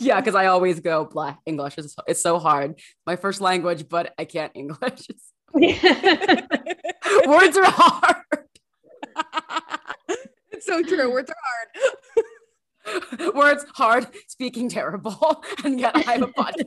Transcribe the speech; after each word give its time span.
yeah, 0.00 0.20
because 0.20 0.34
I 0.34 0.46
always 0.46 0.80
go 0.80 1.04
blah. 1.04 1.36
English 1.46 1.78
is 1.78 1.94
it's 2.06 2.22
so 2.22 2.38
hard. 2.38 2.80
My 3.06 3.16
first 3.16 3.40
language, 3.40 3.88
but 3.88 4.14
I 4.18 4.24
can't 4.24 4.52
English. 4.54 5.08
Words 5.52 7.56
are 7.56 7.64
hard. 7.64 8.16
it's 10.50 10.66
so 10.66 10.82
true. 10.82 11.12
Words 11.12 11.30
are 11.30 11.36
hard. 12.86 13.34
Words 13.34 13.64
hard. 13.74 14.06
Speaking 14.28 14.68
terrible, 14.68 15.44
and 15.64 15.78
yet 15.78 15.96
I 15.96 16.12
have 16.12 16.22
a 16.22 16.28
podcast. 16.28 16.66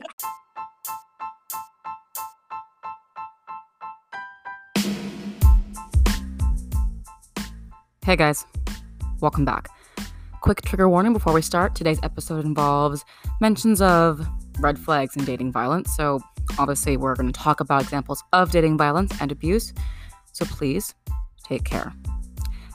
Hey 8.04 8.16
guys, 8.16 8.44
welcome 9.20 9.46
back. 9.46 9.68
Quick 10.44 10.60
trigger 10.60 10.90
warning 10.90 11.14
before 11.14 11.32
we 11.32 11.40
start. 11.40 11.74
Today's 11.74 11.98
episode 12.02 12.44
involves 12.44 13.02
mentions 13.40 13.80
of 13.80 14.28
red 14.60 14.78
flags 14.78 15.16
in 15.16 15.24
dating 15.24 15.52
violence. 15.52 15.96
So, 15.96 16.20
obviously, 16.58 16.98
we're 16.98 17.14
going 17.14 17.32
to 17.32 17.40
talk 17.40 17.60
about 17.60 17.80
examples 17.80 18.22
of 18.34 18.50
dating 18.50 18.76
violence 18.76 19.10
and 19.22 19.32
abuse. 19.32 19.72
So, 20.32 20.44
please 20.44 20.94
take 21.42 21.64
care. 21.64 21.94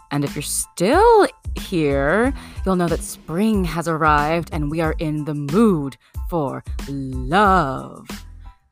And 0.09 0.23
if 0.23 0.33
you're 0.33 0.41
still 0.41 1.27
here, 1.53 2.33
you'll 2.65 2.75
know 2.75 2.87
that 2.87 3.03
spring 3.03 3.65
has 3.65 3.87
arrived 3.87 4.49
and 4.51 4.71
we 4.71 4.81
are 4.81 4.95
in 4.97 5.25
the 5.25 5.35
mood 5.35 5.95
for 6.27 6.63
love. 6.87 8.07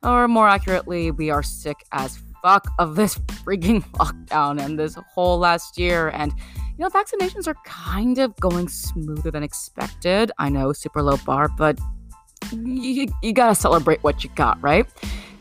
Or 0.02 0.27
more 0.27 0.50
accurately, 0.50 1.11
we 1.11 1.30
are 1.30 1.44
sick 1.44 1.77
as 1.91 2.17
fuck 2.41 2.67
of 2.80 2.95
this 2.95 3.16
freaking 3.45 3.84
lockdown 3.91 4.59
and 4.59 4.80
this 4.80 4.98
whole 5.14 5.38
last 5.38 5.77
year. 5.77 6.09
And, 6.16 6.34
you 6.77 6.84
know, 6.84 6.90
vaccinations 6.90 7.48
are 7.48 7.55
kind 7.66 8.20
of 8.20 8.36
going 8.40 8.67
smoother 8.67 9.31
than 9.31 9.41
expected. 9.41 10.31
I 10.38 10.49
know, 10.49 10.73
super 10.73 11.02
low 11.02 11.17
bar, 11.17 11.50
but 11.58 11.80
you, 12.52 13.08
you 13.23 13.34
gotta 13.34 13.55
celebrate 13.55 14.03
what 14.03 14.23
you 14.23 14.30
got, 14.36 14.62
right? 14.62 14.86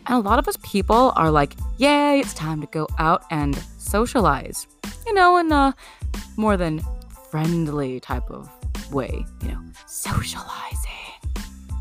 And 0.06 0.16
a 0.16 0.18
lot 0.18 0.38
of 0.38 0.48
us 0.48 0.56
people 0.62 1.12
are 1.14 1.30
like, 1.30 1.54
yay, 1.76 2.20
it's 2.20 2.32
time 2.32 2.60
to 2.62 2.66
go 2.68 2.88
out 2.98 3.24
and 3.30 3.54
socialize. 3.76 4.66
You 5.06 5.12
know, 5.12 5.36
in 5.36 5.52
a 5.52 5.74
more 6.36 6.56
than 6.56 6.82
friendly 7.30 8.00
type 8.00 8.30
of 8.30 8.48
way, 8.90 9.26
you 9.42 9.48
know, 9.48 9.60
socializing. 9.86 10.90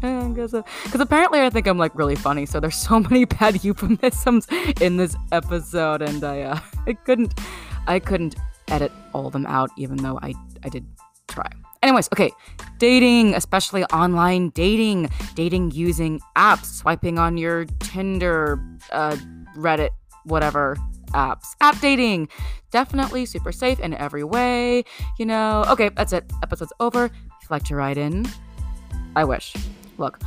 Because 0.02 0.54
uh, 0.54 0.64
apparently 0.94 1.42
I 1.42 1.50
think 1.50 1.66
I'm 1.66 1.78
like 1.78 1.96
really 1.96 2.16
funny, 2.16 2.46
so 2.46 2.60
there's 2.60 2.76
so 2.76 3.00
many 3.10 3.24
bad 3.24 3.64
euphemisms 3.64 4.48
in 4.82 4.98
this 4.98 5.16
episode, 5.32 6.02
and 6.02 6.24
I 6.24 6.42
uh, 6.42 6.60
I 6.88 6.94
couldn't 6.94 7.40
I 7.88 8.00
couldn't 8.00 8.36
edit 8.70 8.92
all 9.14 9.30
them 9.30 9.46
out, 9.46 9.70
even 9.78 9.98
though 9.98 10.20
I 10.22 10.34
I 10.64 10.70
did 10.70 10.86
try. 11.28 11.50
Anyways, 11.84 12.10
okay, 12.14 12.32
dating, 12.80 13.36
especially 13.36 13.84
online 13.86 14.50
dating, 14.50 15.10
dating 15.36 15.72
using 15.72 16.20
apps, 16.36 16.66
swiping 16.66 17.20
on 17.20 17.38
your 17.38 17.66
Tinder, 17.80 18.60
uh, 18.92 19.16
Reddit, 19.56 19.90
whatever 20.24 20.78
apps, 21.14 21.56
app 21.62 21.80
dating, 21.80 22.28
definitely 22.72 23.26
super 23.26 23.52
safe 23.52 23.80
in 23.80 23.94
every 23.94 24.24
way. 24.24 24.84
You 25.20 25.26
know, 25.26 25.64
okay, 25.70 25.90
that's 25.90 26.12
it. 26.12 26.26
Episode's 26.42 26.74
over. 26.80 27.06
If 27.06 27.14
you'd 27.44 27.52
like 27.52 27.64
to 27.66 27.76
write 27.76 27.98
in, 27.98 28.26
I 29.16 29.24
wish. 29.24 29.54
Look, 29.98 30.20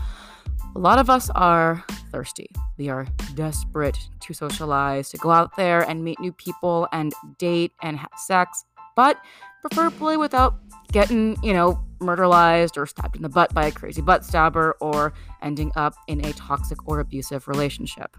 a 0.76 0.78
lot 0.78 0.98
of 0.98 1.10
us 1.10 1.28
are 1.30 1.84
thirsty. 2.10 2.50
We 2.76 2.88
are 2.88 3.06
desperate 3.34 3.98
to 4.20 4.34
socialize, 4.34 5.10
to 5.10 5.18
go 5.18 5.30
out 5.30 5.56
there 5.56 5.82
and 5.82 6.04
meet 6.04 6.18
new 6.20 6.32
people 6.32 6.88
and 6.92 7.12
date 7.38 7.72
and 7.82 7.96
have 7.96 8.10
sex, 8.16 8.64
but 8.96 9.20
preferably 9.60 10.16
without 10.16 10.56
getting, 10.92 11.36
you 11.42 11.52
know, 11.52 11.84
murderized 12.00 12.76
or 12.76 12.86
stabbed 12.86 13.16
in 13.16 13.22
the 13.22 13.28
butt 13.28 13.52
by 13.52 13.66
a 13.66 13.72
crazy 13.72 14.00
butt 14.00 14.24
stabber 14.24 14.76
or 14.80 15.12
ending 15.42 15.72
up 15.76 15.94
in 16.06 16.24
a 16.24 16.32
toxic 16.32 16.78
or 16.88 17.00
abusive 17.00 17.48
relationship. 17.48 18.16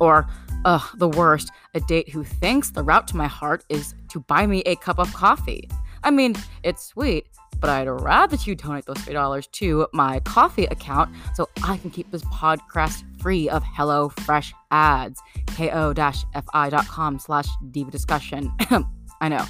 Or, 0.00 0.26
ugh, 0.64 0.82
the 0.98 1.08
worst, 1.08 1.50
a 1.74 1.80
date 1.80 2.08
who 2.10 2.24
thinks 2.24 2.70
the 2.70 2.82
route 2.82 3.06
to 3.08 3.16
my 3.16 3.26
heart 3.26 3.64
is 3.68 3.94
to 4.08 4.20
buy 4.20 4.46
me 4.46 4.60
a 4.60 4.76
cup 4.76 4.98
of 4.98 5.12
coffee. 5.12 5.68
I 6.02 6.10
mean, 6.10 6.34
it's 6.62 6.84
sweet, 6.84 7.28
but 7.60 7.70
I'd 7.70 7.88
rather 7.88 8.36
you 8.36 8.54
donate 8.54 8.86
those 8.86 8.98
$3 8.98 9.50
to 9.52 9.86
my 9.92 10.20
coffee 10.20 10.66
account 10.66 11.14
so 11.34 11.48
I 11.64 11.76
can 11.78 11.90
keep 11.90 12.10
this 12.10 12.24
podcast 12.24 13.04
free 13.20 13.48
of 13.48 13.62
HelloFresh 13.62 14.52
ads. 14.70 15.20
ko-fi.com 15.56 17.18
slash 17.18 17.46
DV 17.70 17.90
discussion. 17.90 18.52
I 19.20 19.28
know. 19.28 19.44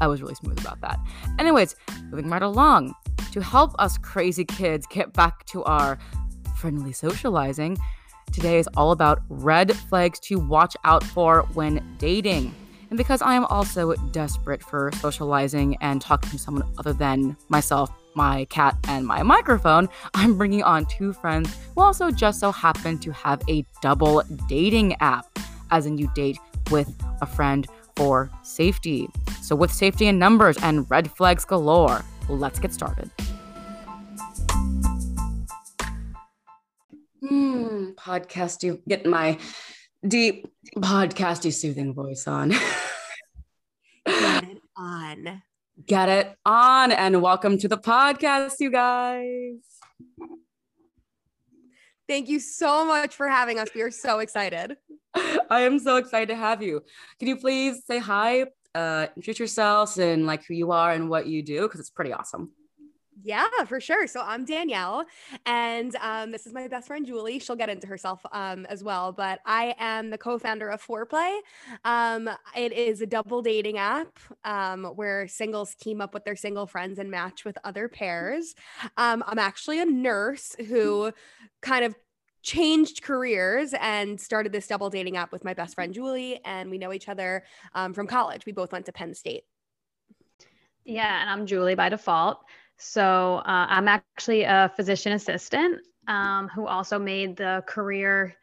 I 0.00 0.06
was 0.06 0.20
really 0.20 0.34
smooth 0.34 0.60
about 0.60 0.80
that. 0.80 0.98
Anyways, 1.38 1.76
moving 2.10 2.28
right 2.28 2.42
along. 2.42 2.94
To 3.32 3.42
help 3.42 3.74
us 3.78 3.98
crazy 3.98 4.44
kids 4.44 4.86
get 4.86 5.12
back 5.12 5.44
to 5.46 5.64
our 5.64 5.98
friendly 6.56 6.92
socializing, 6.92 7.76
today 8.32 8.58
is 8.58 8.68
all 8.76 8.92
about 8.92 9.22
red 9.28 9.76
flags 9.76 10.18
to 10.20 10.36
watch 10.36 10.76
out 10.84 11.02
for 11.04 11.42
when 11.54 11.96
dating 11.98 12.54
and 12.94 12.98
because 12.98 13.22
I 13.22 13.34
am 13.34 13.44
also 13.46 13.94
desperate 14.12 14.62
for 14.62 14.92
socializing 15.00 15.76
and 15.80 16.00
talking 16.00 16.30
to 16.30 16.38
someone 16.38 16.62
other 16.78 16.92
than 16.92 17.36
myself, 17.48 17.90
my 18.14 18.44
cat, 18.50 18.76
and 18.86 19.04
my 19.04 19.24
microphone, 19.24 19.88
I'm 20.14 20.38
bringing 20.38 20.62
on 20.62 20.86
two 20.86 21.12
friends 21.12 21.56
who 21.74 21.80
also 21.80 22.12
just 22.12 22.38
so 22.38 22.52
happen 22.52 22.98
to 22.98 23.10
have 23.10 23.42
a 23.48 23.66
double 23.82 24.22
dating 24.48 24.94
app, 25.00 25.26
as 25.72 25.86
in 25.86 25.98
you 25.98 26.08
date 26.14 26.38
with 26.70 26.88
a 27.20 27.26
friend 27.26 27.66
for 27.96 28.30
safety. 28.44 29.08
So, 29.42 29.56
with 29.56 29.72
safety 29.72 30.06
in 30.06 30.20
numbers 30.20 30.56
and 30.62 30.88
red 30.88 31.10
flags 31.10 31.44
galore, 31.44 32.04
let's 32.28 32.60
get 32.60 32.72
started. 32.72 33.10
Hmm, 37.26 37.90
podcast, 37.96 38.62
you 38.62 38.80
get 38.86 39.04
my 39.04 39.36
deep 40.06 40.46
podcasty 40.76 41.52
soothing 41.52 41.94
voice 41.94 42.26
on. 42.26 42.50
Get 44.06 44.44
it 44.44 44.62
on. 44.76 45.42
Get 45.86 46.08
it 46.08 46.36
on 46.44 46.92
and 46.92 47.22
welcome 47.22 47.58
to 47.58 47.68
the 47.68 47.78
podcast, 47.78 48.56
you 48.60 48.70
guys. 48.70 49.60
Thank 52.06 52.28
you 52.28 52.38
so 52.38 52.84
much 52.84 53.14
for 53.14 53.28
having 53.28 53.58
us. 53.58 53.68
We 53.74 53.80
are 53.80 53.90
so 53.90 54.18
excited. 54.18 54.76
I 55.14 55.62
am 55.62 55.78
so 55.78 55.96
excited 55.96 56.28
to 56.28 56.36
have 56.36 56.62
you. 56.62 56.82
Can 57.18 57.28
you 57.28 57.36
please 57.36 57.82
say 57.86 57.98
hi, 57.98 58.46
uh, 58.74 59.06
introduce 59.16 59.38
yourselves 59.38 59.96
and 59.98 60.26
like 60.26 60.44
who 60.46 60.52
you 60.52 60.70
are 60.72 60.92
and 60.92 61.08
what 61.08 61.26
you 61.26 61.42
do? 61.42 61.62
Because 61.62 61.80
it's 61.80 61.90
pretty 61.90 62.12
awesome. 62.12 62.52
Yeah, 63.22 63.46
for 63.66 63.80
sure. 63.80 64.06
So 64.08 64.20
I'm 64.22 64.44
Danielle, 64.44 65.04
and 65.46 65.94
um, 66.00 66.32
this 66.32 66.46
is 66.46 66.52
my 66.52 66.66
best 66.66 66.88
friend 66.88 67.06
Julie. 67.06 67.38
She'll 67.38 67.54
get 67.54 67.68
into 67.68 67.86
herself 67.86 68.20
um, 68.32 68.66
as 68.66 68.82
well, 68.82 69.12
but 69.12 69.38
I 69.46 69.74
am 69.78 70.10
the 70.10 70.18
co-founder 70.18 70.68
of 70.68 70.84
Fourplay. 70.84 71.38
Um, 71.84 72.28
it 72.56 72.72
is 72.72 73.00
a 73.02 73.06
double 73.06 73.40
dating 73.40 73.78
app 73.78 74.18
um, 74.44 74.84
where 74.96 75.28
singles 75.28 75.76
team 75.76 76.00
up 76.00 76.12
with 76.12 76.24
their 76.24 76.34
single 76.34 76.66
friends 76.66 76.98
and 76.98 77.08
match 77.08 77.44
with 77.44 77.56
other 77.62 77.88
pairs. 77.88 78.54
Um, 78.96 79.22
I'm 79.26 79.38
actually 79.38 79.80
a 79.80 79.86
nurse 79.86 80.56
who 80.68 81.12
kind 81.62 81.84
of 81.84 81.94
changed 82.42 83.02
careers 83.02 83.74
and 83.80 84.20
started 84.20 84.50
this 84.52 84.66
double 84.66 84.90
dating 84.90 85.16
app 85.16 85.30
with 85.30 85.44
my 85.44 85.54
best 85.54 85.76
friend 85.76 85.94
Julie, 85.94 86.40
and 86.44 86.68
we 86.68 86.78
know 86.78 86.92
each 86.92 87.08
other 87.08 87.44
um, 87.74 87.94
from 87.94 88.08
college. 88.08 88.44
We 88.44 88.52
both 88.52 88.72
went 88.72 88.86
to 88.86 88.92
Penn 88.92 89.14
State. 89.14 89.44
Yeah, 90.84 91.20
and 91.22 91.30
I'm 91.30 91.46
Julie 91.46 91.74
by 91.74 91.88
default. 91.88 92.44
So 92.76 93.36
uh, 93.36 93.66
I'm 93.68 93.88
actually 93.88 94.42
a 94.42 94.70
physician 94.76 95.12
assistant 95.12 95.80
um, 96.08 96.48
who 96.48 96.66
also 96.66 96.98
made 96.98 97.36
the 97.36 97.62
career 97.66 98.34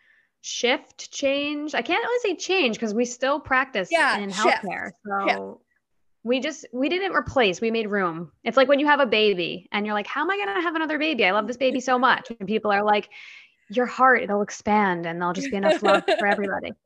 shift 0.42 1.12
change. 1.12 1.76
I 1.76 1.82
can't 1.82 2.04
really 2.04 2.20
say 2.30 2.36
change 2.36 2.76
because 2.76 2.94
we 2.94 3.06
still 3.06 3.40
practice 3.40 3.90
yeah, 3.92 4.18
in 4.18 4.30
healthcare. 4.30 4.86
Shift. 4.86 4.98
So 5.06 5.62
we 6.24 6.40
just 6.40 6.66
we 6.74 6.90
didn't 6.90 7.14
replace. 7.14 7.62
We 7.62 7.72
made 7.72 7.90
room. 7.90 8.32
It's 8.44 8.58
like 8.58 8.68
when 8.68 8.80
you 8.80 8.88
have 8.88 9.00
a 9.00 9.06
baby 9.06 9.68
and 9.72 9.86
you're 9.86 9.96
like, 9.96 10.08
how 10.08 10.22
am 10.22 10.30
I 10.30 10.38
going 10.38 10.56
to 10.56 10.62
have 10.62 10.76
another 10.76 10.98
baby? 10.98 11.26
I 11.26 11.32
love 11.32 11.48
this 11.48 11.58
baby 11.58 11.80
so 11.80 11.98
much. 11.98 12.32
And 12.40 12.48
people 12.48 12.72
are 12.72 12.84
like, 12.84 13.10
your 13.70 13.86
heart 13.86 14.22
it'll 14.22 14.42
expand 14.42 15.06
and 15.06 15.20
there'll 15.20 15.34
just 15.34 15.50
be 15.50 15.56
enough 15.56 15.82
love 15.84 16.04
for 16.20 16.28
everybody. 16.28 16.72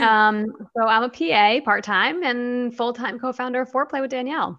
Um, 0.00 0.46
so 0.74 0.86
I'm 0.86 1.02
a 1.02 1.10
PA 1.10 1.62
part 1.62 1.84
time 1.84 2.22
and 2.22 2.74
full 2.74 2.94
time 2.94 3.18
co 3.18 3.30
founder 3.30 3.60
of 3.60 3.70
Fourplay 3.70 4.00
with 4.00 4.10
Danielle. 4.10 4.58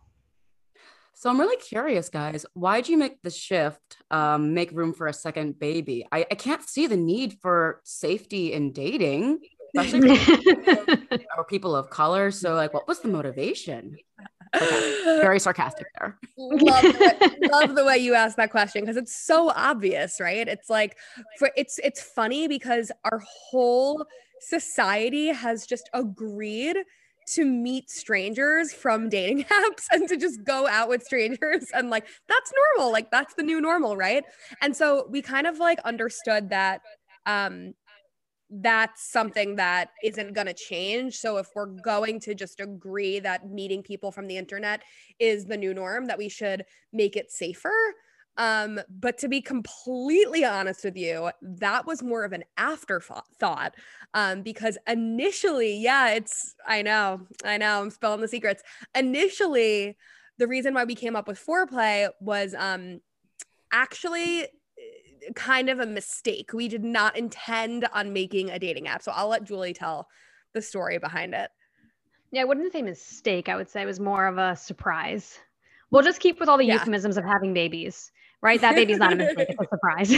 So 1.21 1.29
I'm 1.29 1.39
really 1.39 1.57
curious, 1.57 2.09
guys. 2.09 2.47
Why'd 2.56 2.89
you 2.89 2.97
make 2.97 3.21
the 3.21 3.29
shift, 3.29 3.97
um, 4.09 4.56
make 4.56 4.71
room 4.71 4.91
for 4.91 5.06
a 5.06 5.13
second 5.13 5.59
baby? 5.59 6.03
I, 6.12 6.25
I 6.31 6.33
can't 6.33 6.68
see 6.68 6.88
the 6.88 6.97
need 6.97 7.38
for 7.44 7.79
safety 7.83 8.53
in 8.53 8.71
dating, 8.71 9.38
especially 9.77 10.18
for 10.18 11.44
people 11.47 11.75
of 11.75 11.91
color. 11.91 12.31
So, 12.31 12.56
like, 12.56 12.73
what 12.73 12.88
was 12.88 13.01
the 13.01 13.09
motivation? 13.09 13.97
Okay. 14.56 15.19
Very 15.21 15.39
sarcastic 15.39 15.85
there. 16.00 16.18
love, 16.39 16.81
the 16.81 16.97
way, 17.00 17.50
love 17.51 17.75
the 17.75 17.85
way 17.85 18.00
you 18.00 18.15
asked 18.15 18.38
that 18.38 18.50
question 18.50 18.81
because 18.81 18.97
it's 18.97 19.15
so 19.15 19.51
obvious, 19.51 20.19
right? 20.19 20.47
It's 20.47 20.71
like 20.71 20.97
for 21.38 21.51
it's 21.56 21.79
it's 21.83 22.01
funny 22.01 22.47
because 22.47 22.91
our 23.06 23.21
whole 23.51 24.07
society 24.39 25.27
has 25.27 25.68
just 25.68 25.88
agreed 25.94 26.77
to 27.27 27.45
meet 27.45 27.89
strangers 27.89 28.73
from 28.73 29.09
dating 29.09 29.44
apps 29.51 29.85
and 29.91 30.07
to 30.09 30.18
just 30.18 30.44
go 30.44 30.68
out 30.68 30.89
with 30.89 31.03
strangers 31.03 31.68
and 31.73 31.89
like 31.89 32.07
that's 32.27 32.51
normal 32.77 32.91
like 32.91 33.09
that's 33.12 33.33
the 33.35 33.44
new 33.44 33.62
normal 33.62 33.95
right? 33.95 34.23
And 34.62 34.75
so 34.75 35.07
we 35.09 35.21
kind 35.21 35.47
of 35.47 35.59
like 35.59 35.79
understood 35.79 36.50
that 36.50 36.81
um 37.25 37.73
that's 38.51 39.09
something 39.09 39.56
that 39.56 39.91
isn't 40.03 40.33
going 40.33 40.47
to 40.47 40.53
change. 40.53 41.15
So 41.18 41.38
if 41.38 41.47
we're 41.56 41.68
going 41.68 42.19
to 42.21 42.35
just 42.35 42.59
agree 42.59 43.19
that 43.19 43.50
meeting 43.50 43.81
people 43.81 44.12
from 44.12 44.27
the 44.27 44.38
internet 44.38 44.81
is 45.19 45.45
the 45.45 45.56
new 45.56 45.73
norm 45.73 46.07
that 46.07 46.18
we 46.18 46.27
should 46.27 46.65
make 46.91 47.15
it 47.15 47.31
safer 47.31 47.94
um, 48.38 48.80
but 48.89 49.18
to 49.19 49.28
be 49.28 49.42
completely 49.42 50.45
honest 50.45 50.83
with 50.83 50.95
you, 50.95 51.31
that 51.42 51.86
was 51.86 52.01
more 52.01 52.24
of 52.24 52.33
an 52.33 52.44
afterthought. 52.57 53.75
Um, 54.13 54.42
because 54.42 54.78
initially, 54.88 55.78
yeah, 55.78 56.12
it's 56.12 56.56
I 56.68 56.81
know, 56.81 57.22
I 57.44 57.57
know, 57.57 57.81
I'm 57.81 57.89
spilling 57.89 58.22
the 58.22 58.28
secrets. 58.28 58.63
Initially, 58.95 59.98
the 60.38 60.48
reason 60.48 60.74
why 60.74 60.86
we 60.86 60.95
came 60.95 61.16
up 61.16 61.28
with 61.28 61.44
Fourplay 61.45 62.10
was 62.19 62.56
um 62.57 63.01
actually 63.72 64.44
eh, 64.44 64.48
kind 65.36 65.69
of 65.69 65.80
a 65.80 65.86
mistake. 65.86 66.51
We 66.54 66.68
did 66.68 66.83
not 66.83 67.18
intend 67.18 67.88
on 67.94 68.13
making 68.13 68.50
a 68.50 68.60
dating 68.60 68.88
app. 68.88 69.01
So 69.01 69.12
I'll 69.13 69.30
let 69.30 69.44
Julie 69.44 69.74
tell 69.74 70.07
the 70.54 70.62
story 70.62 70.98
behind 70.98 71.33
it. 71.33 71.50
Yeah, 72.31 72.42
I 72.42 72.45
wouldn't 72.45 72.72
say 72.72 72.81
mistake. 72.81 73.50
I 73.50 73.57
would 73.57 73.69
say 73.69 73.81
it 73.81 73.86
was 73.86 74.00
more 74.00 74.25
of 74.25 74.38
a 74.38 74.56
surprise. 74.56 75.38
We'll 75.89 76.04
just 76.04 76.22
keep 76.22 76.39
with 76.39 76.48
all 76.48 76.57
the 76.57 76.66
yeah. 76.66 76.75
euphemisms 76.75 77.18
of 77.18 77.25
having 77.25 77.54
babies 77.54 78.12
right? 78.41 78.59
That 78.61 78.75
baby's 78.75 78.97
not 78.97 79.13
a 79.13 79.15
mistake; 79.17 79.49
it's 79.49 79.61
a 79.61 79.67
surprise. 79.67 80.11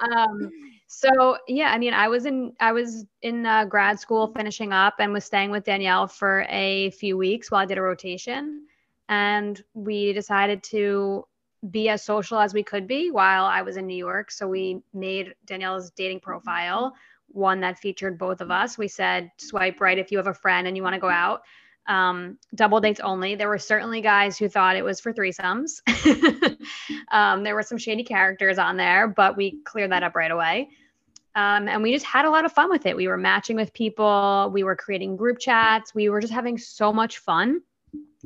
um, 0.12 0.50
so 0.86 1.38
yeah, 1.48 1.72
I 1.72 1.78
mean, 1.78 1.94
I 1.94 2.08
was 2.08 2.26
in 2.26 2.52
I 2.60 2.72
was 2.72 3.04
in 3.22 3.46
uh, 3.46 3.64
grad 3.64 3.98
school 3.98 4.32
finishing 4.36 4.72
up 4.72 4.94
and 4.98 5.12
was 5.12 5.24
staying 5.24 5.50
with 5.50 5.64
Danielle 5.64 6.06
for 6.06 6.46
a 6.48 6.90
few 6.90 7.16
weeks 7.16 7.50
while 7.50 7.62
I 7.62 7.66
did 7.66 7.78
a 7.78 7.82
rotation, 7.82 8.66
and 9.08 9.62
we 9.74 10.12
decided 10.12 10.62
to 10.64 11.26
be 11.70 11.88
as 11.88 12.04
social 12.04 12.38
as 12.38 12.52
we 12.52 12.62
could 12.62 12.86
be 12.86 13.10
while 13.10 13.44
I 13.44 13.62
was 13.62 13.76
in 13.76 13.86
New 13.86 13.96
York. 13.96 14.30
So 14.30 14.46
we 14.46 14.82
made 14.92 15.34
Danielle's 15.46 15.90
dating 15.90 16.20
profile 16.20 16.94
one 17.28 17.60
that 17.60 17.78
featured 17.78 18.18
both 18.18 18.40
of 18.40 18.50
us. 18.50 18.78
We 18.78 18.86
said 18.86 19.30
swipe 19.38 19.80
right 19.80 19.98
if 19.98 20.12
you 20.12 20.18
have 20.18 20.26
a 20.26 20.34
friend 20.34 20.66
and 20.66 20.76
you 20.76 20.82
want 20.82 20.94
to 20.94 21.00
go 21.00 21.08
out 21.08 21.42
um, 21.86 22.38
double 22.54 22.80
dates 22.80 23.00
only. 23.00 23.34
There 23.34 23.48
were 23.48 23.58
certainly 23.58 24.00
guys 24.00 24.38
who 24.38 24.48
thought 24.48 24.76
it 24.76 24.84
was 24.84 25.00
for 25.00 25.12
threesomes. 25.12 25.82
um, 27.10 27.44
there 27.44 27.54
were 27.54 27.62
some 27.62 27.78
shady 27.78 28.04
characters 28.04 28.58
on 28.58 28.76
there, 28.76 29.08
but 29.08 29.36
we 29.36 29.62
cleared 29.64 29.92
that 29.92 30.02
up 30.02 30.14
right 30.14 30.30
away. 30.30 30.70
Um, 31.36 31.68
and 31.68 31.82
we 31.82 31.92
just 31.92 32.06
had 32.06 32.24
a 32.24 32.30
lot 32.30 32.44
of 32.44 32.52
fun 32.52 32.70
with 32.70 32.86
it. 32.86 32.96
We 32.96 33.08
were 33.08 33.16
matching 33.16 33.56
with 33.56 33.72
people, 33.72 34.50
we 34.52 34.62
were 34.62 34.76
creating 34.76 35.16
group 35.16 35.38
chats, 35.40 35.94
we 35.94 36.08
were 36.08 36.20
just 36.20 36.32
having 36.32 36.58
so 36.58 36.92
much 36.92 37.18
fun. 37.18 37.60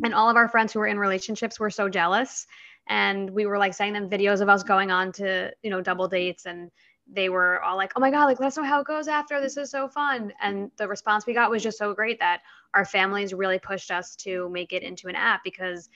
And 0.05 0.15
all 0.15 0.29
of 0.29 0.37
our 0.37 0.49
friends 0.49 0.73
who 0.73 0.79
were 0.81 0.87
in 0.87 0.99
relationships 0.99 1.59
were 1.59 1.71
so 1.71 1.89
jealous. 1.89 2.47
And 2.87 3.31
we 3.31 3.47
were 3.47 3.59
like 3.59 3.75
sending 3.75 3.95
them 4.01 4.11
videos 4.11 4.41
of 4.41 4.49
us 4.49 4.63
going 4.63 4.91
on 4.91 5.13
to, 5.13 5.53
you 5.63 5.71
know, 5.71 5.81
double 5.81 6.09
dates 6.09 6.47
and 6.47 6.71
they 7.13 7.29
were 7.29 7.63
all 7.63 7.77
like, 7.77 7.93
"Oh 7.97 8.01
my 8.01 8.11
god, 8.11 8.25
like 8.27 8.41
let 8.41 8.49
us 8.49 8.57
know 8.57 8.65
how 8.65 8.81
it 8.81 8.87
goes 8.87 9.09
after. 9.09 9.41
This 9.41 9.57
is 9.57 9.71
so 9.71 9.89
fun." 9.89 10.33
And 10.41 10.71
the 10.77 10.89
response 10.89 11.27
we 11.27 11.35
got 11.35 11.51
was 11.51 11.63
just 11.63 11.79
so 11.79 11.95
great 11.95 12.19
that 12.21 12.43
our 12.75 12.85
families 12.85 13.33
really 13.33 13.59
pushed 13.59 13.91
us 13.91 14.15
to 14.17 14.49
make 14.51 14.73
it 14.73 14.83
into 14.83 15.09
an 15.09 15.15
app 15.15 15.43
because 15.45 15.89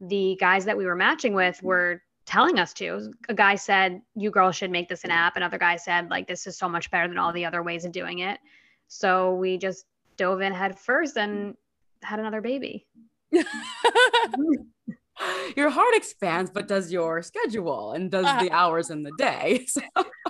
the 0.00 0.36
guys 0.40 0.64
that 0.64 0.76
we 0.76 0.86
were 0.86 0.96
matching 0.96 1.34
with 1.34 1.62
were 1.62 2.02
telling 2.26 2.58
us 2.58 2.72
to. 2.74 3.12
A 3.28 3.34
guy 3.34 3.54
said, 3.54 4.00
"You 4.14 4.30
girls 4.30 4.56
should 4.56 4.70
make 4.70 4.88
this 4.88 5.04
an 5.04 5.10
app." 5.10 5.36
Another 5.36 5.58
guy 5.58 5.76
said, 5.76 6.10
"Like 6.10 6.26
this 6.26 6.46
is 6.46 6.56
so 6.56 6.68
much 6.68 6.90
better 6.90 7.08
than 7.08 7.18
all 7.18 7.32
the 7.32 7.44
other 7.44 7.62
ways 7.62 7.84
of 7.84 7.92
doing 7.92 8.20
it." 8.20 8.40
So 8.88 9.34
we 9.34 9.58
just 9.58 9.86
dove 10.16 10.40
in 10.40 10.52
head 10.52 10.78
first 10.78 11.16
and 11.16 11.56
had 12.02 12.20
another 12.20 12.40
baby. 12.40 12.86
your 15.56 15.70
heart 15.70 15.94
expands, 15.94 16.50
but 16.50 16.68
does 16.68 16.92
your 16.92 17.22
schedule 17.22 17.92
and 17.92 18.10
does 18.10 18.26
uh, 18.26 18.42
the 18.42 18.50
hours 18.50 18.90
in 18.90 19.02
the 19.02 19.12
day. 19.18 19.66
So, 19.74 19.80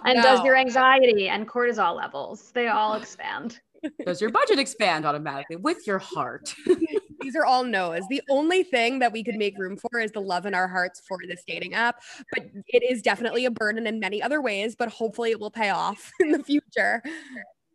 and 0.05 0.17
no. 0.17 0.23
does 0.23 0.45
your 0.45 0.57
anxiety 0.57 1.29
and 1.29 1.49
cortisol 1.49 1.97
levels. 1.97 2.51
They 2.53 2.69
all 2.69 2.95
expand. 2.95 3.61
Does 4.07 4.21
your 4.21 4.31
budget 4.31 4.59
expand 4.59 5.05
automatically 5.05 5.57
with 5.57 5.87
your 5.87 5.99
heart? 5.99 6.55
These 7.21 7.37
are 7.37 7.45
all 7.45 7.65
no's. 7.65 8.03
The 8.09 8.23
only 8.31 8.63
thing 8.63 8.99
that 9.01 9.13
we 9.13 9.23
could 9.23 9.35
make 9.35 9.59
room 9.59 9.77
for 9.77 10.01
is 10.01 10.13
the 10.13 10.21
love 10.21 10.47
in 10.47 10.55
our 10.55 10.69
hearts 10.69 11.03
for 11.07 11.19
this 11.27 11.43
dating 11.47 11.75
app. 11.75 12.01
But 12.33 12.45
it 12.69 12.83
is 12.83 13.03
definitely 13.03 13.45
a 13.45 13.51
burden 13.51 13.87
in 13.87 14.01
many 14.01 14.23
other 14.23 14.41
ways, 14.41 14.75
but 14.77 14.89
hopefully 14.89 15.31
it 15.31 15.41
will 15.41 15.51
pay 15.51 15.71
off 15.71 16.11
in 16.21 16.33
the 16.33 16.43
future. 16.43 17.03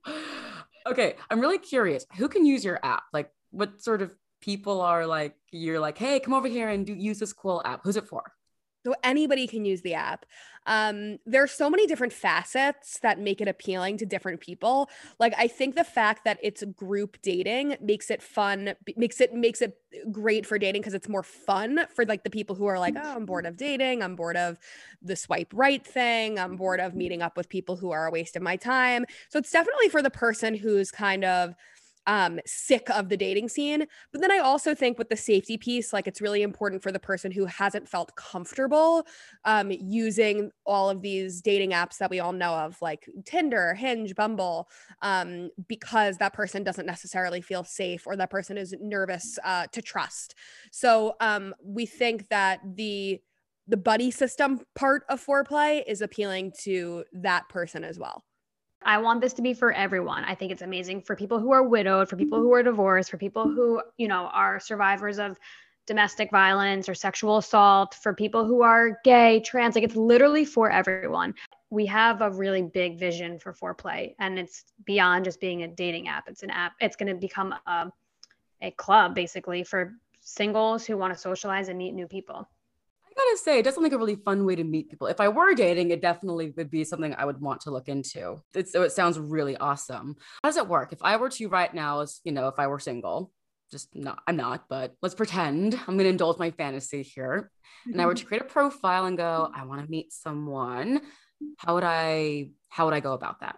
Okay, 0.87 1.15
I'm 1.29 1.41
really 1.41 1.59
curious. 1.59 2.05
Who 2.17 2.29
can 2.29 2.45
use 2.45 2.63
your 2.63 2.79
app? 2.83 3.03
Like, 3.13 3.29
what 3.51 3.81
sort 3.83 4.01
of 4.01 4.15
people 4.41 4.81
are 4.81 5.05
like 5.05 5.35
you're 5.51 5.79
like 5.79 5.97
hey 5.97 6.19
come 6.19 6.33
over 6.33 6.47
here 6.47 6.69
and 6.69 6.85
do 6.85 6.93
use 6.93 7.19
this 7.19 7.33
cool 7.33 7.61
app 7.65 7.81
who's 7.83 7.97
it 7.97 8.07
for 8.07 8.33
so 8.85 8.95
anybody 9.03 9.45
can 9.47 9.65
use 9.65 9.81
the 9.81 9.93
app. 9.93 10.25
Um, 10.65 11.17
there's 11.25 11.51
so 11.51 11.69
many 11.69 11.87
different 11.87 12.13
facets 12.13 12.99
that 12.99 13.19
make 13.19 13.41
it 13.41 13.47
appealing 13.47 13.97
to 13.97 14.05
different 14.05 14.39
people. 14.39 14.89
Like 15.19 15.33
I 15.37 15.47
think 15.47 15.75
the 15.75 15.83
fact 15.83 16.25
that 16.25 16.37
it's 16.41 16.63
group 16.63 17.17
dating 17.21 17.75
makes 17.81 18.09
it 18.09 18.21
fun, 18.21 18.75
makes 18.95 19.19
it 19.19 19.33
makes 19.33 19.61
it 19.61 19.77
great 20.11 20.45
for 20.45 20.57
dating 20.57 20.81
because 20.81 20.93
it's 20.93 21.09
more 21.09 21.23
fun 21.23 21.87
for 21.93 22.05
like 22.05 22.23
the 22.23 22.29
people 22.29 22.55
who 22.55 22.67
are 22.67 22.79
like, 22.79 22.95
oh, 22.97 23.15
I'm 23.15 23.25
bored 23.25 23.45
of 23.45 23.57
dating, 23.57 24.03
I'm 24.03 24.15
bored 24.15 24.37
of 24.37 24.59
the 25.01 25.15
swipe 25.15 25.51
right 25.53 25.85
thing, 25.85 26.39
I'm 26.39 26.55
bored 26.55 26.79
of 26.79 26.95
meeting 26.95 27.21
up 27.21 27.35
with 27.35 27.49
people 27.49 27.75
who 27.75 27.91
are 27.91 28.07
a 28.07 28.11
waste 28.11 28.35
of 28.35 28.41
my 28.41 28.55
time. 28.55 29.05
So 29.29 29.39
it's 29.39 29.51
definitely 29.51 29.89
for 29.89 30.01
the 30.01 30.11
person 30.11 30.53
who's 30.53 30.91
kind 30.91 31.25
of 31.25 31.55
um, 32.09 32.39
sick 32.43 32.89
of 32.89 33.07
the 33.07 33.15
dating 33.15 33.47
scene. 33.47 33.85
But 34.11 34.21
then 34.21 34.31
I 34.31 34.39
also 34.39 34.73
think 34.73 34.97
with 34.97 35.09
the 35.09 35.15
safety 35.15 35.57
piece, 35.57 35.93
like 35.93 36.07
it's 36.07 36.21
really 36.21 36.41
important 36.41 36.81
for 36.81 36.91
the 36.91 36.99
person 36.99 37.31
who 37.31 37.45
hasn't 37.45 37.87
felt 37.87 38.15
comfortable 38.15 39.05
um, 39.45 39.71
using 39.71 40.49
all 40.65 40.89
of 40.89 41.03
these 41.03 41.39
dating 41.39 41.69
apps 41.69 41.97
that 41.97 42.09
we 42.09 42.19
all 42.19 42.33
know 42.33 42.55
of, 42.55 42.81
like 42.81 43.07
Tinder, 43.25 43.75
Hinge, 43.75 44.15
Bumble, 44.15 44.67
um, 45.03 45.51
because 45.67 46.17
that 46.17 46.33
person 46.33 46.63
doesn't 46.63 46.87
necessarily 46.87 47.41
feel 47.41 47.63
safe 47.63 48.07
or 48.07 48.15
that 48.15 48.31
person 48.31 48.57
is 48.57 48.73
nervous 48.81 49.37
uh, 49.43 49.67
to 49.71 49.79
trust. 49.79 50.33
So 50.71 51.13
um, 51.21 51.53
we 51.63 51.85
think 51.85 52.27
that 52.29 52.59
the 52.75 53.21
the 53.67 53.77
buddy 53.77 54.09
system 54.09 54.61
part 54.73 55.03
of 55.09 55.23
Fourplay 55.23 55.83
is 55.85 56.01
appealing 56.01 56.53
to 56.61 57.03
that 57.13 57.47
person 57.49 57.83
as 57.83 57.99
well. 57.99 58.23
I 58.83 58.97
want 58.99 59.21
this 59.21 59.33
to 59.33 59.41
be 59.41 59.53
for 59.53 59.73
everyone. 59.73 60.23
I 60.23 60.35
think 60.35 60.51
it's 60.51 60.61
amazing 60.61 61.01
for 61.01 61.15
people 61.15 61.39
who 61.39 61.51
are 61.51 61.63
widowed, 61.63 62.09
for 62.09 62.15
people 62.15 62.39
who 62.39 62.53
are 62.53 62.63
divorced, 62.63 63.11
for 63.11 63.17
people 63.17 63.43
who, 63.43 63.81
you 63.97 64.07
know, 64.07 64.29
are 64.33 64.59
survivors 64.59 65.19
of 65.19 65.37
domestic 65.85 66.31
violence 66.31 66.87
or 66.87 66.93
sexual 66.93 67.37
assault, 67.37 67.95
for 67.95 68.13
people 68.13 68.45
who 68.45 68.61
are 68.61 68.99
gay, 69.03 69.41
trans. 69.41 69.75
Like 69.75 69.83
it's 69.83 69.95
literally 69.95 70.45
for 70.45 70.71
everyone. 70.71 71.33
We 71.71 71.85
have 71.87 72.21
a 72.21 72.31
really 72.31 72.61
big 72.61 72.97
vision 72.97 73.37
for 73.37 73.53
Fourplay, 73.53 74.15
and 74.19 74.39
it's 74.39 74.63
beyond 74.85 75.25
just 75.25 75.39
being 75.39 75.63
a 75.63 75.67
dating 75.67 76.07
app. 76.07 76.27
It's 76.27 76.43
an 76.43 76.49
app. 76.49 76.73
It's 76.79 76.95
going 76.95 77.13
to 77.13 77.19
become 77.19 77.53
a, 77.67 77.91
a 78.61 78.71
club 78.71 79.13
basically 79.13 79.63
for 79.63 79.93
singles 80.21 80.85
who 80.85 80.97
want 80.97 81.13
to 81.13 81.19
socialize 81.19 81.69
and 81.69 81.77
meet 81.77 81.93
new 81.93 82.07
people 82.07 82.47
gotta 83.19 83.37
say, 83.37 83.59
it 83.59 83.63
does 83.63 83.75
sound 83.75 83.83
like 83.83 83.93
a 83.93 83.97
really 83.97 84.15
fun 84.15 84.45
way 84.45 84.55
to 84.55 84.63
meet 84.63 84.89
people. 84.89 85.07
If 85.07 85.19
I 85.19 85.27
were 85.27 85.53
dating, 85.53 85.91
it 85.91 86.01
definitely 86.01 86.53
would 86.57 86.71
be 86.71 86.83
something 86.83 87.13
I 87.13 87.25
would 87.25 87.41
want 87.41 87.61
to 87.61 87.71
look 87.71 87.89
into. 87.89 88.41
It's, 88.53 88.71
so 88.71 88.83
it 88.83 88.91
sounds 88.91 89.19
really 89.19 89.57
awesome. 89.57 90.15
How 90.43 90.49
does 90.49 90.57
it 90.57 90.67
work? 90.67 90.93
If 90.93 90.99
I 91.01 91.17
were 91.17 91.29
to 91.29 91.47
right 91.47 91.73
now, 91.73 92.01
as 92.01 92.21
you 92.23 92.31
know, 92.31 92.47
if 92.47 92.55
I 92.57 92.67
were 92.67 92.79
single, 92.79 93.31
just 93.71 93.95
not, 93.95 94.19
I'm 94.27 94.35
not, 94.35 94.65
but 94.69 94.95
let's 95.01 95.15
pretend 95.15 95.79
I'm 95.87 95.97
gonna 95.97 96.09
indulge 96.09 96.39
my 96.39 96.51
fantasy 96.51 97.03
here. 97.03 97.51
And 97.85 98.01
I 98.01 98.05
were 98.05 98.15
to 98.15 98.25
create 98.27 98.41
a 98.41 98.45
profile 98.45 99.05
and 99.05 99.17
go, 99.17 99.51
I 99.53 99.65
want 99.65 99.83
to 99.83 99.91
meet 99.91 100.11
someone. 100.13 101.01
How 101.57 101.75
would 101.75 101.83
I, 101.83 102.51
how 102.69 102.85
would 102.85 102.93
I 102.93 102.99
go 102.99 103.13
about 103.13 103.41
that? 103.41 103.57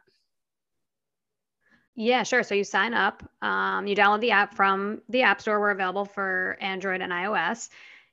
Yeah, 1.96 2.24
sure. 2.24 2.44
So 2.44 2.56
you 2.56 2.64
sign 2.64 2.94
up, 2.94 3.22
um, 3.42 3.86
you 3.86 3.96
download 3.96 4.22
the 4.22 4.32
app 4.32 4.56
from 4.56 5.02
the 5.10 5.24
App 5.24 5.42
Store. 5.42 5.60
We're 5.60 5.72
available 5.72 6.06
for 6.06 6.58
Android 6.62 7.02
and 7.02 7.12
iOS 7.12 7.70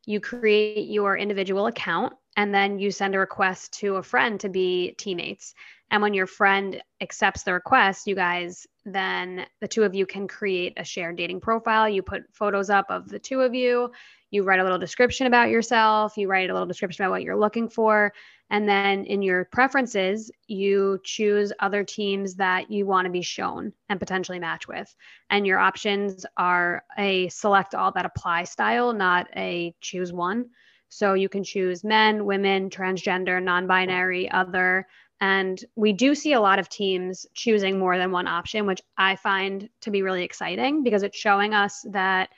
you 0.09 0.21
create 0.21 0.89
your 0.89 1.19
individual 1.19 1.67
account 1.67 2.15
and 2.39 2.55
then 2.55 2.79
you 2.79 2.91
send 2.91 3.15
a 3.15 3.19
request 3.19 3.75
to 3.75 3.97
a 3.97 4.03
friend 4.03 4.41
to 4.41 4.49
be 4.49 4.95
teammates. 4.97 5.53
And 5.91 6.01
when 6.01 6.15
your 6.15 6.27
friend 6.27 6.83
accepts 7.03 7.43
the 7.43 7.53
request, 7.53 8.07
you 8.07 8.15
guys 8.15 8.67
then 8.87 9.45
the 9.61 9.69
two 9.69 9.83
of 9.83 9.95
you 9.95 10.07
can 10.07 10.27
create 10.27 10.73
a 10.79 10.85
shared 10.85 11.17
dating 11.17 11.41
profile. 11.41 11.87
You 11.87 12.01
put 12.03 12.23
photos 12.33 12.71
up 12.71 12.87
of 12.89 13.11
the 13.11 13.19
two 13.19 13.43
of 13.43 13.55
you. 13.55 13.93
You 14.31 14.45
write 14.45 14.61
a 14.61 14.63
little 14.63 14.79
description 14.79 15.27
about 15.27 15.51
yourself. 15.51 16.17
You 16.17 16.27
write 16.27 16.49
a 16.49 16.55
little 16.55 16.67
description 16.67 17.05
about 17.05 17.13
what 17.13 17.23
you're 17.23 17.37
looking 17.37 17.69
for. 17.69 18.15
And 18.51 18.69
then 18.69 19.05
in 19.05 19.21
your 19.21 19.45
preferences, 19.45 20.31
you 20.47 21.01
choose 21.05 21.53
other 21.61 21.85
teams 21.85 22.35
that 22.37 22.71
you 22.71 22.87
want 22.87 23.05
to 23.05 23.11
be 23.11 23.23
shown 23.23 23.73
and 23.89 24.01
potentially 24.01 24.39
match 24.39 24.67
with. 24.67 24.95
And 25.29 25.47
your 25.47 25.59
options 25.59 26.25
are 26.37 26.83
a 26.97 27.29
select 27.29 27.75
all 27.75 27.93
that 27.93 28.07
apply 28.07 28.45
style, 28.45 28.93
not 28.93 29.27
a 29.37 29.75
choose 29.81 30.13
one. 30.13 30.47
So 30.89 31.13
you 31.13 31.29
can 31.29 31.45
choose 31.45 31.85
men, 31.85 32.25
women, 32.25 32.71
transgender, 32.71 33.43
non 33.43 33.67
binary, 33.67 34.31
other, 34.31 34.87
And 35.21 35.63
we 35.75 35.93
do 35.93 36.15
see 36.15 36.33
a 36.33 36.41
lot 36.41 36.59
of 36.59 36.69
teams 36.69 37.27
choosing 37.35 37.79
more 37.79 37.99
than 37.99 38.13
one 38.13 38.27
option, 38.27 38.67
which 38.67 38.81
I 38.97 39.17
find 39.17 39.69
to 39.83 39.91
be 39.91 40.03
really 40.03 40.23
exciting 40.23 40.85
because 40.85 41.03
it's 41.03 41.19
showing 41.19 41.55
us 41.55 41.85
that 41.91 42.31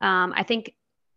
um, 0.00 0.32
I 0.36 0.42
think 0.42 0.74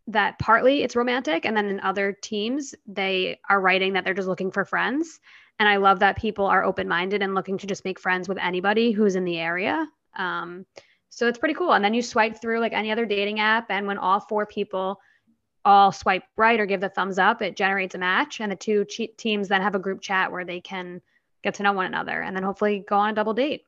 that 0.07 0.39
partly 0.39 0.83
it's 0.83 0.95
romantic. 0.95 1.45
And 1.45 1.55
then 1.55 1.67
in 1.67 1.79
other 1.81 2.17
teams, 2.21 2.73
they 2.87 3.39
are 3.49 3.61
writing 3.61 3.93
that 3.93 4.03
they're 4.03 4.13
just 4.13 4.27
looking 4.27 4.51
for 4.51 4.65
friends. 4.65 5.19
And 5.59 5.69
I 5.69 5.77
love 5.77 5.99
that 5.99 6.17
people 6.17 6.45
are 6.45 6.63
open 6.63 6.87
minded 6.87 7.21
and 7.21 7.35
looking 7.35 7.57
to 7.59 7.67
just 7.67 7.85
make 7.85 7.99
friends 7.99 8.27
with 8.27 8.37
anybody 8.39 8.91
who's 8.91 9.15
in 9.15 9.25
the 9.25 9.37
area. 9.37 9.87
Um, 10.15 10.65
so 11.09 11.27
it's 11.27 11.37
pretty 11.37 11.53
cool. 11.53 11.73
And 11.73 11.83
then 11.83 11.93
you 11.93 12.01
swipe 12.01 12.41
through 12.41 12.59
like 12.59 12.73
any 12.73 12.91
other 12.91 13.05
dating 13.05 13.39
app. 13.39 13.69
And 13.69 13.85
when 13.85 13.97
all 13.97 14.19
four 14.19 14.45
people 14.45 14.99
all 15.63 15.91
swipe 15.91 16.23
right 16.35 16.59
or 16.59 16.65
give 16.65 16.81
the 16.81 16.89
thumbs 16.89 17.19
up, 17.19 17.41
it 17.41 17.55
generates 17.55 17.95
a 17.95 17.99
match. 17.99 18.39
And 18.39 18.51
the 18.51 18.55
two 18.55 18.85
che- 18.85 19.13
teams 19.17 19.47
then 19.47 19.61
have 19.61 19.75
a 19.75 19.79
group 19.79 20.01
chat 20.01 20.31
where 20.31 20.45
they 20.45 20.61
can 20.61 21.01
get 21.43 21.55
to 21.55 21.63
know 21.63 21.73
one 21.73 21.85
another 21.85 22.21
and 22.21 22.35
then 22.35 22.43
hopefully 22.43 22.83
go 22.87 22.97
on 22.97 23.09
a 23.09 23.13
double 23.13 23.33
date. 23.33 23.63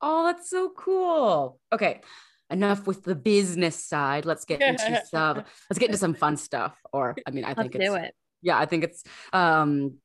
Oh, 0.00 0.24
that's 0.24 0.50
so 0.50 0.72
cool. 0.76 1.58
Okay. 1.72 2.00
Enough 2.50 2.86
with 2.86 3.02
the 3.02 3.14
business 3.14 3.76
side. 3.84 4.24
Let's 4.24 4.44
get 4.44 4.60
into 4.62 5.02
some 5.10 5.44
let's 5.68 5.78
get 5.78 5.86
into 5.86 5.98
some 5.98 6.14
fun 6.14 6.36
stuff. 6.36 6.76
Or 6.92 7.16
I 7.26 7.30
mean, 7.30 7.44
I 7.44 7.54
think 7.54 7.74
Let's 7.74 7.84
it's 7.86 7.94
do 7.94 7.94
it. 7.96 8.14
yeah, 8.42 8.58
I 8.58 8.66
think 8.66 8.84
it's 8.84 9.02
um 9.32 9.98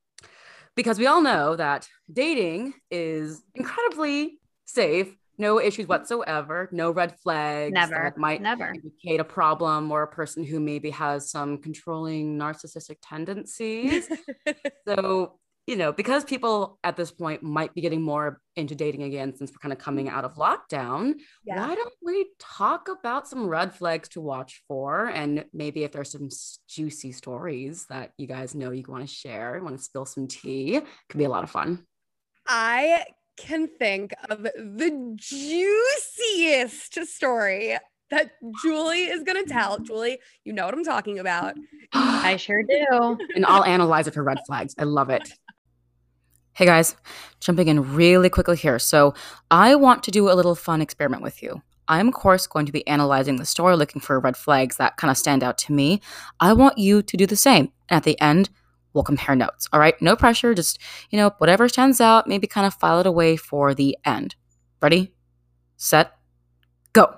because 0.76 0.98
we 0.98 1.06
all 1.08 1.22
know 1.22 1.56
that 1.56 1.88
dating 2.12 2.74
is 2.90 3.44
incredibly 3.54 4.40
safe, 4.66 5.14
no 5.38 5.60
issues 5.60 5.88
whatsoever, 5.88 6.70
no 6.72 6.92
red 6.92 7.20
flags 7.20 7.74
Never. 7.74 8.12
that 8.14 8.18
might 8.18 8.42
Never. 8.42 8.74
indicate 8.74 9.20
a 9.20 9.24
problem 9.26 9.92
or 9.92 10.04
a 10.04 10.08
person 10.08 10.44
who 10.44 10.60
maybe 10.60 10.90
has 10.92 11.30
some 11.30 11.58
controlling 11.58 12.38
narcissistic 12.38 12.98
tendencies. 13.02 14.08
so, 14.88 15.40
you 15.68 15.76
know, 15.76 15.92
because 15.92 16.24
people 16.24 16.80
at 16.84 16.98
this 16.98 17.12
point 17.12 17.44
might 17.44 17.74
be 17.74 17.82
getting 17.82 18.02
more 18.02 18.42
into 18.56 18.76
dating 18.76 19.04
again 19.04 19.36
since 19.36 19.52
we're 19.52 19.60
kind 19.62 19.72
of 19.72 19.80
coming 19.80 20.10
out 20.10 20.26
of 20.26 20.36
mm-hmm. 20.36 20.42
lockdown, 20.42 21.14
Yeah. 21.46 21.68
why 21.68 21.76
don't 21.76 21.94
we 22.02 22.28
talk 22.40 22.88
about 22.90 23.28
some 23.28 23.48
red 23.48 23.74
flags 23.74 24.10
to 24.10 24.22
watch 24.22 24.64
for? 24.68 25.08
And 25.08 25.46
maybe 25.54 25.84
if 25.84 25.92
there's 25.92 26.12
some 26.12 26.30
juicy 26.68 27.12
stories 27.12 27.86
that 27.90 28.12
you 28.18 28.28
guys 28.28 28.56
know 28.56 28.72
you 28.72 28.84
want 28.88 29.08
to 29.08 29.14
share, 29.14 29.60
want 29.64 29.78
to 29.78 29.84
spill 29.84 30.06
some 30.06 30.28
tea, 30.28 30.82
could 31.10 31.18
be 31.18 31.26
a 31.26 31.30
lot 31.30 31.44
of 31.44 31.52
fun. 31.52 31.86
I 32.48 33.06
can 33.38 33.68
think 33.68 34.14
of 34.30 34.44
the 34.44 35.16
juiciest 35.16 37.06
story 37.08 37.78
that 38.10 38.32
Julie 38.62 39.06
is 39.06 39.24
going 39.24 39.44
to 39.44 39.50
tell. 39.50 39.80
Julie, 39.80 40.20
you 40.44 40.54
know 40.54 40.66
what 40.66 40.74
I'm 40.74 40.84
talking 40.84 41.20
about. 41.20 41.56
I 41.94 42.36
sure 42.36 42.62
do. 42.64 43.18
and 43.36 43.46
I'll 43.46 43.64
analyze 43.64 44.08
it 44.08 44.14
for 44.14 44.24
red 44.24 44.40
flags. 44.46 44.76
I 44.78 44.84
love 44.84 45.10
it. 45.10 45.32
Hey 46.62 46.68
guys, 46.68 46.96
jumping 47.40 47.70
in 47.70 47.96
really 47.96 48.30
quickly 48.30 48.56
here. 48.56 48.78
So, 48.78 49.16
I 49.50 49.74
want 49.74 50.04
to 50.04 50.12
do 50.12 50.30
a 50.30 50.38
little 50.38 50.54
fun 50.54 50.80
experiment 50.80 51.24
with 51.24 51.42
you. 51.42 51.64
I'm, 51.88 52.10
of 52.10 52.14
course, 52.14 52.46
going 52.46 52.68
to 52.68 52.72
be 52.72 52.86
analyzing 52.88 53.38
the 53.38 53.48
story, 53.48 53.76
looking 53.76 54.00
for 54.00 54.20
red 54.20 54.38
flags 54.38 54.78
that 54.78 54.96
kind 54.96 55.10
of 55.10 55.18
stand 55.18 55.44
out 55.44 55.58
to 55.58 55.74
me. 55.74 56.02
I 56.40 56.54
want 56.54 56.78
you 56.78 57.02
to 57.02 57.18
do 57.18 57.26
the 57.26 57.36
same. 57.36 57.72
And 57.90 57.98
at 57.98 58.04
the 58.04 58.22
end, 58.22 58.52
we'll 58.94 59.04
compare 59.04 59.36
notes. 59.36 59.68
All 59.74 59.80
right? 59.80 60.00
No 60.04 60.16
pressure. 60.16 60.54
Just, 60.54 60.78
you 61.10 61.18
know, 61.18 61.32
whatever 61.40 61.68
stands 61.68 62.00
out, 62.00 62.28
maybe 62.28 62.46
kind 62.46 62.68
of 62.68 62.76
file 62.76 63.00
it 63.00 63.08
away 63.08 63.38
for 63.38 63.74
the 63.74 63.98
end. 64.06 64.36
Ready? 64.84 65.16
Set? 65.78 66.16
Go. 66.94 67.18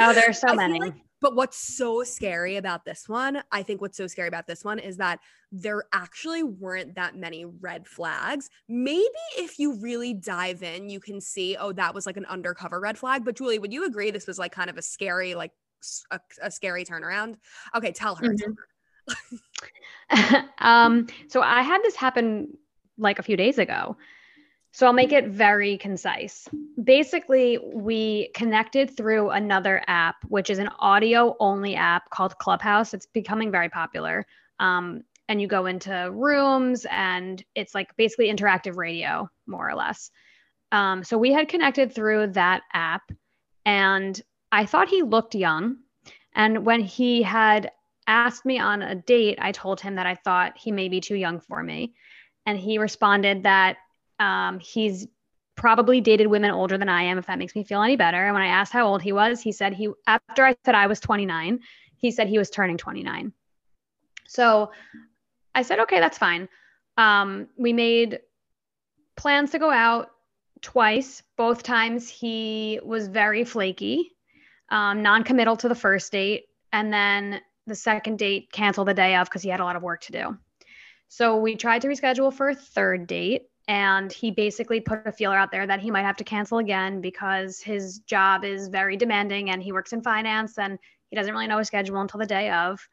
Oh, 0.00 0.14
there's 0.14 0.40
so 0.40 0.46
I 0.46 0.50
feel 0.52 0.56
many. 0.56 0.80
like- 0.80 1.03
but 1.24 1.34
what's 1.34 1.56
so 1.56 2.02
scary 2.02 2.56
about 2.56 2.84
this 2.84 3.08
one, 3.08 3.42
I 3.50 3.62
think 3.62 3.80
what's 3.80 3.96
so 3.96 4.06
scary 4.06 4.28
about 4.28 4.46
this 4.46 4.62
one 4.62 4.78
is 4.78 4.98
that 4.98 5.20
there 5.50 5.84
actually 5.94 6.42
weren't 6.42 6.96
that 6.96 7.16
many 7.16 7.46
red 7.46 7.86
flags. 7.86 8.50
Maybe 8.68 9.08
if 9.38 9.58
you 9.58 9.80
really 9.80 10.12
dive 10.12 10.62
in, 10.62 10.90
you 10.90 11.00
can 11.00 11.22
see, 11.22 11.56
oh, 11.56 11.72
that 11.72 11.94
was 11.94 12.04
like 12.04 12.18
an 12.18 12.26
undercover 12.26 12.78
red 12.78 12.98
flag. 12.98 13.24
But 13.24 13.36
Julie, 13.36 13.58
would 13.58 13.72
you 13.72 13.86
agree 13.86 14.10
this 14.10 14.26
was 14.26 14.38
like 14.38 14.52
kind 14.52 14.68
of 14.68 14.76
a 14.76 14.82
scary, 14.82 15.34
like 15.34 15.52
a 16.42 16.50
scary 16.50 16.84
turnaround? 16.84 17.36
Okay, 17.74 17.90
tell 17.90 18.16
her. 18.16 18.34
tell 18.34 18.52
her. 20.10 20.44
um, 20.58 21.06
so 21.28 21.40
I 21.40 21.62
had 21.62 21.82
this 21.82 21.96
happen 21.96 22.48
like 22.98 23.18
a 23.18 23.22
few 23.22 23.38
days 23.38 23.56
ago. 23.56 23.96
So 24.74 24.88
I'll 24.88 24.92
make 24.92 25.12
it 25.12 25.28
very 25.28 25.78
concise. 25.78 26.48
Basically, 26.82 27.58
we 27.72 28.30
connected 28.34 28.96
through 28.96 29.30
another 29.30 29.84
app, 29.86 30.16
which 30.26 30.50
is 30.50 30.58
an 30.58 30.68
audio 30.80 31.36
only 31.38 31.76
app 31.76 32.10
called 32.10 32.36
Clubhouse. 32.38 32.92
It's 32.92 33.06
becoming 33.06 33.52
very 33.52 33.68
popular. 33.68 34.26
Um, 34.58 35.04
and 35.28 35.40
you 35.40 35.46
go 35.46 35.66
into 35.66 36.10
rooms, 36.12 36.86
and 36.90 37.40
it's 37.54 37.72
like 37.72 37.96
basically 37.96 38.34
interactive 38.34 38.76
radio, 38.76 39.30
more 39.46 39.70
or 39.70 39.76
less. 39.76 40.10
Um, 40.72 41.04
so 41.04 41.16
we 41.18 41.32
had 41.32 41.48
connected 41.48 41.94
through 41.94 42.32
that 42.32 42.62
app, 42.72 43.12
and 43.64 44.20
I 44.50 44.66
thought 44.66 44.88
he 44.88 45.02
looked 45.02 45.36
young. 45.36 45.76
And 46.34 46.66
when 46.66 46.80
he 46.80 47.22
had 47.22 47.70
asked 48.08 48.44
me 48.44 48.58
on 48.58 48.82
a 48.82 48.96
date, 48.96 49.38
I 49.40 49.52
told 49.52 49.80
him 49.80 49.94
that 49.94 50.06
I 50.06 50.16
thought 50.16 50.58
he 50.58 50.72
may 50.72 50.88
be 50.88 51.00
too 51.00 51.14
young 51.14 51.38
for 51.38 51.62
me. 51.62 51.94
And 52.44 52.58
he 52.58 52.78
responded 52.78 53.44
that 53.44 53.76
um, 54.18 54.58
he's 54.58 55.06
probably 55.56 56.00
dated 56.00 56.26
women 56.26 56.50
older 56.50 56.76
than 56.78 56.88
I 56.88 57.02
am, 57.02 57.18
if 57.18 57.26
that 57.26 57.38
makes 57.38 57.54
me 57.54 57.64
feel 57.64 57.82
any 57.82 57.96
better. 57.96 58.24
And 58.24 58.34
when 58.34 58.42
I 58.42 58.48
asked 58.48 58.72
how 58.72 58.86
old 58.86 59.02
he 59.02 59.12
was, 59.12 59.40
he 59.40 59.52
said 59.52 59.72
he, 59.72 59.88
after 60.06 60.44
I 60.44 60.56
said 60.64 60.74
I 60.74 60.86
was 60.86 61.00
29, 61.00 61.60
he 61.96 62.10
said 62.10 62.28
he 62.28 62.38
was 62.38 62.50
turning 62.50 62.76
29. 62.76 63.32
So 64.26 64.72
I 65.54 65.62
said, 65.62 65.80
okay, 65.80 66.00
that's 66.00 66.18
fine. 66.18 66.48
Um, 66.96 67.48
we 67.56 67.72
made 67.72 68.20
plans 69.16 69.50
to 69.52 69.58
go 69.58 69.70
out 69.70 70.10
twice. 70.60 71.22
Both 71.36 71.62
times 71.62 72.08
he 72.08 72.80
was 72.82 73.08
very 73.08 73.44
flaky, 73.44 74.12
um, 74.70 75.02
non 75.02 75.22
committal 75.22 75.56
to 75.58 75.68
the 75.68 75.74
first 75.74 76.10
date. 76.10 76.46
And 76.72 76.92
then 76.92 77.40
the 77.66 77.74
second 77.74 78.18
date 78.18 78.50
canceled 78.52 78.88
the 78.88 78.94
day 78.94 79.16
of 79.16 79.28
because 79.28 79.42
he 79.42 79.48
had 79.48 79.60
a 79.60 79.64
lot 79.64 79.76
of 79.76 79.82
work 79.82 80.02
to 80.02 80.12
do. 80.12 80.36
So 81.08 81.36
we 81.36 81.54
tried 81.54 81.82
to 81.82 81.88
reschedule 81.88 82.32
for 82.32 82.48
a 82.48 82.54
third 82.54 83.06
date. 83.06 83.42
And 83.66 84.12
he 84.12 84.30
basically 84.30 84.80
put 84.80 85.06
a 85.06 85.12
feeler 85.12 85.36
out 85.36 85.50
there 85.50 85.66
that 85.66 85.80
he 85.80 85.90
might 85.90 86.02
have 86.02 86.16
to 86.18 86.24
cancel 86.24 86.58
again 86.58 87.00
because 87.00 87.60
his 87.60 88.00
job 88.00 88.44
is 88.44 88.68
very 88.68 88.96
demanding 88.96 89.50
and 89.50 89.62
he 89.62 89.72
works 89.72 89.92
in 89.92 90.02
finance 90.02 90.58
and 90.58 90.78
he 91.08 91.16
doesn't 91.16 91.32
really 91.32 91.46
know 91.46 91.58
his 91.58 91.68
schedule 91.68 92.00
until 92.00 92.20
the 92.20 92.26
day 92.26 92.50
of. 92.50 92.86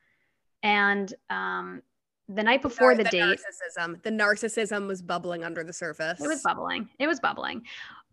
And 0.64 1.14
um, 1.30 1.82
the 2.30 2.44
night 2.44 2.62
before 2.62 2.96
the, 2.96 3.04
the 3.04 3.10
date, 3.10 3.40
narcissism. 3.40 4.02
The 4.04 4.12
narcissism 4.12 4.88
was 4.88 5.02
bubbling 5.02 5.44
under 5.44 5.64
the 5.64 5.74
surface. 5.74 6.22
it 6.22 6.28
was 6.28 6.42
bubbling. 6.42 6.88
It 7.00 7.08
was 7.08 7.20
bubbling. 7.20 7.64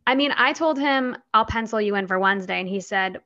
I 0.07 0.15
mean, 0.15 0.33
I 0.37 0.53
told 0.53 0.79
him 0.79 1.17
I'll 1.35 1.45
pencil 1.45 1.81
you 1.81 1.95
in 1.95 2.07
for 2.07 2.19
Wednesday, 2.19 2.59
and 2.59 2.69
he 2.69 2.81
said, 2.81 3.21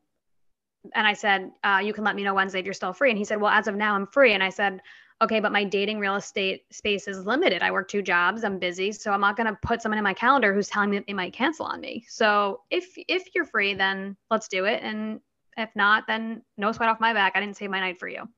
and 0.95 1.07
I 1.07 1.13
said, 1.13 1.53
uh, 1.63 1.81
you 1.83 1.93
can 1.93 2.03
let 2.05 2.17
me 2.17 2.25
know 2.25 2.35
Wednesday 2.35 2.59
if 2.59 2.65
you're 2.65 2.75
still 2.75 2.93
free. 2.93 3.11
And 3.11 3.19
he 3.19 3.25
said, 3.25 3.41
well, 3.41 3.53
as 3.53 3.69
of 3.69 3.77
now, 3.77 3.95
I'm 3.95 4.07
free. 4.07 4.33
And 4.33 4.43
I 4.43 4.51
said, 4.51 4.81
okay, 5.23 5.41
but 5.41 5.53
my 5.53 5.65
dating 5.65 5.99
real 5.99 6.17
estate 6.17 6.65
space 6.71 7.07
is 7.07 7.25
limited. 7.25 7.63
I 7.63 7.71
work 7.71 7.89
two 7.89 8.03
jobs. 8.03 8.45
I'm 8.45 8.59
busy, 8.59 8.93
so 8.93 9.13
I'm 9.13 9.21
not 9.21 9.37
going 9.37 9.47
to 9.47 9.59
put 9.63 9.81
someone 9.81 9.99
in 9.99 10.05
my 10.05 10.15
calendar 10.15 10.53
who's 10.53 10.69
telling 10.69 10.91
me 10.91 10.99
that 10.99 11.07
they 11.07 11.13
might 11.13 11.33
cancel 11.33 11.65
on 11.67 11.81
me. 11.81 12.05
So 12.09 12.63
if 12.71 12.93
if 12.97 13.29
you're 13.35 13.45
free, 13.45 13.75
then 13.75 14.17
let's 14.31 14.49
do 14.49 14.65
it. 14.65 14.83
And 14.83 15.21
if 15.57 15.71
not, 15.77 16.05
then 16.07 16.43
no 16.59 16.73
sweat 16.73 16.89
off 16.89 17.01
my 17.01 17.15
back. 17.15 17.33
I 17.35 17.41
didn't 17.41 17.57
save 17.57 17.71
my 17.71 17.81
night 17.81 17.99
for 18.01 18.09
you. 18.09 18.29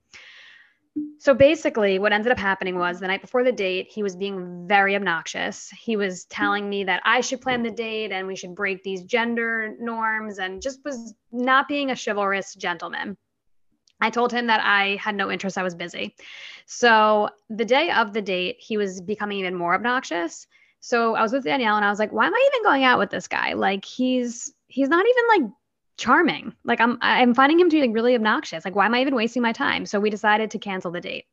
So 1.18 1.34
basically, 1.34 1.98
what 1.98 2.12
ended 2.12 2.30
up 2.30 2.38
happening 2.38 2.78
was 2.78 3.00
the 3.00 3.08
night 3.08 3.20
before 3.20 3.42
the 3.42 3.50
date, 3.50 3.90
he 3.90 4.04
was 4.04 4.14
being 4.14 4.68
very 4.68 4.94
obnoxious. 4.94 5.68
He 5.70 5.96
was 5.96 6.24
telling 6.26 6.68
me 6.68 6.84
that 6.84 7.02
I 7.04 7.20
should 7.20 7.40
plan 7.40 7.64
the 7.64 7.70
date 7.70 8.12
and 8.12 8.28
we 8.28 8.36
should 8.36 8.54
break 8.54 8.84
these 8.84 9.02
gender 9.02 9.74
norms 9.80 10.38
and 10.38 10.62
just 10.62 10.84
was 10.84 11.14
not 11.32 11.66
being 11.66 11.90
a 11.90 11.96
chivalrous 11.96 12.54
gentleman. 12.54 13.16
I 14.00 14.10
told 14.10 14.32
him 14.32 14.48
that 14.48 14.60
I 14.62 14.96
had 14.96 15.14
no 15.14 15.30
interest, 15.30 15.56
I 15.56 15.62
was 15.62 15.74
busy. 15.74 16.14
So 16.66 17.28
the 17.48 17.64
day 17.64 17.90
of 17.90 18.12
the 18.12 18.22
date, 18.22 18.56
he 18.58 18.76
was 18.76 19.00
becoming 19.00 19.38
even 19.38 19.54
more 19.54 19.74
obnoxious. 19.74 20.46
So 20.80 21.14
I 21.14 21.22
was 21.22 21.32
with 21.32 21.44
Danielle 21.44 21.76
and 21.76 21.84
I 21.84 21.90
was 21.90 21.98
like, 21.98 22.12
why 22.12 22.26
am 22.26 22.34
I 22.34 22.50
even 22.52 22.64
going 22.64 22.84
out 22.84 22.98
with 22.98 23.10
this 23.10 23.28
guy? 23.28 23.54
Like 23.54 23.84
he's 23.84 24.52
he's 24.66 24.88
not 24.88 25.06
even 25.06 25.42
like 25.42 25.52
charming. 25.96 26.54
Like 26.64 26.80
I'm 26.80 26.98
I'm 27.00 27.34
finding 27.34 27.58
him 27.58 27.70
to 27.70 27.76
be 27.76 27.80
like 27.80 27.94
really 27.94 28.14
obnoxious. 28.14 28.64
Like 28.64 28.74
why 28.74 28.86
am 28.86 28.94
I 28.94 29.00
even 29.00 29.14
wasting 29.14 29.42
my 29.42 29.52
time? 29.52 29.86
So 29.86 30.00
we 30.00 30.10
decided 30.10 30.50
to 30.50 30.58
cancel 30.58 30.90
the 30.90 31.00
date. 31.00 31.24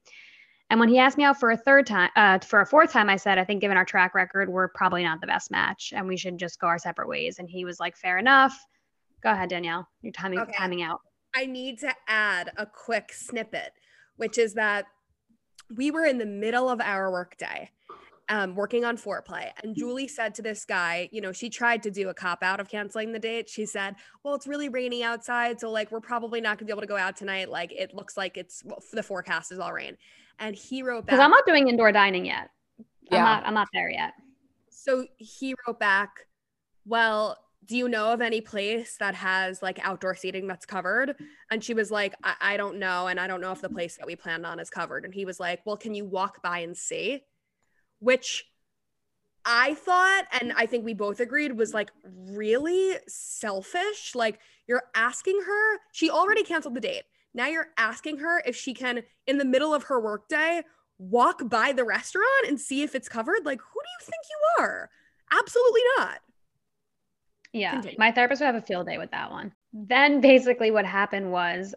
And 0.70 0.80
when 0.80 0.88
he 0.88 1.00
asked 1.00 1.18
me 1.18 1.26
out 1.26 1.38
for 1.38 1.52
a 1.52 1.58
third 1.58 1.86
time, 1.86 2.12
uh, 2.16 2.40
for 2.40 2.62
a 2.62 2.66
fourth 2.66 2.94
time, 2.94 3.10
I 3.10 3.18
said, 3.18 3.38
I 3.38 3.44
think 3.44 3.60
given 3.60 3.76
our 3.76 3.84
track 3.84 4.16
record, 4.16 4.48
we're 4.48 4.70
probably 4.70 5.04
not 5.04 5.20
the 5.20 5.28
best 5.28 5.52
match, 5.52 5.92
and 5.94 6.08
we 6.08 6.16
should 6.16 6.38
just 6.38 6.62
go 6.62 6.68
our 6.68 6.80
separate 6.80 7.10
ways. 7.10 7.40
And 7.40 7.50
he 7.50 7.66
was 7.66 7.78
like, 7.78 7.98
fair 7.98 8.18
enough. 8.18 8.58
Go 9.22 9.32
ahead, 9.32 9.50
Danielle. 9.50 9.86
You're 10.02 10.14
timing 10.14 10.40
Okay. 10.40 10.54
timing 10.54 10.82
out. 10.82 11.02
I 11.36 11.46
need 11.46 11.80
to 11.80 11.94
add 12.08 12.52
a 12.58 12.66
quick 12.66 13.14
snippet, 13.14 13.74
which 14.18 14.38
is 14.38 14.54
that 14.56 14.86
we 15.76 15.92
were 15.92 16.06
in 16.06 16.18
the 16.18 16.26
middle 16.26 16.70
of 16.70 16.82
our 16.82 17.12
workday, 17.12 17.70
um, 18.30 18.56
working 18.56 18.86
on 18.86 18.98
Fourplay. 18.98 19.52
And 19.64 19.76
Julie 19.76 20.08
said 20.08 20.36
to 20.36 20.42
this 20.42 20.66
guy, 20.66 21.10
you 21.12 21.22
know, 21.22 21.32
she 21.32 21.50
tried 21.50 21.84
to 21.84 21.92
do 21.92 22.10
a 22.10 22.14
cop 22.14 22.44
out 22.44 22.60
of 22.60 22.70
canceling 22.70 23.12
the 23.12 23.20
date. 23.20 23.50
She 23.50 23.66
said, 23.66 23.96
Well, 24.24 24.36
it's 24.36 24.48
really 24.48 24.70
rainy 24.70 25.04
outside. 25.04 25.60
So, 25.60 25.70
like, 25.70 25.92
we're 25.92 26.02
probably 26.02 26.42
not 26.42 26.58
going 26.58 26.60
to 26.60 26.66
be 26.66 26.72
able 26.72 26.82
to 26.82 26.88
go 26.88 26.98
out 26.98 27.16
tonight. 27.16 27.50
Like, 27.50 27.72
it 27.72 27.94
looks 27.94 28.18
like 28.18 28.38
it's 28.38 28.64
well, 28.66 28.82
the 28.92 29.04
forecast 29.04 29.52
is 29.52 29.60
all 29.60 29.74
rain. 29.74 29.98
And 30.40 30.56
he 30.56 30.84
wrote 30.84 31.06
back, 31.06 31.16
Because 31.16 31.20
I'm 31.20 31.32
not 31.32 31.46
doing 31.46 31.68
indoor 31.68 31.92
dining 31.92 32.26
yet. 32.26 32.50
I'm 33.12 33.20
not 33.20 33.46
I'm 33.46 33.54
not 33.54 33.68
there 33.74 33.90
yet. 33.90 34.14
So 34.70 35.06
he 35.18 35.56
wrote 35.68 35.80
back, 35.80 36.28
Well, 36.86 37.38
do 37.66 37.78
you 37.78 37.88
know 37.88 38.12
of 38.12 38.22
any 38.22 38.42
place 38.42 38.98
that 39.00 39.14
has 39.16 39.62
like 39.62 39.80
outdoor 39.84 40.16
seating 40.16 40.48
that's 40.48 40.66
covered? 40.66 41.16
And 41.52 41.64
she 41.64 41.74
was 41.74 41.92
like, 41.92 42.16
I, 42.24 42.36
I 42.42 42.58
don't 42.58 42.80
know. 42.80 43.08
And 43.08 43.20
I 43.20 43.28
don't 43.28 43.42
know 43.42 43.52
if 43.52 43.62
the 43.62 43.70
place 43.70 43.98
that 43.98 44.08
we 44.08 44.16
planned 44.16 44.46
on 44.46 44.60
is 44.60 44.70
covered. 44.70 45.06
And 45.06 45.14
he 45.14 45.26
was 45.26 45.40
like, 45.40 45.62
Well, 45.66 45.78
can 45.78 45.94
you 45.94 46.06
walk 46.06 46.42
by 46.42 46.60
and 46.60 46.76
see? 46.76 47.22
Which 48.00 48.46
I 49.46 49.74
thought, 49.74 50.26
and 50.40 50.54
I 50.54 50.66
think 50.66 50.86
we 50.86 50.94
both 50.94 51.20
agreed, 51.20 51.58
was 51.58 51.74
like 51.74 51.92
really 52.06 52.96
selfish. 53.08 54.14
Like, 54.16 54.40
you're 54.68 54.84
asking 54.96 55.42
her, 55.46 55.80
she 55.92 56.10
already 56.10 56.44
canceled 56.44 56.76
the 56.76 56.82
date. 56.82 57.04
Now 57.34 57.48
you're 57.48 57.70
asking 57.78 58.18
her 58.18 58.42
if 58.46 58.56
she 58.56 58.74
can, 58.74 59.04
in 59.26 59.38
the 59.38 59.46
middle 59.46 59.74
of 59.74 59.84
her 59.84 60.00
workday, 60.00 60.62
walk 61.00 61.50
by 61.50 61.72
the 61.72 61.84
restaurant 61.84 62.48
and 62.48 62.60
see 62.60 62.84
if 62.84 62.94
it's 62.94 63.10
covered. 63.10 63.46
Like, 63.46 63.62
who 63.62 63.80
do 63.82 63.90
you 64.00 64.06
think 64.06 64.24
you 64.30 64.64
are? 64.64 64.90
Absolutely 65.32 65.82
not. 65.98 66.20
Yeah. 67.54 67.72
Continue. 67.72 67.98
My 68.00 68.12
therapist 68.12 68.42
would 68.42 68.48
have 68.48 68.56
a 68.56 68.62
field 68.62 68.88
day 68.88 68.98
with 68.98 69.12
that 69.12 69.32
one. 69.32 69.54
Then 69.74 70.22
basically 70.22 70.72
what 70.72 70.86
happened 70.86 71.32
was 71.32 71.76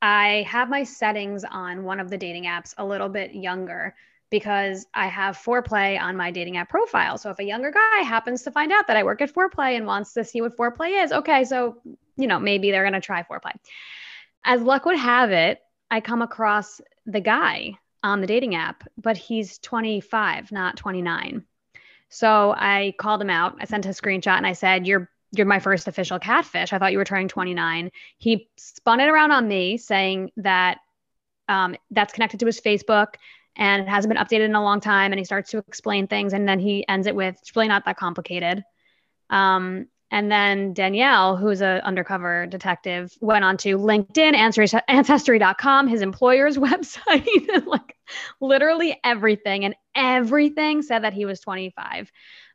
I 0.00 0.46
have 0.48 0.68
my 0.68 0.84
settings 0.84 1.44
on 1.44 1.84
one 1.84 2.00
of 2.00 2.10
the 2.10 2.18
dating 2.18 2.44
apps 2.44 2.74
a 2.78 2.84
little 2.84 3.08
bit 3.08 3.34
younger 3.34 3.94
because 4.30 4.86
I 4.94 5.06
have 5.06 5.38
Fourplay 5.38 5.98
on 5.98 6.16
my 6.16 6.30
dating 6.30 6.58
app 6.58 6.68
profile. 6.68 7.16
So 7.18 7.30
if 7.30 7.38
a 7.38 7.44
younger 7.44 7.70
guy 7.70 8.00
happens 8.02 8.42
to 8.42 8.50
find 8.50 8.72
out 8.72 8.86
that 8.86 8.96
I 8.96 9.02
work 9.02 9.22
at 9.22 9.32
Fourplay 9.32 9.76
and 9.76 9.86
wants 9.86 10.12
to 10.14 10.24
see 10.24 10.40
what 10.40 10.56
Fourplay 10.56 11.02
is, 11.02 11.12
okay, 11.12 11.44
so 11.44 11.78
you 12.18 12.26
know, 12.26 12.38
maybe 12.38 12.70
they're 12.70 12.82
going 12.82 12.92
to 12.92 13.00
try 13.00 13.22
foreplay. 13.22 13.52
As 14.44 14.60
luck 14.60 14.84
would 14.84 14.98
have 14.98 15.30
it, 15.30 15.60
I 15.90 16.00
come 16.00 16.20
across 16.20 16.80
the 17.06 17.20
guy 17.20 17.74
on 18.02 18.20
the 18.20 18.26
dating 18.26 18.54
app, 18.54 18.84
but 18.98 19.16
he's 19.16 19.58
25, 19.58 20.52
not 20.52 20.76
29. 20.76 21.44
So 22.08 22.54
I 22.56 22.94
called 22.98 23.20
him 23.20 23.30
out. 23.30 23.56
I 23.60 23.64
sent 23.64 23.86
a 23.86 23.90
screenshot 23.90 24.36
and 24.36 24.46
I 24.46 24.52
said, 24.52 24.86
"You're 24.86 25.10
you're 25.32 25.46
my 25.46 25.58
first 25.58 25.88
official 25.88 26.18
catfish. 26.18 26.72
I 26.72 26.78
thought 26.78 26.92
you 26.92 26.98
were 26.98 27.04
turning 27.04 27.28
29." 27.28 27.90
He 28.16 28.48
spun 28.56 29.00
it 29.00 29.08
around 29.08 29.32
on 29.32 29.46
me, 29.46 29.76
saying 29.76 30.32
that 30.38 30.78
um, 31.48 31.76
that's 31.90 32.12
connected 32.12 32.40
to 32.40 32.46
his 32.46 32.60
Facebook 32.60 33.14
and 33.56 33.82
it 33.82 33.88
hasn't 33.88 34.14
been 34.14 34.22
updated 34.22 34.46
in 34.46 34.54
a 34.54 34.62
long 34.62 34.80
time. 34.80 35.12
And 35.12 35.18
he 35.18 35.24
starts 35.24 35.50
to 35.50 35.58
explain 35.58 36.06
things, 36.06 36.32
and 36.32 36.48
then 36.48 36.60
he 36.60 36.86
ends 36.88 37.06
it 37.06 37.14
with, 37.14 37.36
"It's 37.40 37.54
really 37.56 37.68
not 37.68 37.84
that 37.84 37.96
complicated." 37.96 38.64
Um, 39.30 39.88
and 40.10 40.32
then 40.32 40.72
Danielle, 40.72 41.36
who's 41.36 41.60
an 41.60 41.80
undercover 41.82 42.46
detective, 42.46 43.12
went 43.20 43.44
on 43.44 43.58
to 43.58 43.76
LinkedIn, 43.76 44.34
ancestry 44.34 44.80
Ancestry.com, 44.88 45.88
his 45.88 46.00
employer's 46.00 46.56
website, 46.58 47.66
like 47.66 47.97
literally 48.40 48.98
everything. 49.04 49.64
And 49.64 49.74
everything 49.94 50.82
said 50.82 51.04
that 51.04 51.12
he 51.12 51.24
was 51.24 51.40
25. 51.40 52.10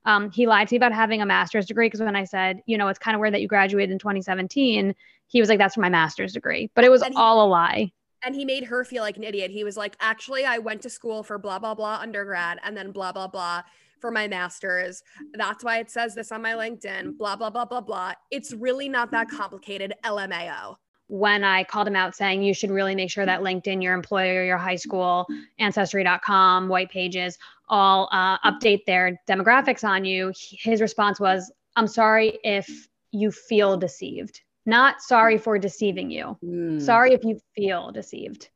Um, 0.05 0.31
he 0.31 0.47
lied 0.47 0.67
to 0.67 0.73
me 0.73 0.77
about 0.77 0.93
having 0.93 1.21
a 1.21 1.25
master's 1.25 1.65
degree 1.65 1.87
because 1.87 2.01
when 2.01 2.15
I 2.15 2.25
said, 2.25 2.61
you 2.65 2.77
know, 2.77 2.87
it's 2.87 2.99
kind 2.99 3.15
of 3.15 3.21
weird 3.21 3.33
that 3.33 3.41
you 3.41 3.47
graduated 3.47 3.91
in 3.91 3.99
2017, 3.99 4.93
he 5.27 5.39
was 5.39 5.49
like, 5.49 5.59
that's 5.59 5.75
for 5.75 5.81
my 5.81 5.89
master's 5.89 6.33
degree. 6.33 6.69
But 6.75 6.83
it 6.83 6.89
was 6.89 7.03
he, 7.03 7.13
all 7.15 7.45
a 7.45 7.47
lie. 7.47 7.91
And 8.25 8.35
he 8.35 8.45
made 8.45 8.65
her 8.65 8.83
feel 8.83 9.03
like 9.03 9.17
an 9.17 9.23
idiot. 9.23 9.51
He 9.51 9.63
was 9.63 9.77
like, 9.77 9.95
actually, 9.99 10.45
I 10.45 10.57
went 10.57 10.81
to 10.83 10.89
school 10.89 11.23
for 11.23 11.37
blah, 11.37 11.59
blah, 11.59 11.75
blah 11.75 11.99
undergrad 12.01 12.59
and 12.63 12.75
then 12.75 12.91
blah, 12.91 13.11
blah, 13.11 13.27
blah 13.27 13.63
for 14.03 14.11
my 14.11 14.27
master's. 14.27 15.01
That's 15.33 15.63
why 15.63 15.77
it 15.79 15.89
says 15.89 16.13
this 16.13 16.33
on 16.33 16.41
my 16.41 16.51
LinkedIn, 16.51 17.17
blah, 17.17 17.37
blah, 17.37 17.49
blah, 17.49 17.63
blah, 17.63 17.79
blah. 17.79 18.11
It's 18.31 18.51
really 18.51 18.89
not 18.89 19.11
that 19.11 19.29
complicated. 19.29 19.93
LMAO. 20.03 20.75
When 21.13 21.43
I 21.43 21.63
called 21.63 21.87
him 21.87 21.95
out 21.95 22.15
saying 22.15 22.41
you 22.41 22.55
should 22.55 22.71
really 22.71 22.95
make 22.95 23.11
sure 23.11 23.23
that 23.23 23.41
LinkedIn, 23.41 23.83
your 23.83 23.93
employer, 23.93 24.43
your 24.43 24.57
high 24.57 24.77
school, 24.77 25.27
ancestry.com, 25.59 26.67
white 26.67 26.89
pages, 26.89 27.37
all 27.69 28.09
uh, 28.11 28.39
update 28.39 28.85
their 28.87 29.21
demographics 29.29 29.87
on 29.87 30.05
you, 30.05 30.33
his 30.35 30.81
response 30.81 31.19
was, 31.19 31.51
I'm 31.75 31.85
sorry 31.85 32.39
if 32.43 32.87
you 33.11 33.31
feel 33.31 33.77
deceived. 33.77 34.41
Not 34.65 35.03
sorry 35.03 35.37
for 35.37 35.59
deceiving 35.59 36.09
you. 36.09 36.35
Mm. 36.43 36.81
Sorry 36.81 37.13
if 37.13 37.23
you 37.23 37.39
feel 37.55 37.91
deceived. 37.91 38.49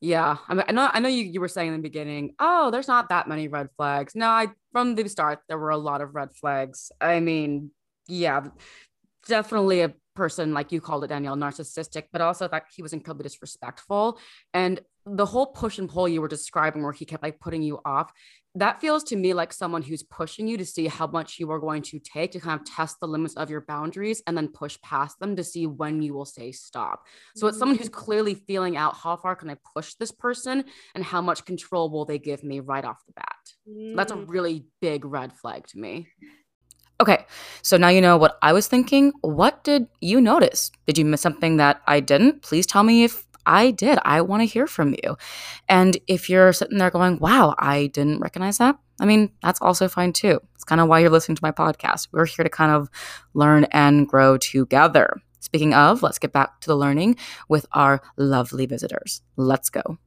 Yeah, 0.00 0.38
I 0.48 0.54
mean, 0.54 0.64
I 0.66 0.72
know. 0.72 0.90
I 0.94 1.00
know 1.00 1.10
you. 1.10 1.24
You 1.24 1.40
were 1.40 1.48
saying 1.48 1.68
in 1.68 1.74
the 1.74 1.82
beginning, 1.82 2.34
oh, 2.38 2.70
there's 2.70 2.88
not 2.88 3.10
that 3.10 3.28
many 3.28 3.48
red 3.48 3.68
flags. 3.76 4.14
No, 4.14 4.28
I 4.28 4.48
from 4.72 4.94
the 4.94 5.06
start 5.08 5.40
there 5.46 5.58
were 5.58 5.70
a 5.70 5.76
lot 5.76 6.00
of 6.00 6.14
red 6.14 6.32
flags. 6.34 6.90
I 7.00 7.20
mean, 7.20 7.70
yeah, 8.08 8.46
definitely 9.28 9.82
a 9.82 9.92
person 10.14 10.52
like 10.52 10.72
you 10.72 10.80
called 10.80 11.04
it, 11.04 11.08
Danielle, 11.08 11.36
narcissistic, 11.36 12.04
but 12.12 12.20
also 12.20 12.48
that 12.48 12.64
he 12.74 12.82
was 12.82 12.92
incredibly 12.92 13.24
disrespectful. 13.24 14.18
And 14.52 14.80
the 15.04 15.26
whole 15.26 15.46
push 15.46 15.78
and 15.78 15.88
pull 15.88 16.08
you 16.08 16.20
were 16.20 16.28
describing, 16.28 16.82
where 16.82 16.92
he 16.92 17.04
kept 17.04 17.22
like 17.22 17.40
putting 17.40 17.62
you 17.62 17.80
off, 17.84 18.12
that 18.54 18.80
feels 18.80 19.02
to 19.04 19.16
me 19.16 19.32
like 19.32 19.52
someone 19.52 19.82
who's 19.82 20.02
pushing 20.02 20.46
you 20.46 20.58
to 20.58 20.66
see 20.66 20.86
how 20.86 21.06
much 21.06 21.38
you 21.38 21.50
are 21.50 21.58
going 21.58 21.82
to 21.82 21.98
take 21.98 22.32
to 22.32 22.40
kind 22.40 22.60
of 22.60 22.66
test 22.66 23.00
the 23.00 23.08
limits 23.08 23.34
of 23.34 23.50
your 23.50 23.62
boundaries 23.62 24.22
and 24.26 24.36
then 24.36 24.48
push 24.48 24.78
past 24.82 25.18
them 25.18 25.34
to 25.36 25.42
see 25.42 25.66
when 25.66 26.02
you 26.02 26.12
will 26.12 26.26
say 26.26 26.52
stop. 26.52 27.02
So 27.34 27.46
it's 27.46 27.58
someone 27.58 27.78
who's 27.78 27.88
mm-hmm. 27.88 28.04
clearly 28.04 28.34
feeling 28.34 28.76
out 28.76 28.96
how 28.96 29.16
far 29.16 29.34
can 29.34 29.48
I 29.50 29.56
push 29.74 29.94
this 29.94 30.12
person 30.12 30.64
and 30.94 31.02
how 31.02 31.22
much 31.22 31.46
control 31.46 31.90
will 31.90 32.04
they 32.04 32.18
give 32.18 32.44
me 32.44 32.60
right 32.60 32.84
off 32.84 33.02
the 33.06 33.14
bat. 33.14 33.96
That's 33.96 34.12
a 34.12 34.16
mm. 34.16 34.24
really 34.28 34.66
big 34.80 35.04
red 35.04 35.32
flag 35.32 35.66
to 35.68 35.78
me. 35.78 36.08
Okay, 37.02 37.26
so 37.62 37.76
now 37.76 37.88
you 37.88 38.00
know 38.00 38.16
what 38.16 38.38
I 38.42 38.52
was 38.52 38.68
thinking. 38.68 39.12
What 39.22 39.64
did 39.64 39.88
you 40.00 40.20
notice? 40.20 40.70
Did 40.86 40.98
you 40.98 41.04
miss 41.04 41.20
something 41.20 41.56
that 41.56 41.82
I 41.88 41.98
didn't? 41.98 42.42
Please 42.42 42.64
tell 42.64 42.84
me 42.84 43.02
if 43.02 43.26
I 43.44 43.72
did. 43.72 43.98
I 44.04 44.20
want 44.20 44.42
to 44.42 44.44
hear 44.44 44.68
from 44.68 44.94
you. 45.02 45.16
And 45.68 45.98
if 46.06 46.30
you're 46.30 46.52
sitting 46.52 46.78
there 46.78 46.90
going, 46.90 47.18
wow, 47.18 47.56
I 47.58 47.88
didn't 47.88 48.20
recognize 48.20 48.58
that, 48.58 48.78
I 49.00 49.04
mean, 49.04 49.32
that's 49.42 49.60
also 49.60 49.88
fine 49.88 50.12
too. 50.12 50.38
It's 50.54 50.62
kind 50.62 50.80
of 50.80 50.86
why 50.86 51.00
you're 51.00 51.10
listening 51.10 51.34
to 51.34 51.44
my 51.44 51.50
podcast. 51.50 52.06
We're 52.12 52.24
here 52.24 52.44
to 52.44 52.48
kind 52.48 52.70
of 52.70 52.88
learn 53.34 53.64
and 53.72 54.06
grow 54.06 54.36
together. 54.36 55.20
Speaking 55.40 55.74
of, 55.74 56.04
let's 56.04 56.20
get 56.20 56.32
back 56.32 56.60
to 56.60 56.68
the 56.68 56.76
learning 56.76 57.16
with 57.48 57.66
our 57.72 58.00
lovely 58.16 58.66
visitors. 58.66 59.22
Let's 59.36 59.70
go 59.70 59.98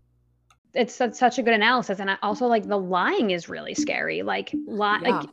it's 0.75 0.93
such 0.93 1.39
a 1.39 1.41
good 1.41 1.53
analysis 1.53 1.99
and 1.99 2.17
also 2.21 2.47
like 2.47 2.67
the 2.67 2.77
lying 2.77 3.31
is 3.31 3.47
really 3.47 3.73
scary 3.73 4.21
like 4.23 4.51
li- 4.53 4.99
yeah. 5.01 5.10
like 5.10 5.29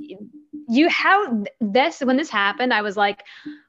you 0.73 0.89
how 0.89 1.45
this 1.61 2.01
when 2.01 2.17
this 2.17 2.31
happened 2.31 2.73
i 2.73 2.81
was 2.81 2.97
like 2.97 3.25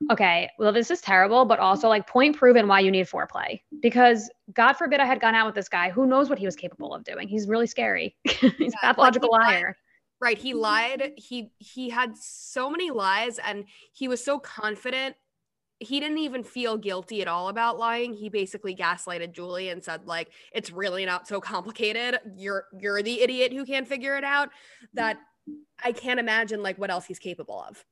okay 0.10 0.50
well 0.58 0.72
this 0.72 0.90
is 0.90 1.02
terrible 1.02 1.44
but 1.44 1.60
also 1.60 1.90
like 1.90 2.08
point 2.08 2.36
proven 2.36 2.68
why 2.68 2.80
you 2.80 2.92
need 2.92 3.08
Fourplay. 3.08 3.60
Because 3.82 4.30
god 4.54 4.74
forbid 4.74 5.00
i 5.00 5.06
had 5.06 5.20
gone 5.20 5.36
out 5.36 5.46
with 5.46 5.56
this 5.56 5.68
guy 5.68 5.90
who 5.90 6.06
knows 6.06 6.30
what 6.30 6.40
he 6.40 6.46
was 6.46 6.56
capable 6.56 6.94
of 6.94 7.04
doing. 7.04 7.28
He's 7.28 7.48
really 7.48 7.68
scary. 7.68 8.16
He's 8.24 8.42
yeah, 8.60 8.70
pathological 8.82 9.30
like 9.32 9.42
he 9.42 9.52
liar 9.52 9.66
lied, 9.66 9.76
right 10.22 10.38
he 10.38 10.52
mm-hmm. 10.52 10.60
lied. 10.60 11.12
He 11.18 11.52
he 11.58 11.90
had 11.90 12.18
so 12.18 12.70
many 12.70 12.90
lies 12.92 13.38
and 13.40 13.66
he 13.92 14.08
was 14.08 14.24
so 14.24 14.40
confident. 14.40 15.16
He 15.80 16.00
didn't 16.00 16.20
even 16.20 16.44
feel 16.44 16.78
guilty 16.78 17.22
at 17.22 17.28
all 17.28 17.50
about 17.50 17.78
lying. 17.78 18.14
He 18.14 18.30
basically 18.30 18.74
gaslighted 18.74 19.34
Julie 19.34 19.70
and 19.70 19.84
said 19.84 20.06
like 20.06 20.30
it's 20.54 20.72
really 20.72 21.06
not 21.06 21.28
so 21.28 21.42
complicated. 21.42 22.20
You're 22.38 22.66
you're 22.80 23.02
the 23.02 23.22
idiot 23.22 23.52
who 23.52 23.66
can't 23.66 23.88
figure 23.88 24.16
it 24.16 24.24
out. 24.24 24.50
That 24.94 25.18
I 25.84 25.92
can't 25.92 26.20
imagine 26.20 26.64
like 26.64 26.78
what 26.78 26.90
else 26.90 27.06
he's 27.06 27.20
capable 27.20 27.66
of. 27.68 27.84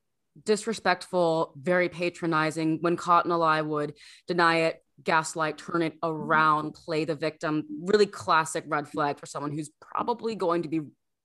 Disrespectful, 0.46 1.54
very 1.58 1.90
patronizing. 1.90 2.80
When 2.82 2.96
caught 2.96 3.26
in 3.26 3.32
a 3.32 3.38
lie, 3.38 3.62
would 3.62 3.94
deny 4.28 4.58
it, 4.62 4.84
gaslight, 5.04 5.58
turn 5.58 5.82
it 5.82 5.98
around, 6.02 6.74
play 6.74 7.04
the 7.06 7.16
victim. 7.16 7.66
Really 7.84 8.06
classic 8.06 8.64
red 8.68 8.88
flag 8.88 9.20
for 9.20 9.26
someone 9.26 9.52
who's 9.52 9.70
probably 9.82 10.36
going 10.36 10.64
to 10.64 10.70
be 10.70 10.82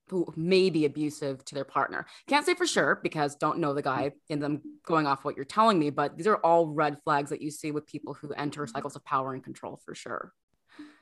who 0.08 0.24
may 0.36 0.70
be 0.70 0.84
abusive 0.84 1.44
to 1.44 1.54
their 1.54 1.64
partner. 1.64 2.06
Can't 2.28 2.46
say 2.46 2.54
for 2.54 2.66
sure 2.66 3.00
because 3.02 3.34
don't 3.34 3.58
know 3.58 3.74
the 3.74 3.82
guy 3.82 4.12
in 4.28 4.38
them 4.38 4.62
going 4.86 5.06
off 5.06 5.24
what 5.24 5.34
you're 5.34 5.44
telling 5.44 5.78
me, 5.78 5.90
but 5.90 6.16
these 6.16 6.28
are 6.28 6.36
all 6.36 6.68
red 6.68 6.96
flags 7.02 7.30
that 7.30 7.42
you 7.42 7.50
see 7.50 7.72
with 7.72 7.86
people 7.86 8.14
who 8.14 8.32
enter 8.34 8.66
cycles 8.68 8.94
of 8.94 9.04
power 9.04 9.34
and 9.34 9.42
control 9.42 9.80
for 9.84 9.94
sure. 9.96 10.32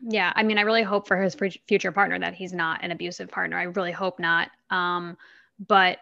Yeah, 0.01 0.33
I 0.37 0.43
mean, 0.43 0.59
I 0.59 0.63
really 0.63 0.83
hope 0.83 1.09
for 1.09 1.17
his 1.17 1.35
future 1.35 1.93
partner 1.93 2.19
that 2.19 2.35
he's 2.35 2.53
not 2.53 2.85
an 2.85 2.91
abusive 2.91 3.31
partner. 3.31 3.59
I 3.59 3.65
really 3.65 3.93
hope 3.93 4.19
not. 4.19 4.51
Um, 4.71 5.17
but 5.59 5.99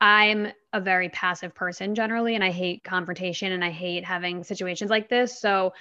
I'm 0.00 0.48
a 0.72 0.80
very 0.80 1.08
passive 1.08 1.54
person 1.54 1.94
generally, 1.94 2.34
and 2.34 2.42
I 2.42 2.50
hate 2.50 2.84
confrontation 2.84 3.52
and 3.52 3.64
I 3.64 3.70
hate 3.70 4.04
having 4.04 4.44
situations 4.44 4.90
like 4.90 5.08
this. 5.08 5.40
So 5.40 5.72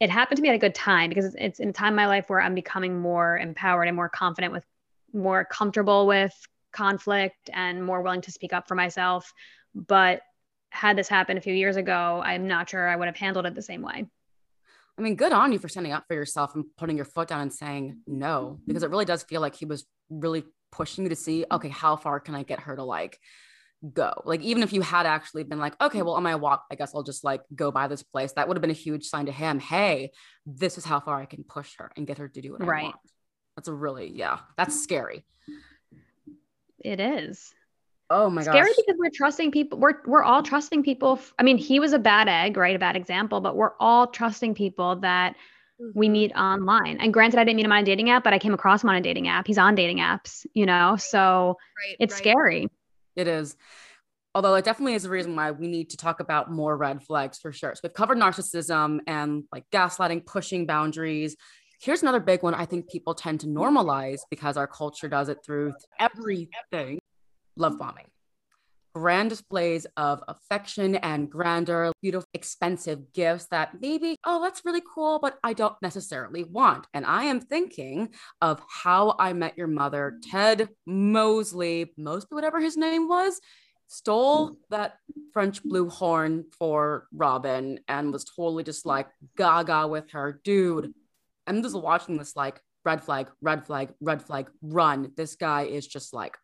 it 0.00 0.10
happened 0.10 0.36
to 0.36 0.42
me 0.42 0.48
at 0.48 0.54
a 0.54 0.58
good 0.58 0.74
time 0.74 1.08
because 1.08 1.34
it's 1.36 1.60
in 1.60 1.70
a 1.70 1.72
time 1.72 1.90
in 1.90 1.96
my 1.96 2.06
life 2.06 2.28
where 2.28 2.40
I'm 2.40 2.54
becoming 2.54 2.98
more 2.98 3.38
empowered 3.38 3.88
and 3.88 3.96
more 3.96 4.08
confident 4.08 4.52
with 4.52 4.64
more 5.12 5.44
comfortable 5.44 6.06
with 6.06 6.34
conflict 6.72 7.48
and 7.52 7.82
more 7.82 8.02
willing 8.02 8.20
to 8.22 8.32
speak 8.32 8.52
up 8.52 8.68
for 8.68 8.74
myself. 8.74 9.32
But 9.74 10.22
had 10.70 10.98
this 10.98 11.08
happened 11.08 11.38
a 11.38 11.42
few 11.42 11.54
years 11.54 11.76
ago, 11.76 12.20
I'm 12.22 12.46
not 12.48 12.68
sure 12.68 12.86
I 12.86 12.96
would 12.96 13.06
have 13.06 13.16
handled 13.16 13.46
it 13.46 13.54
the 13.54 13.62
same 13.62 13.80
way. 13.80 14.06
I 14.98 15.02
mean, 15.02 15.16
good 15.16 15.32
on 15.32 15.52
you 15.52 15.58
for 15.58 15.68
standing 15.68 15.92
up 15.92 16.04
for 16.08 16.14
yourself 16.14 16.54
and 16.54 16.64
putting 16.76 16.96
your 16.96 17.04
foot 17.04 17.28
down 17.28 17.40
and 17.40 17.52
saying 17.52 17.98
no, 18.06 18.60
because 18.66 18.82
it 18.82 18.90
really 18.90 19.04
does 19.04 19.22
feel 19.22 19.40
like 19.40 19.54
he 19.54 19.66
was 19.66 19.84
really 20.08 20.44
pushing 20.72 21.04
you 21.04 21.10
to 21.10 21.16
see, 21.16 21.44
okay, 21.50 21.68
how 21.68 21.96
far 21.96 22.18
can 22.20 22.34
I 22.34 22.42
get 22.42 22.60
her 22.60 22.76
to 22.76 22.82
like 22.82 23.18
go? 23.92 24.22
Like, 24.24 24.40
even 24.40 24.62
if 24.62 24.72
you 24.72 24.80
had 24.80 25.04
actually 25.04 25.44
been 25.44 25.58
like, 25.58 25.78
okay, 25.80 26.00
well, 26.00 26.14
on 26.14 26.22
my 26.22 26.34
walk, 26.34 26.64
I 26.70 26.76
guess 26.76 26.94
I'll 26.94 27.02
just 27.02 27.24
like 27.24 27.42
go 27.54 27.70
by 27.70 27.88
this 27.88 28.02
place, 28.02 28.32
that 28.32 28.48
would 28.48 28.56
have 28.56 28.62
been 28.62 28.70
a 28.70 28.74
huge 28.74 29.04
sign 29.04 29.26
to 29.26 29.32
him. 29.32 29.58
Hey, 29.58 30.12
this 30.46 30.78
is 30.78 30.84
how 30.84 31.00
far 31.00 31.20
I 31.20 31.26
can 31.26 31.44
push 31.44 31.74
her 31.78 31.90
and 31.96 32.06
get 32.06 32.18
her 32.18 32.28
to 32.28 32.40
do 32.40 32.52
what 32.52 32.66
right. 32.66 32.80
I 32.80 32.84
want. 32.84 32.96
That's 33.56 33.68
a 33.68 33.74
really, 33.74 34.10
yeah, 34.14 34.38
that's 34.56 34.82
scary. 34.82 35.26
it 36.82 37.00
is. 37.00 37.52
Oh 38.10 38.30
my 38.30 38.44
god. 38.44 38.50
Scary 38.52 38.68
gosh. 38.68 38.76
because 38.76 38.96
we're 38.98 39.10
trusting 39.10 39.50
people. 39.50 39.78
We're 39.78 40.00
we're 40.06 40.22
all 40.22 40.42
trusting 40.42 40.82
people. 40.82 41.18
I 41.38 41.42
mean, 41.42 41.58
he 41.58 41.80
was 41.80 41.92
a 41.92 41.98
bad 41.98 42.28
egg, 42.28 42.56
right? 42.56 42.76
A 42.76 42.78
bad 42.78 42.96
example, 42.96 43.40
but 43.40 43.56
we're 43.56 43.72
all 43.80 44.06
trusting 44.06 44.54
people 44.54 44.96
that 44.96 45.34
we 45.94 46.08
Mhm. 46.08 46.12
meet 46.12 46.32
online. 46.36 46.98
And 46.98 47.12
granted, 47.12 47.38
I 47.38 47.44
didn't 47.44 47.56
meet 47.56 47.66
him 47.66 47.72
on 47.72 47.82
a 47.82 47.84
dating 47.84 48.10
app, 48.10 48.24
but 48.24 48.32
I 48.32 48.38
came 48.38 48.54
across 48.54 48.82
him 48.82 48.90
on 48.90 48.96
a 48.96 49.00
dating 49.00 49.28
app. 49.28 49.46
He's 49.46 49.58
on 49.58 49.74
dating 49.74 49.98
apps, 49.98 50.46
you 50.54 50.66
know. 50.66 50.96
So 50.96 51.56
Right, 51.88 51.96
it's 52.00 52.14
right. 52.14 52.18
scary. 52.18 52.68
It 53.16 53.26
is. 53.28 53.56
Although 54.34 54.54
it 54.54 54.64
definitely 54.64 54.94
is 54.94 55.04
a 55.04 55.10
reason 55.10 55.34
why 55.34 55.50
we 55.50 55.66
need 55.66 55.90
to 55.90 55.96
talk 55.96 56.20
about 56.20 56.50
more 56.50 56.76
red 56.76 57.02
flags 57.02 57.38
for 57.38 57.52
sure. 57.52 57.74
So 57.74 57.80
we've 57.84 57.94
covered 57.94 58.18
narcissism 58.18 59.00
and 59.06 59.44
like 59.50 59.64
gaslighting, 59.72 60.26
pushing 60.26 60.66
boundaries. 60.66 61.36
Here's 61.80 62.02
another 62.02 62.20
big 62.20 62.42
one 62.42 62.54
I 62.54 62.66
think 62.66 62.88
people 62.90 63.14
tend 63.14 63.40
to 63.40 63.46
normalize 63.46 64.20
because 64.30 64.56
our 64.56 64.66
culture 64.66 65.08
does 65.08 65.28
it 65.28 65.38
through 65.44 65.74
everything 65.98 66.98
love 67.56 67.78
bombing. 67.78 68.06
Grand 68.94 69.28
displays 69.28 69.86
of 69.98 70.22
affection 70.26 70.94
and 70.96 71.30
grandeur, 71.30 71.92
beautiful, 72.00 72.26
expensive 72.32 73.12
gifts 73.12 73.46
that 73.50 73.78
maybe, 73.80 74.16
oh, 74.24 74.42
that's 74.42 74.64
really 74.64 74.80
cool, 74.94 75.18
but 75.18 75.38
I 75.44 75.52
don't 75.52 75.76
necessarily 75.82 76.44
want. 76.44 76.86
And 76.94 77.04
I 77.04 77.24
am 77.24 77.40
thinking 77.40 78.14
of 78.40 78.62
how 78.66 79.14
I 79.18 79.34
met 79.34 79.58
your 79.58 79.66
mother, 79.66 80.18
Ted 80.30 80.70
Mosley, 80.86 81.92
Mosby, 81.98 82.34
whatever 82.34 82.58
his 82.58 82.78
name 82.78 83.06
was, 83.06 83.38
stole 83.88 84.56
that 84.70 84.94
French 85.32 85.62
blue 85.62 85.90
horn 85.90 86.46
for 86.58 87.06
Robin 87.12 87.78
and 87.88 88.12
was 88.12 88.24
totally 88.24 88.64
just 88.64 88.86
like 88.86 89.08
gaga 89.36 89.86
with 89.86 90.10
her. 90.12 90.40
Dude, 90.42 90.94
I'm 91.46 91.62
just 91.62 91.78
watching 91.78 92.16
this 92.16 92.34
like 92.34 92.62
red 92.82 93.04
flag, 93.04 93.28
red 93.42 93.66
flag, 93.66 93.90
red 94.00 94.22
flag, 94.22 94.48
run. 94.62 95.12
This 95.16 95.36
guy 95.36 95.64
is 95.64 95.86
just 95.86 96.14
like, 96.14 96.38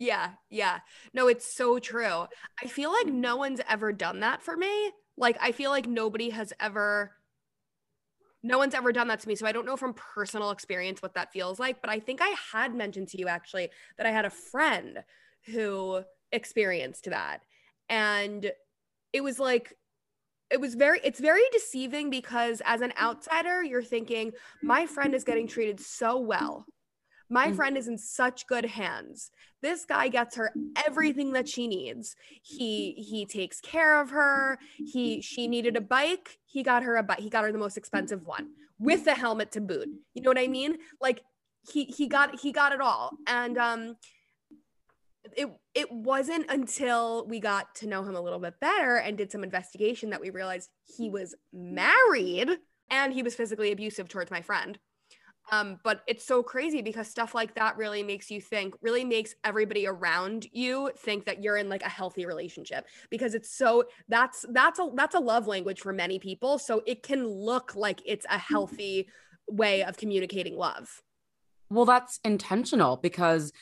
Yeah, 0.00 0.30
yeah. 0.48 0.80
No, 1.12 1.28
it's 1.28 1.44
so 1.44 1.78
true. 1.78 2.26
I 2.62 2.66
feel 2.66 2.90
like 2.90 3.06
no 3.06 3.36
one's 3.36 3.60
ever 3.68 3.92
done 3.92 4.20
that 4.20 4.42
for 4.42 4.56
me. 4.56 4.90
Like 5.18 5.36
I 5.40 5.52
feel 5.52 5.70
like 5.70 5.86
nobody 5.86 6.30
has 6.30 6.54
ever 6.58 7.12
no 8.42 8.56
one's 8.56 8.74
ever 8.74 8.90
done 8.90 9.08
that 9.08 9.20
to 9.20 9.28
me. 9.28 9.34
So 9.34 9.46
I 9.46 9.52
don't 9.52 9.66
know 9.66 9.76
from 9.76 9.94
personal 9.94 10.50
experience 10.50 11.02
what 11.02 11.12
that 11.14 11.30
feels 11.30 11.60
like, 11.60 11.82
but 11.82 11.90
I 11.90 12.00
think 12.00 12.20
I 12.22 12.34
had 12.52 12.74
mentioned 12.74 13.08
to 13.08 13.18
you 13.18 13.28
actually 13.28 13.68
that 13.98 14.06
I 14.06 14.10
had 14.10 14.24
a 14.24 14.30
friend 14.30 15.00
who 15.52 16.02
experienced 16.32 17.04
that. 17.10 17.42
And 17.90 18.50
it 19.12 19.20
was 19.22 19.38
like 19.38 19.74
it 20.50 20.60
was 20.60 20.74
very 20.74 21.00
it's 21.04 21.20
very 21.20 21.42
deceiving 21.52 22.10
because 22.10 22.62
as 22.64 22.80
an 22.80 22.92
outsider 23.00 23.62
you're 23.62 23.82
thinking 23.82 24.32
my 24.62 24.86
friend 24.86 25.14
is 25.14 25.24
getting 25.24 25.46
treated 25.46 25.78
so 25.78 26.18
well. 26.18 26.64
My 27.32 27.50
Mhm. 27.50 27.56
friend 27.56 27.78
is 27.78 27.86
in 27.88 27.96
such 27.96 28.46
good 28.48 28.64
hands. 28.64 29.30
This 29.62 29.84
guy 29.84 30.08
gets 30.08 30.34
her 30.36 30.52
everything 30.84 31.32
that 31.32 31.48
she 31.48 31.68
needs. 31.68 32.16
He 32.42 32.92
he 32.92 33.24
takes 33.24 33.60
care 33.60 34.00
of 34.00 34.10
her. 34.10 34.58
He 34.76 35.20
she 35.22 35.46
needed 35.46 35.76
a 35.76 35.80
bike. 35.80 36.40
He 36.44 36.62
got 36.62 36.82
her 36.82 36.96
a 36.96 37.02
bike. 37.02 37.20
He 37.20 37.30
got 37.30 37.44
her 37.44 37.52
the 37.52 37.58
most 37.58 37.76
expensive 37.76 38.26
one 38.26 38.54
with 38.78 39.04
the 39.04 39.14
helmet 39.14 39.52
to 39.52 39.60
boot. 39.60 39.88
You 40.14 40.22
know 40.22 40.30
what 40.30 40.38
i 40.38 40.48
mean? 40.48 40.78
Like 41.00 41.22
he 41.72 41.84
he 41.84 42.08
got 42.08 42.40
he 42.40 42.50
got 42.52 42.72
it 42.72 42.80
all. 42.80 43.16
And 43.26 43.56
um 43.58 43.96
it 45.36 45.48
it 45.74 45.92
wasn't 45.92 46.50
until 46.50 47.26
we 47.28 47.38
got 47.38 47.74
to 47.76 47.86
know 47.86 48.02
him 48.02 48.16
a 48.16 48.20
little 48.20 48.38
bit 48.40 48.58
better 48.60 48.96
and 48.96 49.16
did 49.16 49.30
some 49.30 49.44
investigation 49.44 50.10
that 50.10 50.20
we 50.20 50.30
realized 50.30 50.70
he 50.96 51.10
was 51.10 51.34
married 51.52 52.48
and 52.88 53.12
he 53.12 53.22
was 53.22 53.36
physically 53.36 53.70
abusive 53.70 54.08
towards 54.08 54.30
my 54.30 54.40
friend 54.42 54.78
um, 55.50 55.78
but 55.82 56.02
it's 56.06 56.24
so 56.24 56.42
crazy 56.42 56.82
because 56.82 57.08
stuff 57.08 57.34
like 57.34 57.54
that 57.54 57.76
really 57.76 58.02
makes 58.02 58.30
you 58.30 58.40
think, 58.40 58.74
really 58.82 59.04
makes 59.04 59.34
everybody 59.44 59.86
around 59.86 60.46
you 60.52 60.90
think 60.98 61.24
that 61.26 61.42
you're 61.42 61.56
in 61.56 61.68
like 61.68 61.82
a 61.82 61.88
healthy 61.88 62.26
relationship 62.26 62.86
because 63.10 63.34
it's 63.34 63.50
so 63.50 63.84
that's 64.08 64.44
that's 64.50 64.78
a 64.78 64.90
that's 64.94 65.14
a 65.14 65.20
love 65.20 65.46
language 65.46 65.80
for 65.80 65.92
many 65.92 66.18
people. 66.18 66.58
So 66.58 66.82
it 66.86 67.02
can 67.02 67.26
look 67.26 67.74
like 67.74 68.00
it's 68.06 68.26
a 68.30 68.38
healthy 68.38 69.08
way 69.48 69.82
of 69.82 69.96
communicating 69.96 70.56
love. 70.56 71.02
well, 71.70 71.84
that's 71.84 72.20
intentional 72.24 72.96
because 72.96 73.52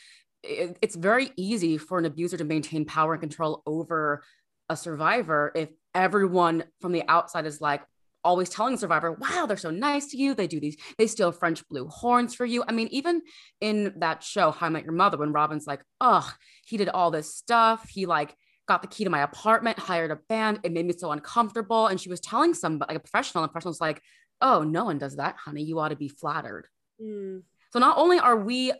it, 0.42 0.78
it's 0.82 0.96
very 0.96 1.30
easy 1.36 1.78
for 1.78 1.98
an 1.98 2.04
abuser 2.04 2.36
to 2.36 2.44
maintain 2.44 2.84
power 2.84 3.14
and 3.14 3.20
control 3.20 3.62
over 3.66 4.22
a 4.68 4.76
survivor 4.76 5.52
if 5.54 5.70
everyone 5.94 6.64
from 6.80 6.92
the 6.92 7.04
outside 7.08 7.46
is 7.46 7.60
like, 7.60 7.82
always 8.28 8.50
telling 8.50 8.72
the 8.72 8.78
survivor, 8.78 9.12
wow, 9.12 9.46
they're 9.46 9.56
so 9.56 9.70
nice 9.70 10.06
to 10.08 10.16
you. 10.18 10.34
They 10.34 10.46
do 10.46 10.60
these, 10.60 10.76
they 10.98 11.06
steal 11.06 11.32
French 11.32 11.66
blue 11.68 11.88
horns 11.88 12.34
for 12.34 12.44
you. 12.44 12.62
I 12.68 12.72
mean, 12.72 12.88
even 12.90 13.22
in 13.60 13.94
that 14.00 14.22
show, 14.22 14.50
How 14.50 14.66
I 14.66 14.68
Met 14.68 14.84
Your 14.84 14.92
Mother, 14.92 15.16
when 15.16 15.32
Robin's 15.32 15.66
like, 15.66 15.82
oh, 16.00 16.30
he 16.66 16.76
did 16.76 16.90
all 16.90 17.10
this 17.10 17.34
stuff. 17.34 17.88
He 17.88 18.06
like 18.06 18.36
got 18.68 18.82
the 18.82 18.88
key 18.88 19.04
to 19.04 19.10
my 19.10 19.22
apartment, 19.22 19.78
hired 19.78 20.10
a 20.10 20.18
band. 20.28 20.60
It 20.62 20.72
made 20.72 20.86
me 20.86 20.92
so 20.92 21.10
uncomfortable. 21.10 21.86
And 21.86 21.98
she 21.98 22.10
was 22.10 22.20
telling 22.20 22.52
somebody, 22.52 22.92
like 22.92 22.98
a 22.98 23.00
professional, 23.00 23.42
and 23.42 23.48
the 23.48 23.52
professional 23.52 23.70
was 23.70 23.80
like, 23.80 24.02
oh, 24.42 24.62
no 24.62 24.84
one 24.84 24.98
does 24.98 25.16
that, 25.16 25.36
honey. 25.36 25.62
You 25.62 25.78
ought 25.80 25.88
to 25.88 25.96
be 25.96 26.08
flattered. 26.08 26.66
Mm, 27.02 27.42
So 27.72 27.78
not 27.78 27.96
only 27.96 28.18
are 28.18 28.36
we 28.36 28.72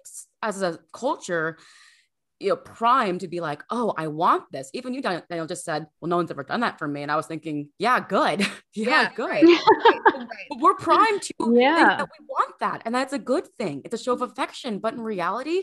as 0.43 0.63
a 0.63 0.79
culture, 0.93 1.57
you 2.41 2.51
know, 2.51 2.57
primed 2.57 3.21
to 3.21 3.29
be 3.29 3.41
like, 3.41 3.63
oh, 3.71 3.93
I 3.97 4.07
want 4.07 4.45
this. 4.53 4.71
Even 4.73 4.95
you, 4.95 5.03
Danielle, 5.03 5.47
just 5.47 5.65
said, 5.65 5.87
well, 6.01 6.09
no 6.09 6.17
one's 6.17 6.31
ever 6.31 6.45
done 6.45 6.61
that 6.61 6.79
for 6.79 6.87
me. 6.87 7.03
And 7.03 7.11
I 7.11 7.17
was 7.17 7.27
thinking, 7.27 7.69
yeah, 7.79 7.99
good. 8.01 8.47
yeah, 8.75 9.11
good. 9.15 9.27
right, 9.27 9.43
right, 9.85 10.01
right. 10.15 10.29
But 10.49 10.61
we're 10.61 10.75
primed 10.75 11.23
to 11.23 11.35
think 11.39 11.59
Yeah. 11.61 11.97
that 11.97 12.09
we 12.19 12.27
want 12.29 12.55
that. 12.61 12.83
And 12.85 12.95
that's 12.95 13.13
a 13.13 13.19
good 13.19 13.49
thing. 13.59 13.83
It's 13.85 13.95
a 13.95 13.99
show 14.03 14.13
of 14.13 14.23
affection. 14.23 14.79
But 14.79 14.95
in 14.95 15.01
reality, 15.01 15.63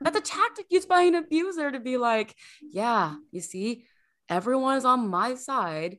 that's 0.00 0.16
a 0.16 0.22
tactic 0.22 0.66
used 0.70 0.88
by 0.88 1.02
an 1.02 1.14
abuser 1.16 1.70
to 1.70 1.80
be 1.80 1.96
like, 1.98 2.34
yeah, 2.62 3.16
you 3.30 3.40
see, 3.42 3.84
everyone 4.28 4.78
is 4.78 4.84
on 4.86 5.08
my 5.08 5.34
side. 5.34 5.98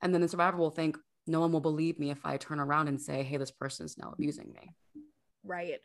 And 0.00 0.12
then 0.12 0.20
the 0.22 0.28
survivor 0.28 0.56
will 0.56 0.70
think, 0.70 0.98
no 1.28 1.38
one 1.38 1.52
will 1.52 1.60
believe 1.60 2.00
me 2.00 2.10
if 2.10 2.26
I 2.26 2.36
turn 2.36 2.58
around 2.58 2.88
and 2.88 3.00
say, 3.00 3.22
hey, 3.22 3.36
this 3.36 3.52
person's 3.52 3.96
now 3.96 4.10
abusing 4.12 4.52
me. 4.52 4.74
right, 5.44 5.78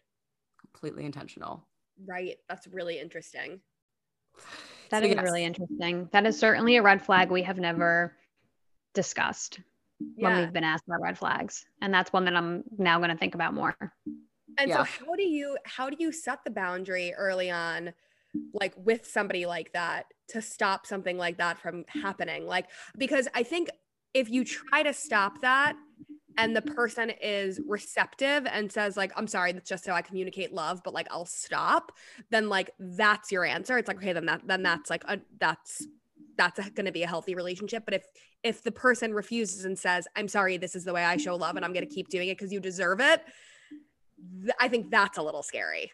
Completely 0.74 1.06
intentional. 1.06 1.68
Right. 2.06 2.38
That's 2.50 2.68
really 2.68 3.00
interesting. 3.00 3.62
That 4.90 5.04
So 5.04 5.10
is 5.10 5.16
yes. 5.16 5.24
really 5.24 5.44
interesting. 5.44 6.10
That 6.12 6.26
is 6.26 6.40
certainly 6.40 6.78
a 6.78 6.82
red 6.82 7.02
flag 7.02 7.30
we 7.30 7.44
have 7.44 7.58
never 7.58 8.16
discussed 8.94 9.60
when 10.16 10.38
we've 10.38 10.54
been 10.54 10.64
asked 10.64 10.86
about 10.88 11.02
red 11.02 11.18
flags. 11.18 11.66
And 11.82 11.94
that's 11.94 12.14
one 12.14 12.26
that 12.26 12.36
I'm 12.36 12.64
now 12.78 13.00
going 13.00 13.10
to 13.10 13.18
think 13.18 13.36
about 13.36 13.54
more. 13.54 13.76
And 14.58 14.70
Yeah. 14.70 14.78
so 14.78 14.84
how 14.84 15.16
do 15.16 15.24
you 15.24 15.58
how 15.66 15.90
do 15.90 15.98
you 16.00 16.12
set 16.12 16.44
the 16.44 16.52
boundary 16.52 17.14
early 17.14 17.52
on 17.52 17.94
like 18.54 18.74
with 18.78 19.06
somebody 19.06 19.46
like 19.46 19.74
that 19.74 20.06
to 20.30 20.42
stop 20.42 20.86
something 20.86 21.18
like 21.18 21.38
that 21.38 21.60
from 21.60 21.86
happening? 21.88 22.46
Like 22.46 22.68
because 22.98 23.28
I 23.34 23.44
think 23.44 23.70
if 24.14 24.30
you 24.30 24.44
try 24.44 24.84
to 24.84 24.94
stop 24.94 25.42
that 25.42 25.76
and 26.38 26.56
the 26.56 26.62
person 26.62 27.10
is 27.10 27.60
receptive 27.68 28.46
and 28.46 28.72
says 28.72 28.96
like 28.96 29.12
I'm 29.16 29.28
sorry 29.28 29.52
that's 29.52 29.70
just 29.70 29.88
how 29.88 29.94
I 29.94 30.02
communicate 30.02 30.54
love 30.54 30.82
but 30.84 30.94
like 30.94 31.08
I'll 31.12 31.26
stop 31.26 31.92
then 32.30 32.50
like 32.50 32.72
that's 32.80 33.32
your 33.32 33.46
answer. 33.46 33.78
It's 33.78 33.88
like 33.88 33.98
okay 33.98 34.14
then 34.14 34.26
that 34.28 34.42
then 34.46 34.64
that's 34.64 34.90
like 34.90 35.04
a 35.06 35.20
that's 35.40 35.86
that's 36.38 36.70
going 36.70 36.86
to 36.86 36.92
be 36.92 37.04
a 37.04 37.08
healthy 37.08 37.34
relationship 37.36 37.84
but 37.86 37.96
if 37.96 38.06
if 38.44 38.64
the 38.64 38.72
person 38.72 39.14
refuses 39.14 39.66
and 39.66 39.78
says 39.78 40.08
I'm 40.16 40.28
sorry 40.28 40.58
this 40.58 40.76
is 40.76 40.84
the 40.84 40.94
way 40.94 41.04
I 41.04 41.18
show 41.18 41.36
love 41.36 41.56
and 41.56 41.66
I'm 41.66 41.74
going 41.74 41.88
to 41.88 41.94
keep 41.94 42.10
doing 42.10 42.30
it 42.30 42.38
cuz 42.38 42.54
you 42.54 42.60
deserve 42.60 43.00
it 43.00 43.24
th- 44.44 44.56
I 44.60 44.68
think 44.68 44.92
that's 44.92 45.18
a 45.18 45.22
little 45.22 45.44
scary. 45.44 45.92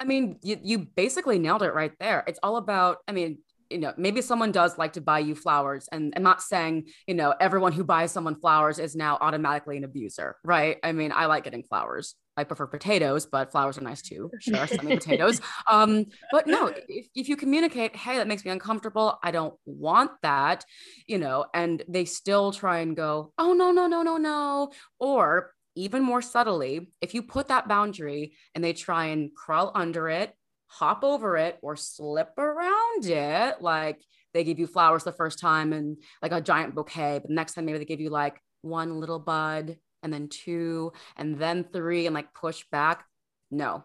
I 0.00 0.04
mean, 0.04 0.38
you, 0.42 0.58
you 0.62 0.78
basically 0.78 1.38
nailed 1.38 1.62
it 1.62 1.74
right 1.74 1.92
there. 1.98 2.24
It's 2.26 2.38
all 2.42 2.56
about, 2.56 2.98
I 3.08 3.12
mean, 3.12 3.38
you 3.70 3.78
know, 3.78 3.92
maybe 3.96 4.22
someone 4.22 4.52
does 4.52 4.78
like 4.78 4.94
to 4.94 5.00
buy 5.00 5.18
you 5.18 5.34
flowers, 5.34 5.88
and 5.92 6.12
I'm 6.16 6.22
not 6.22 6.42
saying, 6.42 6.88
you 7.06 7.14
know, 7.14 7.34
everyone 7.40 7.72
who 7.72 7.84
buys 7.84 8.12
someone 8.12 8.40
flowers 8.40 8.78
is 8.78 8.96
now 8.96 9.18
automatically 9.20 9.76
an 9.76 9.84
abuser, 9.84 10.36
right? 10.44 10.78
I 10.82 10.92
mean, 10.92 11.12
I 11.12 11.26
like 11.26 11.44
getting 11.44 11.62
flowers. 11.62 12.14
I 12.36 12.44
prefer 12.44 12.68
potatoes, 12.68 13.26
but 13.26 13.50
flowers 13.50 13.78
are 13.78 13.82
nice 13.82 14.00
too. 14.00 14.30
Sure, 14.40 14.66
send 14.66 14.84
me 14.84 14.94
potatoes. 14.96 15.40
Um, 15.70 16.06
but 16.30 16.46
no, 16.46 16.72
if, 16.88 17.08
if 17.14 17.28
you 17.28 17.36
communicate, 17.36 17.94
hey, 17.94 18.16
that 18.16 18.28
makes 18.28 18.44
me 18.44 18.50
uncomfortable. 18.50 19.18
I 19.22 19.32
don't 19.32 19.54
want 19.66 20.12
that, 20.22 20.64
you 21.06 21.18
know, 21.18 21.44
and 21.52 21.82
they 21.88 22.04
still 22.04 22.52
try 22.52 22.78
and 22.78 22.96
go, 22.96 23.32
oh 23.38 23.52
no, 23.52 23.70
no, 23.70 23.86
no, 23.86 24.02
no, 24.02 24.16
no, 24.16 24.70
or 24.98 25.52
even 25.74 26.02
more 26.02 26.22
subtly, 26.22 26.90
if 27.00 27.14
you 27.14 27.22
put 27.22 27.48
that 27.48 27.68
boundary 27.68 28.32
and 28.54 28.64
they 28.64 28.72
try 28.72 29.06
and 29.06 29.34
crawl 29.34 29.70
under 29.74 30.08
it, 30.08 30.32
hop 30.68 31.02
over 31.02 31.36
it, 31.36 31.58
or 31.62 31.76
slip 31.76 32.38
around 32.38 33.04
it, 33.04 33.60
like 33.60 34.00
they 34.34 34.44
give 34.44 34.58
you 34.58 34.66
flowers 34.66 35.04
the 35.04 35.12
first 35.12 35.38
time 35.38 35.72
and 35.72 35.96
like 36.22 36.32
a 36.32 36.40
giant 36.40 36.74
bouquet, 36.74 37.18
but 37.20 37.30
next 37.30 37.54
time 37.54 37.64
maybe 37.64 37.78
they 37.78 37.84
give 37.84 38.00
you 38.00 38.10
like 38.10 38.40
one 38.62 39.00
little 39.00 39.18
bud 39.18 39.76
and 40.02 40.12
then 40.12 40.28
two 40.28 40.92
and 41.16 41.38
then 41.38 41.64
three 41.72 42.06
and 42.06 42.14
like 42.14 42.32
push 42.34 42.64
back. 42.70 43.04
No, 43.50 43.84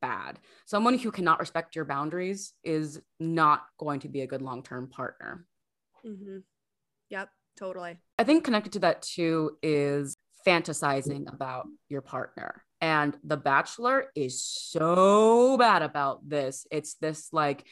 bad. 0.00 0.38
Someone 0.66 0.98
who 0.98 1.10
cannot 1.10 1.40
respect 1.40 1.76
your 1.76 1.84
boundaries 1.84 2.52
is 2.64 3.00
not 3.20 3.62
going 3.78 4.00
to 4.00 4.08
be 4.08 4.22
a 4.22 4.26
good 4.26 4.42
long 4.42 4.62
term 4.62 4.88
partner. 4.88 5.46
Mm-hmm. 6.04 6.38
Yep, 7.10 7.28
totally. 7.56 7.98
I 8.18 8.24
think 8.24 8.44
connected 8.44 8.72
to 8.72 8.78
that 8.80 9.02
too 9.02 9.52
is 9.62 10.16
fantasizing 10.46 11.32
about 11.32 11.66
your 11.88 12.02
partner. 12.02 12.62
And 12.80 13.16
The 13.24 13.36
Bachelor 13.36 14.06
is 14.14 14.44
so 14.44 15.56
bad 15.56 15.82
about 15.82 16.28
this. 16.28 16.66
It's 16.70 16.94
this 16.94 17.32
like, 17.32 17.64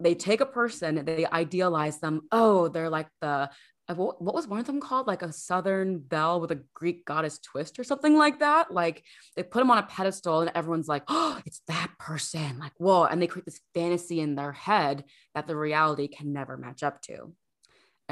they 0.00 0.14
take 0.14 0.40
a 0.40 0.46
person, 0.46 1.04
they 1.04 1.26
idealize 1.26 1.98
them. 1.98 2.22
Oh, 2.30 2.68
they're 2.68 2.90
like 2.90 3.08
the 3.20 3.50
uh, 3.88 3.94
what, 3.94 4.22
what 4.22 4.34
was 4.34 4.46
one 4.46 4.60
of 4.60 4.66
them 4.66 4.80
called? 4.80 5.06
Like 5.06 5.22
a 5.22 5.32
Southern 5.32 5.98
belle 5.98 6.40
with 6.40 6.52
a 6.52 6.62
Greek 6.74 7.04
goddess 7.04 7.38
twist 7.38 7.78
or 7.78 7.84
something 7.84 8.16
like 8.16 8.38
that. 8.38 8.72
Like 8.72 9.04
they 9.36 9.42
put 9.42 9.58
them 9.58 9.70
on 9.70 9.78
a 9.78 9.82
pedestal 9.82 10.40
and 10.40 10.52
everyone's 10.54 10.88
like, 10.88 11.02
oh, 11.08 11.40
it's 11.44 11.62
that 11.68 11.90
person. 11.98 12.58
Like, 12.58 12.72
whoa. 12.76 13.04
And 13.04 13.20
they 13.20 13.26
create 13.26 13.44
this 13.44 13.60
fantasy 13.74 14.20
in 14.20 14.34
their 14.34 14.52
head 14.52 15.04
that 15.34 15.46
the 15.46 15.56
reality 15.56 16.08
can 16.08 16.32
never 16.32 16.56
match 16.56 16.82
up 16.82 17.00
to. 17.02 17.32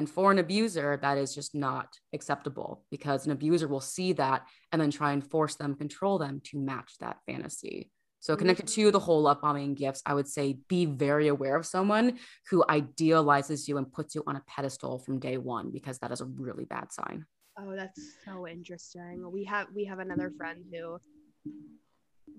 And 0.01 0.09
for 0.09 0.33
an 0.33 0.39
abuser, 0.39 0.99
that 1.03 1.19
is 1.19 1.35
just 1.35 1.55
not 1.55 1.89
acceptable 2.15 2.87
because 2.91 3.27
an 3.27 3.33
abuser 3.33 3.69
will 3.69 3.83
see 3.83 4.15
that 4.15 4.47
and 4.73 4.81
then 4.81 4.91
try 4.91 5.13
and 5.13 5.23
force 5.23 5.57
them, 5.57 5.75
control 5.75 6.17
them 6.17 6.41
to 6.45 6.59
match 6.59 6.95
that 7.01 7.19
fantasy. 7.27 7.91
So 8.19 8.35
connected 8.35 8.65
mm-hmm. 8.65 8.81
to 8.85 8.93
the 8.93 8.99
whole 8.99 9.21
love 9.21 9.43
bombing 9.43 9.75
gifts, 9.75 10.01
I 10.07 10.15
would 10.15 10.27
say 10.27 10.57
be 10.71 10.87
very 10.87 11.29
aware 11.29 11.55
of 11.55 11.67
someone 11.67 12.19
who 12.49 12.65
idealizes 12.67 13.69
you 13.69 13.77
and 13.77 13.93
puts 13.93 14.15
you 14.15 14.23
on 14.27 14.37
a 14.37 14.43
pedestal 14.47 15.01
from 15.01 15.19
day 15.19 15.37
one 15.37 15.71
because 15.71 15.99
that 15.99 16.13
is 16.13 16.23
a 16.23 16.25
really 16.25 16.65
bad 16.65 16.91
sign. 16.91 17.27
Oh, 17.59 17.77
that's 17.77 18.01
so 18.25 18.49
interesting. 18.49 19.31
We 19.31 19.45
have 19.45 19.67
we 19.75 19.85
have 19.85 19.99
another 19.99 20.33
friend 20.35 20.65
who 20.73 20.99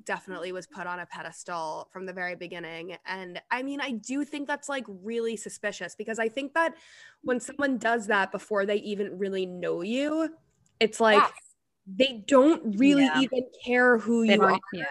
definitely 0.05 0.51
was 0.51 0.67
put 0.67 0.87
on 0.87 0.99
a 0.99 1.05
pedestal 1.05 1.89
from 1.91 2.05
the 2.05 2.13
very 2.13 2.35
beginning. 2.35 2.97
And 3.05 3.41
I 3.51 3.63
mean, 3.63 3.81
I 3.81 3.91
do 3.91 4.23
think 4.23 4.47
that's 4.47 4.69
like 4.69 4.85
really 4.87 5.37
suspicious 5.37 5.95
because 5.95 6.19
I 6.19 6.29
think 6.29 6.53
that 6.53 6.75
when 7.21 7.39
someone 7.39 7.77
does 7.77 8.07
that 8.07 8.31
before 8.31 8.65
they 8.65 8.77
even 8.77 9.17
really 9.17 9.45
know 9.45 9.81
you, 9.81 10.29
it's 10.79 10.99
like 10.99 11.21
yes. 11.21 11.31
they 11.85 12.23
don't 12.27 12.77
really 12.77 13.05
yeah. 13.05 13.21
even 13.21 13.45
care 13.65 13.97
who 13.97 14.25
they 14.25 14.35
you 14.35 14.41
are. 14.41 14.59
Yeah 14.73 14.85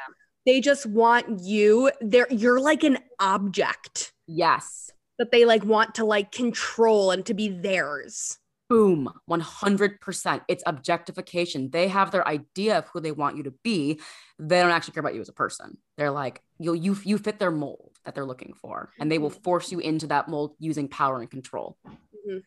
they 0.46 0.60
just 0.60 0.84
want 0.84 1.40
you. 1.40 1.92
They're 2.00 2.26
you're 2.28 2.60
like 2.60 2.82
an 2.82 2.98
object. 3.20 4.12
Yes. 4.26 4.90
That 5.18 5.30
they 5.30 5.44
like 5.44 5.64
want 5.64 5.94
to 5.96 6.04
like 6.04 6.32
control 6.32 7.12
and 7.12 7.24
to 7.26 7.34
be 7.34 7.48
theirs. 7.48 8.38
Boom, 8.70 9.12
100%. 9.28 10.40
It's 10.46 10.62
objectification. 10.64 11.70
They 11.70 11.88
have 11.88 12.12
their 12.12 12.26
idea 12.26 12.78
of 12.78 12.86
who 12.86 13.00
they 13.00 13.10
want 13.10 13.36
you 13.36 13.42
to 13.42 13.50
be. 13.50 13.98
They 14.38 14.60
don't 14.60 14.70
actually 14.70 14.94
care 14.94 15.00
about 15.00 15.16
you 15.16 15.20
as 15.20 15.28
a 15.28 15.32
person. 15.32 15.76
They're 15.98 16.12
like, 16.12 16.40
you 16.60 16.74
you 16.74 16.96
you 17.02 17.18
fit 17.18 17.40
their 17.40 17.50
mold 17.50 17.98
that 18.04 18.14
they're 18.14 18.24
looking 18.24 18.54
for, 18.54 18.92
and 19.00 19.10
they 19.10 19.18
will 19.18 19.30
mm-hmm. 19.30 19.42
force 19.42 19.72
you 19.72 19.80
into 19.80 20.06
that 20.06 20.28
mold 20.28 20.54
using 20.60 20.86
power 20.86 21.20
and 21.20 21.28
control. 21.28 21.78
Mm-hmm. 21.84 22.38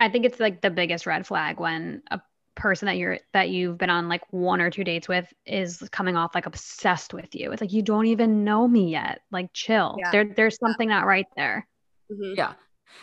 I 0.00 0.08
think 0.08 0.24
it's 0.24 0.40
like 0.40 0.60
the 0.60 0.70
biggest 0.70 1.06
red 1.06 1.24
flag 1.24 1.60
when 1.60 2.02
a 2.10 2.20
person 2.56 2.86
that 2.86 2.96
you're 2.96 3.20
that 3.32 3.50
you've 3.50 3.78
been 3.78 3.90
on 3.90 4.08
like 4.08 4.22
one 4.32 4.60
or 4.60 4.70
two 4.70 4.82
dates 4.82 5.06
with 5.06 5.32
is 5.46 5.88
coming 5.92 6.16
off 6.16 6.34
like 6.34 6.46
obsessed 6.46 7.14
with 7.14 7.32
you. 7.36 7.52
It's 7.52 7.60
like 7.60 7.72
you 7.72 7.82
don't 7.82 8.06
even 8.06 8.42
know 8.42 8.66
me 8.66 8.90
yet. 8.90 9.20
Like 9.30 9.52
chill. 9.52 9.94
Yeah. 10.00 10.10
There 10.10 10.24
there's 10.24 10.58
something 10.58 10.88
yeah. 10.88 10.98
not 10.98 11.06
right 11.06 11.26
there. 11.36 11.68
Mm-hmm. 12.10 12.34
Yeah. 12.36 12.54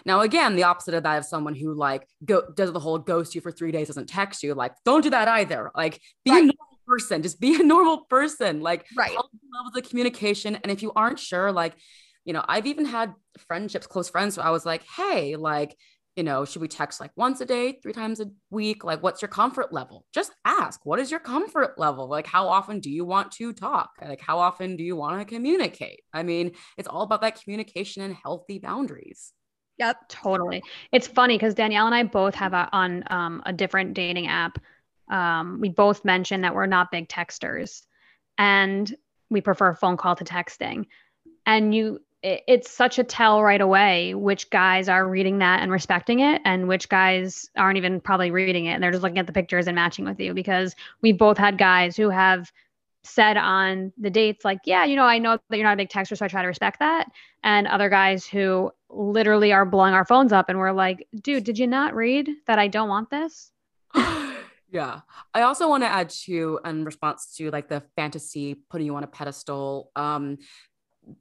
Now 0.06 0.22
again, 0.22 0.56
the 0.56 0.64
opposite 0.64 0.94
of 0.94 1.04
that 1.04 1.18
of 1.18 1.26
someone 1.26 1.56
who 1.56 1.74
like 1.74 2.08
go 2.24 2.44
does 2.56 2.72
the 2.72 2.80
whole 2.80 2.98
ghost 2.98 3.36
you 3.36 3.42
for 3.42 3.52
three 3.52 3.72
days, 3.72 3.88
doesn't 3.88 4.08
text 4.08 4.44
you. 4.44 4.54
Like, 4.54 4.74
don't 4.86 5.02
do 5.02 5.10
that 5.10 5.28
either. 5.28 5.72
Like, 5.76 6.00
be 6.24 6.32
right. 6.32 6.44
a 6.44 6.46
normal 6.46 6.80
person. 6.88 7.22
Just 7.22 7.40
be 7.40 7.56
a 7.56 7.64
normal 7.64 8.06
person. 8.06 8.62
Like, 8.62 8.86
right. 8.96 9.12
levels 9.12 9.76
of 9.76 9.90
communication. 9.90 10.56
And 10.56 10.72
if 10.72 10.82
you 10.82 10.92
aren't 10.96 11.20
sure, 11.20 11.52
like, 11.52 11.76
you 12.26 12.34
know, 12.34 12.44
I've 12.48 12.68
even 12.68 12.86
had 12.86 13.14
friendships, 13.48 13.88
close 13.88 14.10
friends, 14.10 14.36
who 14.36 14.42
I 14.42 14.50
was 14.50 14.66
like, 14.66 14.84
hey, 14.96 15.36
like, 15.36 15.76
you 16.18 16.24
know, 16.24 16.46
should 16.46 16.64
we 16.64 16.68
text 16.68 17.00
like 17.00 17.12
once 17.16 17.40
a 17.42 17.46
day, 17.46 17.78
three 17.82 17.94
times 17.94 18.20
a 18.20 18.26
week? 18.50 18.84
Like, 18.84 19.04
what's 19.04 19.22
your 19.22 19.30
comfort 19.30 19.72
level? 19.72 20.04
Just 20.14 20.32
ask, 20.44 20.84
what 20.84 21.00
is 21.00 21.12
your 21.12 21.20
comfort 21.20 21.78
level? 21.78 22.10
Like, 22.10 22.26
how 22.26 22.48
often 22.48 22.80
do 22.80 22.90
you 22.90 23.06
want 23.06 23.32
to 23.34 23.54
talk? 23.54 23.92
Like, 24.02 24.20
how 24.20 24.40
often 24.40 24.78
do 24.78 24.84
you 24.84 24.96
want 24.96 25.20
to 25.20 25.26
communicate? 25.26 26.02
I 26.12 26.24
mean, 26.24 26.54
it's 26.76 26.88
all 26.88 27.04
about 27.04 27.22
that 27.22 27.40
communication 27.40 28.02
and 28.02 28.16
healthy 28.16 28.58
boundaries. 28.58 29.32
Yep, 29.78 30.10
totally. 30.10 30.64
It's 30.92 31.08
funny 31.08 31.36
because 31.36 31.54
Danielle 31.54 31.86
and 31.86 31.96
I 31.96 32.04
both 32.04 32.36
have 32.36 32.54
a, 32.54 32.68
on 32.72 33.04
um, 33.08 33.44
a 33.46 33.54
different 33.54 33.94
dating 33.94 34.28
app. 34.28 34.60
Um, 35.10 35.60
we 35.62 35.70
both 35.70 36.04
mentioned 36.04 36.44
that 36.44 36.56
we're 36.56 36.66
not 36.66 36.92
big 36.92 37.08
texters 37.08 37.84
and 38.38 38.94
we 39.30 39.42
prefer 39.42 39.74
phone 39.74 39.98
call 39.98 40.16
to 40.16 40.24
texting. 40.24 40.88
And 41.46 41.74
you 41.74 42.02
it's 42.24 42.70
such 42.72 42.98
a 42.98 43.04
tell 43.04 43.44
right 43.44 43.62
away 43.62 44.16
which 44.16 44.50
guys 44.50 44.90
are 44.90 45.08
reading 45.08 45.38
that 45.38 45.62
and 45.62 45.72
respecting 45.72 46.20
it 46.20 46.42
and 46.46 46.68
which 46.68 46.90
guys 46.90 47.50
aren't 47.56 47.78
even 47.78 48.02
probably 48.02 48.32
reading 48.32 48.66
it 48.66 48.72
and 48.72 48.84
they're 48.84 48.92
just 48.92 49.04
looking 49.04 49.20
at 49.20 49.28
the 49.28 49.34
pictures 49.34 49.68
and 49.68 49.76
matching 49.76 50.04
with 50.04 50.20
you 50.20 50.34
because 50.34 50.76
we 51.02 51.12
both 51.12 51.38
had 51.38 51.60
guys 51.60 51.96
who 51.96 52.10
have 52.10 52.52
said 53.08 53.38
on 53.38 53.92
the 53.98 54.10
dates 54.10 54.44
like 54.46 54.60
yeah 54.66 54.86
you 54.86 54.96
know 54.96 55.04
i 55.04 55.18
know 55.18 55.38
that 55.50 55.58
you're 55.58 55.66
not 55.66 55.74
a 55.74 55.78
big 55.78 55.90
texter 55.90 56.18
so 56.18 56.26
i 56.26 56.28
try 56.28 56.42
to 56.42 56.48
respect 56.48 56.80
that. 56.80 57.08
And 57.44 57.68
other 57.68 57.90
guys 57.90 58.26
who 58.26 58.72
literally 58.90 59.54
are 59.54 59.66
blowing 59.66 59.94
our 59.94 60.06
phones 60.06 60.34
up 60.34 60.50
and 60.50 60.58
we're 60.58 60.72
like 60.72 61.08
dude 61.22 61.44
did 61.44 61.58
you 61.58 61.68
not 61.68 61.96
read 61.96 62.30
that 62.48 62.60
i 62.60 62.68
don't 62.68 62.90
want 62.90 63.10
this? 63.10 63.52
Yeah. 64.70 65.00
I 65.34 65.44
also 65.44 65.70
want 65.70 65.84
to 65.84 65.88
add 65.88 66.10
to 66.26 66.60
in 66.66 66.84
response 66.84 67.34
to 67.38 67.50
like 67.52 67.70
the 67.70 67.84
fantasy 67.96 68.56
putting 68.70 68.86
you 68.86 68.96
on 68.98 69.04
a 69.06 69.08
pedestal 69.08 69.92
um 69.96 70.40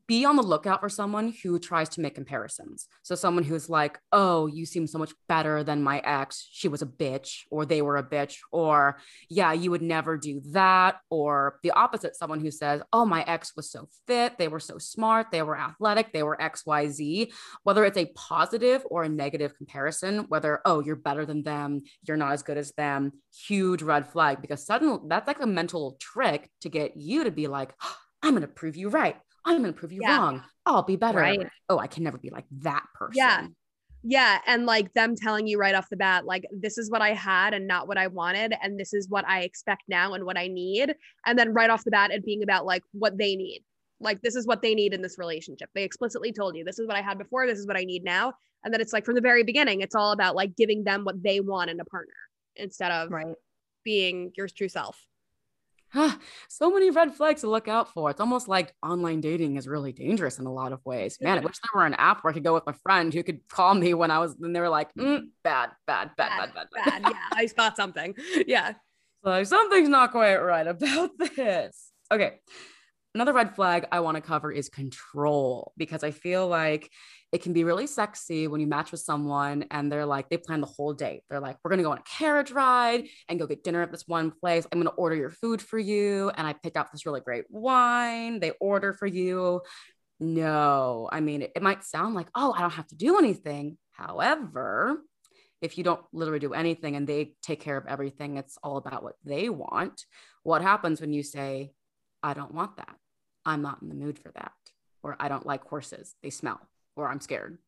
be 0.06 0.24
on 0.24 0.36
the 0.36 0.42
lookout 0.42 0.80
for 0.80 0.88
someone 0.88 1.32
who 1.42 1.58
tries 1.58 1.88
to 1.90 2.00
make 2.00 2.14
comparisons. 2.14 2.86
So 3.02 3.14
someone 3.14 3.44
who's 3.44 3.68
like, 3.68 3.98
"Oh, 4.12 4.46
you 4.46 4.66
seem 4.66 4.86
so 4.86 4.98
much 4.98 5.12
better 5.28 5.62
than 5.62 5.82
my 5.82 5.98
ex. 6.00 6.48
She 6.50 6.68
was 6.68 6.82
a 6.82 6.86
bitch 6.86 7.42
or 7.50 7.64
they 7.64 7.82
were 7.82 7.96
a 7.96 8.02
bitch 8.02 8.38
or 8.52 8.98
yeah, 9.28 9.52
you 9.52 9.70
would 9.70 9.82
never 9.82 10.16
do 10.16 10.40
that." 10.52 10.96
Or 11.10 11.58
the 11.62 11.72
opposite, 11.72 12.16
someone 12.16 12.40
who 12.40 12.50
says, 12.50 12.82
"Oh, 12.92 13.04
my 13.04 13.22
ex 13.24 13.54
was 13.56 13.70
so 13.70 13.88
fit, 14.06 14.38
they 14.38 14.48
were 14.48 14.60
so 14.60 14.78
smart, 14.78 15.30
they 15.30 15.42
were 15.42 15.58
athletic, 15.58 16.12
they 16.12 16.22
were 16.22 16.40
XYZ." 16.40 17.32
Whether 17.62 17.84
it's 17.84 17.98
a 17.98 18.12
positive 18.14 18.82
or 18.90 19.02
a 19.02 19.08
negative 19.08 19.56
comparison, 19.56 20.26
whether, 20.28 20.60
"Oh, 20.64 20.80
you're 20.80 20.96
better 20.96 21.26
than 21.26 21.42
them, 21.42 21.82
you're 22.02 22.16
not 22.16 22.32
as 22.32 22.42
good 22.42 22.58
as 22.58 22.72
them." 22.72 23.12
Huge 23.46 23.82
red 23.82 24.08
flag 24.08 24.40
because 24.40 24.64
suddenly 24.64 24.98
that's 25.08 25.26
like 25.26 25.42
a 25.42 25.46
mental 25.46 25.96
trick 26.00 26.50
to 26.62 26.68
get 26.68 26.96
you 26.96 27.24
to 27.24 27.30
be 27.30 27.46
like, 27.46 27.74
"I'm 28.22 28.32
going 28.32 28.42
to 28.42 28.48
prove 28.48 28.76
you 28.76 28.88
right." 28.88 29.16
I'm 29.46 29.62
going 29.62 29.72
to 29.72 29.78
prove 29.78 29.92
you 29.92 30.00
yeah. 30.02 30.18
wrong. 30.18 30.42
I'll 30.66 30.82
be 30.82 30.96
better. 30.96 31.18
Right. 31.18 31.46
Oh, 31.68 31.78
I 31.78 31.86
can 31.86 32.02
never 32.02 32.18
be 32.18 32.30
like 32.30 32.44
that 32.58 32.84
person. 32.94 33.14
Yeah. 33.16 33.46
Yeah. 34.02 34.38
And 34.46 34.66
like 34.66 34.92
them 34.94 35.14
telling 35.16 35.46
you 35.46 35.58
right 35.58 35.74
off 35.74 35.88
the 35.88 35.96
bat, 35.96 36.26
like, 36.26 36.44
this 36.52 36.78
is 36.78 36.90
what 36.90 37.00
I 37.00 37.12
had 37.12 37.54
and 37.54 37.66
not 37.66 37.88
what 37.88 37.96
I 37.96 38.08
wanted. 38.08 38.54
And 38.60 38.78
this 38.78 38.92
is 38.92 39.08
what 39.08 39.26
I 39.26 39.42
expect 39.42 39.84
now 39.88 40.14
and 40.14 40.24
what 40.24 40.36
I 40.36 40.48
need. 40.48 40.94
And 41.24 41.38
then 41.38 41.54
right 41.54 41.70
off 41.70 41.84
the 41.84 41.90
bat, 41.90 42.10
it 42.10 42.24
being 42.24 42.42
about 42.42 42.66
like 42.66 42.82
what 42.92 43.16
they 43.16 43.36
need. 43.36 43.62
Like, 43.98 44.20
this 44.20 44.36
is 44.36 44.46
what 44.46 44.62
they 44.62 44.74
need 44.74 44.92
in 44.92 45.00
this 45.00 45.18
relationship. 45.18 45.70
They 45.74 45.84
explicitly 45.84 46.32
told 46.32 46.56
you, 46.56 46.64
this 46.64 46.78
is 46.78 46.86
what 46.86 46.96
I 46.96 47.00
had 47.00 47.16
before. 47.16 47.46
This 47.46 47.58
is 47.58 47.66
what 47.66 47.78
I 47.78 47.84
need 47.84 48.04
now. 48.04 48.34
And 48.64 48.74
then 48.74 48.80
it's 48.80 48.92
like 48.92 49.04
from 49.04 49.14
the 49.14 49.20
very 49.20 49.44
beginning, 49.44 49.80
it's 49.80 49.94
all 49.94 50.12
about 50.12 50.36
like 50.36 50.56
giving 50.56 50.84
them 50.84 51.04
what 51.04 51.22
they 51.22 51.40
want 51.40 51.70
in 51.70 51.80
a 51.80 51.84
partner 51.84 52.14
instead 52.56 52.90
of 52.90 53.10
right. 53.10 53.34
being 53.84 54.32
your 54.36 54.48
true 54.48 54.68
self 54.68 55.00
so 56.48 56.70
many 56.70 56.90
red 56.90 57.14
flags 57.14 57.42
to 57.42 57.50
look 57.50 57.68
out 57.68 57.92
for. 57.92 58.10
It's 58.10 58.20
almost 58.20 58.48
like 58.48 58.74
online 58.82 59.20
dating 59.20 59.56
is 59.56 59.68
really 59.68 59.92
dangerous 59.92 60.38
in 60.38 60.46
a 60.46 60.52
lot 60.52 60.72
of 60.72 60.84
ways. 60.84 61.18
Man, 61.20 61.38
I 61.38 61.40
wish 61.40 61.56
there 61.58 61.80
were 61.80 61.86
an 61.86 61.94
app 61.94 62.22
where 62.22 62.30
I 62.30 62.34
could 62.34 62.44
go 62.44 62.54
with 62.54 62.66
my 62.66 62.74
friend 62.82 63.12
who 63.12 63.22
could 63.22 63.40
call 63.48 63.74
me 63.74 63.94
when 63.94 64.10
I 64.10 64.18
was, 64.18 64.36
and 64.40 64.54
they 64.54 64.60
were 64.60 64.68
like, 64.68 64.92
mm, 64.94 65.22
bad, 65.42 65.70
bad, 65.86 66.10
bad, 66.16 66.30
bad, 66.38 66.54
bad, 66.54 66.68
bad, 66.74 67.02
bad. 67.02 67.02
Yeah, 67.12 67.18
I 67.32 67.46
spot 67.46 67.76
something. 67.76 68.14
Yeah. 68.46 68.74
So 69.24 69.42
something's 69.42 69.88
not 69.88 70.12
quite 70.12 70.36
right 70.36 70.66
about 70.66 71.10
this. 71.36 71.90
Okay. 72.12 72.34
Another 73.14 73.32
red 73.32 73.56
flag 73.56 73.86
I 73.90 74.00
want 74.00 74.16
to 74.16 74.20
cover 74.20 74.52
is 74.52 74.68
control 74.68 75.72
because 75.76 76.04
I 76.04 76.10
feel 76.10 76.46
like 76.46 76.90
it 77.32 77.42
can 77.42 77.52
be 77.52 77.64
really 77.64 77.86
sexy 77.86 78.46
when 78.46 78.60
you 78.60 78.66
match 78.66 78.92
with 78.92 79.00
someone 79.00 79.64
and 79.70 79.90
they're 79.90 80.06
like, 80.06 80.28
they 80.28 80.36
plan 80.36 80.60
the 80.60 80.66
whole 80.66 80.94
date. 80.94 81.22
They're 81.28 81.40
like, 81.40 81.56
we're 81.62 81.70
going 81.70 81.78
to 81.78 81.84
go 81.84 81.90
on 81.90 81.98
a 81.98 82.18
carriage 82.18 82.52
ride 82.52 83.08
and 83.28 83.38
go 83.38 83.46
get 83.46 83.64
dinner 83.64 83.82
at 83.82 83.90
this 83.90 84.04
one 84.06 84.30
place. 84.30 84.66
I'm 84.70 84.80
going 84.80 84.90
to 84.90 84.96
order 84.96 85.16
your 85.16 85.30
food 85.30 85.60
for 85.60 85.78
you. 85.78 86.30
And 86.36 86.46
I 86.46 86.52
picked 86.52 86.76
out 86.76 86.92
this 86.92 87.04
really 87.04 87.20
great 87.20 87.44
wine. 87.50 88.38
They 88.38 88.52
order 88.60 88.92
for 88.92 89.06
you. 89.06 89.60
No, 90.20 91.08
I 91.12 91.20
mean, 91.20 91.42
it, 91.42 91.52
it 91.56 91.62
might 91.62 91.84
sound 91.84 92.14
like, 92.14 92.28
oh, 92.34 92.54
I 92.56 92.60
don't 92.60 92.72
have 92.72 92.86
to 92.88 92.94
do 92.94 93.18
anything. 93.18 93.76
However, 93.90 95.02
if 95.60 95.76
you 95.76 95.84
don't 95.84 96.00
literally 96.12 96.38
do 96.38 96.54
anything 96.54 96.96
and 96.96 97.06
they 97.06 97.32
take 97.42 97.60
care 97.60 97.76
of 97.76 97.86
everything, 97.86 98.36
it's 98.36 98.56
all 98.62 98.76
about 98.76 99.02
what 99.02 99.16
they 99.24 99.48
want. 99.48 100.04
What 100.42 100.62
happens 100.62 101.00
when 101.00 101.12
you 101.12 101.22
say, 101.22 101.72
I 102.22 102.34
don't 102.34 102.54
want 102.54 102.76
that? 102.76 102.94
I'm 103.44 103.62
not 103.62 103.82
in 103.82 103.88
the 103.88 103.94
mood 103.94 104.18
for 104.18 104.30
that. 104.36 104.52
Or 105.02 105.16
I 105.20 105.28
don't 105.28 105.46
like 105.46 105.64
horses, 105.64 106.14
they 106.22 106.30
smell, 106.30 106.60
or 106.96 107.08
I'm 107.08 107.20
scared. 107.20 107.58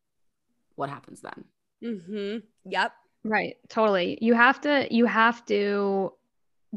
What 0.75 0.89
happens 0.89 1.21
then? 1.21 1.45
Mm-hmm. 1.83 2.37
Yep. 2.65 2.91
Right. 3.23 3.57
Totally. 3.69 4.17
You 4.21 4.33
have 4.33 4.61
to, 4.61 4.87
you 4.93 5.05
have 5.05 5.45
to 5.45 6.13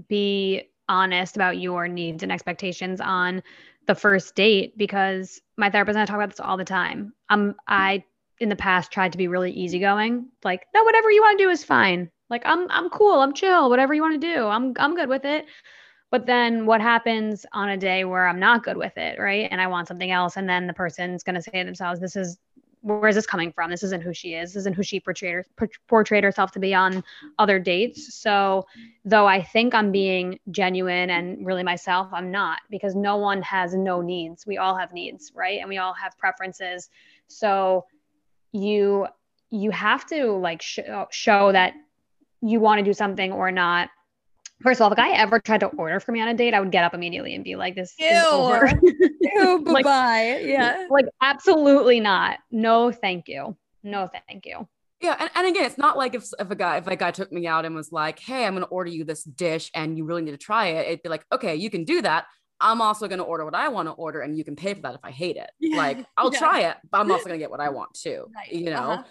be 0.08 0.68
honest 0.88 1.36
about 1.36 1.58
your 1.58 1.88
needs 1.88 2.22
and 2.22 2.32
expectations 2.32 3.00
on 3.00 3.42
the 3.86 3.94
first 3.94 4.34
date 4.34 4.76
because 4.76 5.40
my 5.56 5.70
therapist 5.70 5.96
and 5.96 6.02
I 6.02 6.06
talk 6.06 6.16
about 6.16 6.30
this 6.30 6.40
all 6.40 6.56
the 6.56 6.64
time. 6.64 7.12
Um, 7.28 7.54
I 7.66 8.04
in 8.38 8.48
the 8.48 8.56
past 8.56 8.90
tried 8.90 9.12
to 9.12 9.18
be 9.18 9.28
really 9.28 9.52
easygoing, 9.52 10.26
like, 10.44 10.66
no, 10.74 10.82
whatever 10.82 11.10
you 11.10 11.22
want 11.22 11.38
to 11.38 11.44
do 11.44 11.50
is 11.50 11.64
fine. 11.64 12.10
Like 12.30 12.42
I'm 12.44 12.70
I'm 12.70 12.88
cool, 12.90 13.20
I'm 13.20 13.34
chill, 13.34 13.68
whatever 13.68 13.92
you 13.92 14.02
want 14.02 14.20
to 14.20 14.34
do. 14.34 14.46
I'm 14.46 14.72
I'm 14.78 14.96
good 14.96 15.08
with 15.08 15.24
it. 15.24 15.46
But 16.12 16.26
then 16.26 16.66
what 16.66 16.82
happens 16.82 17.46
on 17.54 17.70
a 17.70 17.76
day 17.78 18.04
where 18.04 18.28
I'm 18.28 18.38
not 18.38 18.62
good 18.62 18.76
with 18.76 18.98
it, 18.98 19.18
right? 19.18 19.48
And 19.50 19.62
I 19.62 19.66
want 19.66 19.88
something 19.88 20.10
else. 20.10 20.36
And 20.36 20.46
then 20.46 20.66
the 20.66 20.74
person's 20.74 21.22
going 21.22 21.36
to 21.36 21.42
say 21.42 21.52
to 21.52 21.64
themselves, 21.64 22.00
this 22.00 22.16
is, 22.16 22.38
where 22.82 23.08
is 23.08 23.16
this 23.16 23.24
coming 23.24 23.50
from? 23.50 23.70
This 23.70 23.82
isn't 23.82 24.02
who 24.02 24.12
she 24.12 24.34
is. 24.34 24.50
This 24.50 24.60
isn't 24.60 24.76
who 24.76 24.82
she 24.82 25.00
portrayed, 25.00 25.46
portrayed 25.88 26.22
herself 26.22 26.52
to 26.52 26.58
be 26.58 26.74
on 26.74 27.02
other 27.38 27.58
dates. 27.58 28.14
So, 28.14 28.66
though 29.06 29.26
I 29.26 29.42
think 29.42 29.74
I'm 29.74 29.90
being 29.90 30.38
genuine 30.50 31.08
and 31.08 31.46
really 31.46 31.62
myself, 31.62 32.08
I'm 32.12 32.30
not 32.30 32.58
because 32.68 32.94
no 32.94 33.16
one 33.16 33.40
has 33.40 33.72
no 33.72 34.02
needs. 34.02 34.46
We 34.46 34.58
all 34.58 34.76
have 34.76 34.92
needs, 34.92 35.32
right? 35.34 35.60
And 35.60 35.68
we 35.68 35.78
all 35.78 35.94
have 35.94 36.18
preferences. 36.18 36.90
So, 37.28 37.86
you 38.52 39.06
you 39.48 39.70
have 39.70 40.04
to 40.06 40.32
like 40.32 40.60
sh- 40.60 40.80
show 41.10 41.52
that 41.52 41.72
you 42.42 42.60
want 42.60 42.80
to 42.80 42.84
do 42.84 42.92
something 42.92 43.32
or 43.32 43.50
not 43.50 43.88
First 44.62 44.80
of 44.80 44.84
all, 44.84 44.92
if 44.92 44.98
a 44.98 45.00
guy 45.00 45.10
ever 45.10 45.40
tried 45.40 45.60
to 45.60 45.66
order 45.66 46.00
for 46.00 46.12
me 46.12 46.20
on 46.20 46.28
a 46.28 46.34
date, 46.34 46.54
I 46.54 46.60
would 46.60 46.70
get 46.70 46.84
up 46.84 46.94
immediately 46.94 47.34
and 47.34 47.44
be 47.44 47.56
like, 47.56 47.74
"This 47.74 47.94
Ew. 47.98 48.06
is 48.06 48.24
over." 48.24 48.72
Ew, 49.20 49.62
bye 49.64 49.70
like, 49.72 49.84
bye. 49.84 50.40
Yeah, 50.42 50.86
like 50.90 51.06
absolutely 51.20 52.00
not. 52.00 52.38
No, 52.50 52.92
thank 52.92 53.28
you. 53.28 53.56
No, 53.82 54.08
thank 54.28 54.46
you. 54.46 54.68
Yeah, 55.00 55.16
and, 55.18 55.30
and 55.34 55.46
again, 55.48 55.64
it's 55.64 55.78
not 55.78 55.96
like 55.96 56.14
if, 56.14 56.24
if 56.38 56.50
a 56.50 56.54
guy 56.54 56.76
if 56.76 56.86
a 56.86 56.94
guy 56.94 57.10
took 57.10 57.32
me 57.32 57.46
out 57.46 57.64
and 57.64 57.74
was 57.74 57.92
like, 57.92 58.18
"Hey, 58.18 58.46
I'm 58.46 58.54
going 58.54 58.64
to 58.64 58.68
order 58.68 58.90
you 58.90 59.04
this 59.04 59.24
dish, 59.24 59.70
and 59.74 59.96
you 59.98 60.04
really 60.04 60.22
need 60.22 60.30
to 60.32 60.36
try 60.36 60.68
it." 60.68 60.86
It'd 60.86 61.02
be 61.02 61.08
like, 61.08 61.24
"Okay, 61.32 61.56
you 61.56 61.70
can 61.70 61.84
do 61.84 62.02
that. 62.02 62.26
I'm 62.60 62.80
also 62.80 63.08
going 63.08 63.18
to 63.18 63.24
order 63.24 63.44
what 63.44 63.56
I 63.56 63.68
want 63.68 63.88
to 63.88 63.92
order, 63.92 64.20
and 64.20 64.38
you 64.38 64.44
can 64.44 64.54
pay 64.54 64.74
for 64.74 64.82
that 64.82 64.94
if 64.94 65.00
I 65.02 65.10
hate 65.10 65.36
it. 65.36 65.50
Yeah. 65.58 65.76
Like, 65.82 66.06
I'll 66.16 66.32
yeah. 66.32 66.38
try 66.38 66.60
it, 66.60 66.76
but 66.90 67.00
I'm 67.00 67.10
also 67.10 67.24
going 67.24 67.38
to 67.38 67.42
get 67.42 67.50
what 67.50 67.60
I 67.60 67.70
want 67.70 67.94
too. 67.94 68.26
Right. 68.34 68.52
You 68.52 68.70
know." 68.70 68.90
Uh-huh 68.90 69.02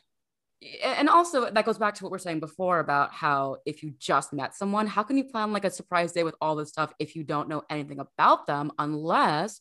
and 0.83 1.09
also 1.09 1.49
that 1.49 1.65
goes 1.65 1.77
back 1.77 1.95
to 1.95 2.03
what 2.03 2.11
we 2.11 2.15
are 2.15 2.19
saying 2.19 2.39
before 2.39 2.79
about 2.79 3.13
how 3.13 3.57
if 3.65 3.81
you 3.81 3.91
just 3.97 4.31
met 4.31 4.53
someone 4.53 4.85
how 4.85 5.01
can 5.01 5.17
you 5.17 5.23
plan 5.23 5.51
like 5.51 5.65
a 5.65 5.69
surprise 5.69 6.11
day 6.11 6.23
with 6.23 6.35
all 6.39 6.55
this 6.55 6.69
stuff 6.69 6.93
if 6.99 7.15
you 7.15 7.23
don't 7.23 7.49
know 7.49 7.63
anything 7.69 7.99
about 7.99 8.45
them 8.45 8.71
unless 8.77 9.59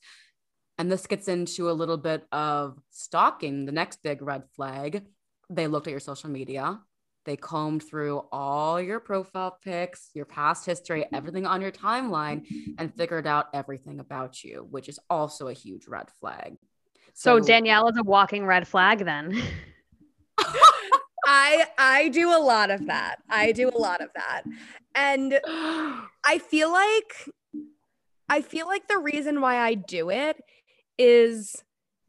and 0.78 0.90
this 0.90 1.06
gets 1.06 1.28
into 1.28 1.70
a 1.70 1.72
little 1.72 1.96
bit 1.96 2.26
of 2.32 2.78
stalking 2.90 3.64
the 3.64 3.72
next 3.72 4.02
big 4.02 4.20
red 4.20 4.42
flag 4.54 5.04
they 5.48 5.66
looked 5.66 5.86
at 5.86 5.90
your 5.90 6.00
social 6.00 6.28
media 6.28 6.78
they 7.24 7.36
combed 7.36 7.82
through 7.82 8.22
all 8.30 8.80
your 8.80 9.00
profile 9.00 9.58
pics 9.64 10.10
your 10.12 10.26
past 10.26 10.66
history 10.66 11.06
everything 11.14 11.46
on 11.46 11.62
your 11.62 11.72
timeline 11.72 12.44
and 12.78 12.94
figured 12.94 13.26
out 13.26 13.46
everything 13.54 14.00
about 14.00 14.44
you 14.44 14.66
which 14.70 14.88
is 14.88 14.98
also 15.08 15.48
a 15.48 15.52
huge 15.54 15.86
red 15.86 16.10
flag. 16.20 16.56
So, 17.14 17.38
so 17.38 17.46
danielle 17.46 17.88
is 17.88 17.96
a 17.96 18.02
walking 18.02 18.44
red 18.44 18.68
flag 18.68 19.04
then 19.06 19.42
I 21.32 21.66
I 21.78 22.08
do 22.08 22.36
a 22.36 22.42
lot 22.42 22.72
of 22.72 22.86
that. 22.86 23.16
I 23.28 23.52
do 23.52 23.68
a 23.68 23.78
lot 23.78 24.00
of 24.00 24.08
that. 24.16 24.42
And 24.96 25.38
I 25.46 26.38
feel 26.38 26.72
like 26.72 27.30
I 28.28 28.42
feel 28.42 28.66
like 28.66 28.88
the 28.88 28.98
reason 28.98 29.40
why 29.40 29.58
I 29.58 29.74
do 29.74 30.10
it 30.10 30.42
is 30.98 31.62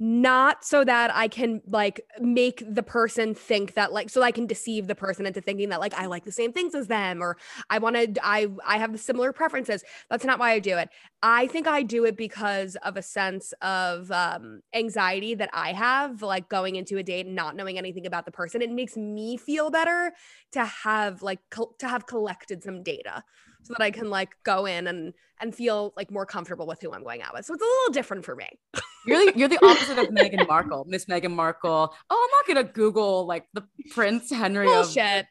not 0.04 0.66
so 0.66 0.84
that 0.84 1.14
I 1.14 1.28
can 1.28 1.62
like 1.68 2.02
make 2.20 2.64
the 2.68 2.82
person 2.82 3.36
think 3.36 3.76
that 3.76 3.94
like 3.94 4.10
so 4.10 4.24
I 4.24 4.32
can 4.32 4.48
deceive 4.48 4.88
the 4.88 4.96
person 4.96 5.28
into 5.28 5.42
thinking 5.42 5.70
that 5.70 5.80
like 5.80 5.94
I 5.94 6.08
like 6.08 6.26
the 6.26 6.32
same 6.32 6.52
things 6.52 6.74
as 6.74 6.88
them 6.88 7.22
or 7.22 7.38
I 7.70 7.78
want 7.78 7.96
to 7.96 8.26
I 8.26 8.48
I 8.66 8.80
have 8.80 9.00
similar 9.00 9.32
preferences. 9.32 9.84
That's 10.10 10.26
not 10.26 10.40
why 10.40 10.54
I 10.54 10.60
do 10.60 10.76
it. 10.76 10.90
I 11.22 11.46
think 11.46 11.68
I 11.68 11.84
do 11.84 12.04
it 12.06 12.18
because 12.18 12.76
of 12.78 12.98
a 12.98 13.04
sense 13.04 13.54
of 13.62 14.12
um 14.12 14.62
anxiety 14.74 15.36
that 15.36 15.52
I 15.54 15.74
have 15.74 16.24
like 16.24 16.50
going 16.50 16.78
into 16.78 16.98
a 16.98 17.04
date 17.04 17.28
and 17.28 17.36
not 17.36 17.56
knowing 17.56 17.78
anything 17.78 18.08
about 18.08 18.26
the 18.26 18.32
person. 18.32 18.64
It 18.64 18.72
makes 18.72 18.98
me 18.98 19.38
feel 19.38 19.70
better 19.70 20.14
to 20.54 20.66
have 20.66 21.22
like 21.22 21.42
co- 21.52 21.76
to 21.78 21.88
have 21.88 22.08
collected 22.08 22.64
some 22.64 22.82
data 22.82 23.24
so 23.64 23.74
that 23.78 23.84
I 23.84 23.92
can 23.92 24.10
like 24.10 24.30
go 24.44 24.66
in 24.66 24.88
and 24.88 25.14
and 25.40 25.56
feel 25.56 25.94
like 25.98 26.12
more 26.12 26.26
comfortable 26.26 26.68
with 26.68 26.82
who 26.82 26.94
I'm 26.94 27.04
going 27.04 27.22
out 27.22 27.34
with. 27.34 27.46
So 27.46 27.54
it's 27.54 27.64
a 27.64 27.66
little 27.66 27.94
different 27.94 28.26
for 28.26 28.36
me. 28.36 28.48
you're 29.06 29.32
the 29.32 29.38
you're 29.38 29.50
the 29.50 29.64
opposite 29.66 29.98
of 29.98 30.08
Meghan 30.08 30.48
Markle, 30.48 30.86
Miss 30.88 31.06
Meghan 31.06 31.32
Markle. 31.32 31.94
Oh, 32.10 32.30
I'm 32.30 32.56
not 32.56 32.64
gonna 32.64 32.74
Google 32.74 33.26
like 33.26 33.48
the 33.54 33.64
Prince 33.92 34.30
Henry 34.32 34.68
Bullshit. 34.68 35.22
of 35.22 35.26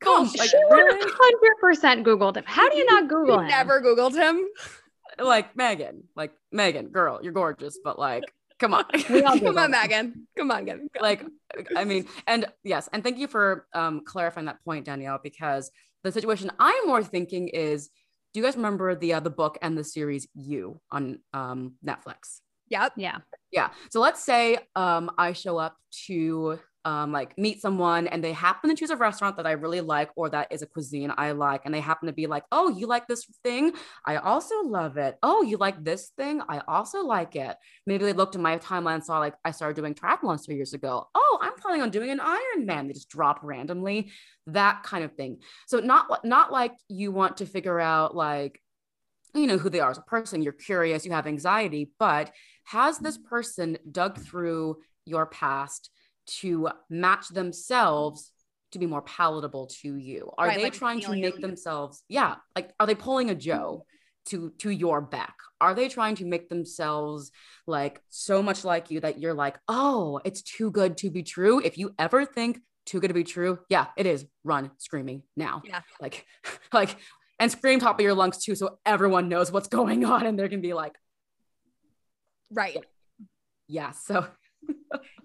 Come, 0.00 0.24
like, 0.36 0.50
hundred 0.50 1.56
percent 1.60 2.04
Googled 2.04 2.36
him. 2.36 2.42
How 2.44 2.68
do 2.68 2.76
you 2.76 2.84
not 2.86 3.08
Google 3.08 3.38
him? 3.38 3.46
Never 3.46 3.80
Googled 3.80 4.14
him. 4.14 4.44
Like 5.18 5.54
Meghan, 5.54 6.02
like 6.16 6.32
Meghan, 6.52 6.90
girl, 6.90 7.20
you're 7.22 7.32
gorgeous, 7.32 7.78
but 7.84 7.98
like 7.98 8.24
Come 8.62 8.74
on. 8.74 8.84
Come 8.92 9.58
on, 9.58 9.72
Meghan. 9.72 10.12
Come 10.38 10.52
on, 10.52 10.64
Meghan. 10.64 10.86
Like, 11.00 11.24
I 11.76 11.84
mean, 11.84 12.06
and 12.28 12.46
yes, 12.62 12.88
and 12.92 13.02
thank 13.02 13.18
you 13.18 13.26
for 13.26 13.66
um, 13.74 14.02
clarifying 14.04 14.46
that 14.46 14.64
point, 14.64 14.84
Danielle, 14.84 15.18
because 15.20 15.72
the 16.02 16.12
situation 16.12 16.50
I'm 16.58 16.86
more 16.86 17.02
thinking 17.02 17.48
is, 17.48 17.90
do 18.32 18.40
you 18.40 18.44
guys 18.44 18.56
remember 18.56 18.94
the 18.94 19.14
uh, 19.14 19.20
the 19.20 19.30
book 19.30 19.58
and 19.62 19.76
the 19.76 19.84
series 19.84 20.26
You 20.34 20.80
on 20.90 21.18
um, 21.32 21.74
Netflix? 21.84 22.40
Yep. 22.68 22.92
Yeah. 22.96 23.18
Yeah. 23.50 23.68
So 23.90 24.00
let's 24.00 24.24
say 24.24 24.58
um, 24.74 25.10
I 25.18 25.34
show 25.34 25.58
up 25.58 25.76
to 26.06 26.58
um, 26.84 27.12
like 27.12 27.36
meet 27.38 27.60
someone 27.60 28.06
and 28.06 28.22
they 28.22 28.32
happen 28.32 28.70
to 28.70 28.76
choose 28.76 28.90
a 28.90 28.96
restaurant 28.96 29.36
that 29.36 29.46
I 29.46 29.52
really 29.52 29.80
like 29.80 30.10
or 30.16 30.28
that 30.30 30.48
is 30.50 30.62
a 30.62 30.66
cuisine 30.66 31.12
I 31.16 31.32
like, 31.32 31.62
and 31.64 31.74
they 31.74 31.80
happen 31.80 32.06
to 32.06 32.12
be 32.12 32.26
like, 32.26 32.44
oh, 32.50 32.68
you 32.68 32.86
like 32.86 33.06
this 33.06 33.24
thing? 33.42 33.72
I 34.06 34.16
also 34.16 34.62
love 34.62 34.96
it. 34.96 35.16
Oh, 35.22 35.42
you 35.42 35.56
like 35.56 35.82
this 35.82 36.10
thing? 36.16 36.42
I 36.48 36.62
also 36.66 37.04
like 37.04 37.36
it. 37.36 37.56
Maybe 37.86 38.04
they 38.04 38.12
looked 38.12 38.34
at 38.34 38.40
my 38.40 38.58
timeline 38.58 38.94
and 38.94 39.04
saw 39.04 39.18
like 39.18 39.34
I 39.44 39.52
started 39.52 39.76
doing 39.76 39.94
triathlons 39.94 40.44
three 40.44 40.56
years 40.56 40.74
ago. 40.74 41.08
Oh, 41.14 41.38
I'm 41.40 41.54
planning 41.54 41.82
on 41.82 41.90
doing 41.90 42.10
an 42.10 42.20
Ironman. 42.20 42.88
They 42.88 42.94
just 42.94 43.08
drop 43.08 43.40
randomly, 43.42 44.10
that 44.48 44.82
kind 44.82 45.04
of 45.04 45.14
thing. 45.14 45.38
So 45.66 45.80
not 45.80 46.24
not 46.24 46.52
like 46.52 46.74
you 46.88 47.12
want 47.12 47.38
to 47.38 47.46
figure 47.46 47.78
out 47.78 48.16
like 48.16 48.60
you 49.34 49.46
know 49.46 49.58
who 49.58 49.70
they 49.70 49.80
are 49.80 49.90
as 49.90 49.98
a 49.98 50.02
person 50.02 50.42
you're 50.42 50.52
curious 50.52 51.06
you 51.06 51.12
have 51.12 51.26
anxiety 51.26 51.90
but 51.98 52.30
has 52.64 52.98
this 52.98 53.16
person 53.16 53.78
dug 53.90 54.18
through 54.18 54.76
your 55.06 55.26
past 55.26 55.90
to 56.26 56.68
match 56.88 57.28
themselves 57.28 58.30
to 58.72 58.78
be 58.78 58.86
more 58.86 59.02
palatable 59.02 59.68
to 59.82 59.96
you? 59.96 60.30
Are 60.36 60.46
right, 60.46 60.56
they 60.56 60.64
like 60.64 60.72
trying 60.72 61.00
to 61.00 61.12
make 61.12 61.40
themselves, 61.40 62.02
yeah, 62.08 62.36
like 62.56 62.72
are 62.80 62.86
they 62.86 62.94
pulling 62.94 63.30
a 63.30 63.34
Joe 63.34 63.86
to 64.26 64.50
to 64.58 64.70
your 64.70 65.00
back? 65.00 65.34
Are 65.60 65.74
they 65.74 65.88
trying 65.88 66.16
to 66.16 66.24
make 66.24 66.48
themselves 66.48 67.30
like 67.66 68.00
so 68.08 68.42
much 68.42 68.64
like 68.64 68.90
you 68.90 69.00
that 69.00 69.20
you're 69.20 69.34
like, 69.34 69.58
oh, 69.68 70.20
it's 70.24 70.42
too 70.42 70.70
good 70.70 70.96
to 70.98 71.10
be 71.10 71.22
true? 71.22 71.60
If 71.60 71.78
you 71.78 71.94
ever 71.98 72.24
think 72.24 72.60
too 72.86 73.00
good 73.00 73.08
to 73.08 73.14
be 73.14 73.24
true, 73.24 73.58
yeah, 73.68 73.86
it 73.96 74.06
is. 74.06 74.26
Run 74.44 74.70
screaming 74.78 75.22
now. 75.36 75.62
Yeah. 75.64 75.80
Like, 76.00 76.26
like, 76.72 76.96
and 77.38 77.50
scream 77.50 77.80
top 77.80 77.98
of 77.98 78.02
your 78.02 78.14
lungs 78.14 78.44
too, 78.44 78.54
so 78.54 78.78
everyone 78.84 79.28
knows 79.28 79.52
what's 79.52 79.68
going 79.78 80.04
on, 80.04 80.26
and 80.26 80.38
they're 80.38 80.48
gonna 80.48 80.62
be 80.62 80.74
like, 80.74 80.94
right. 82.50 82.76
Yeah. 83.68 83.92
So 83.92 84.26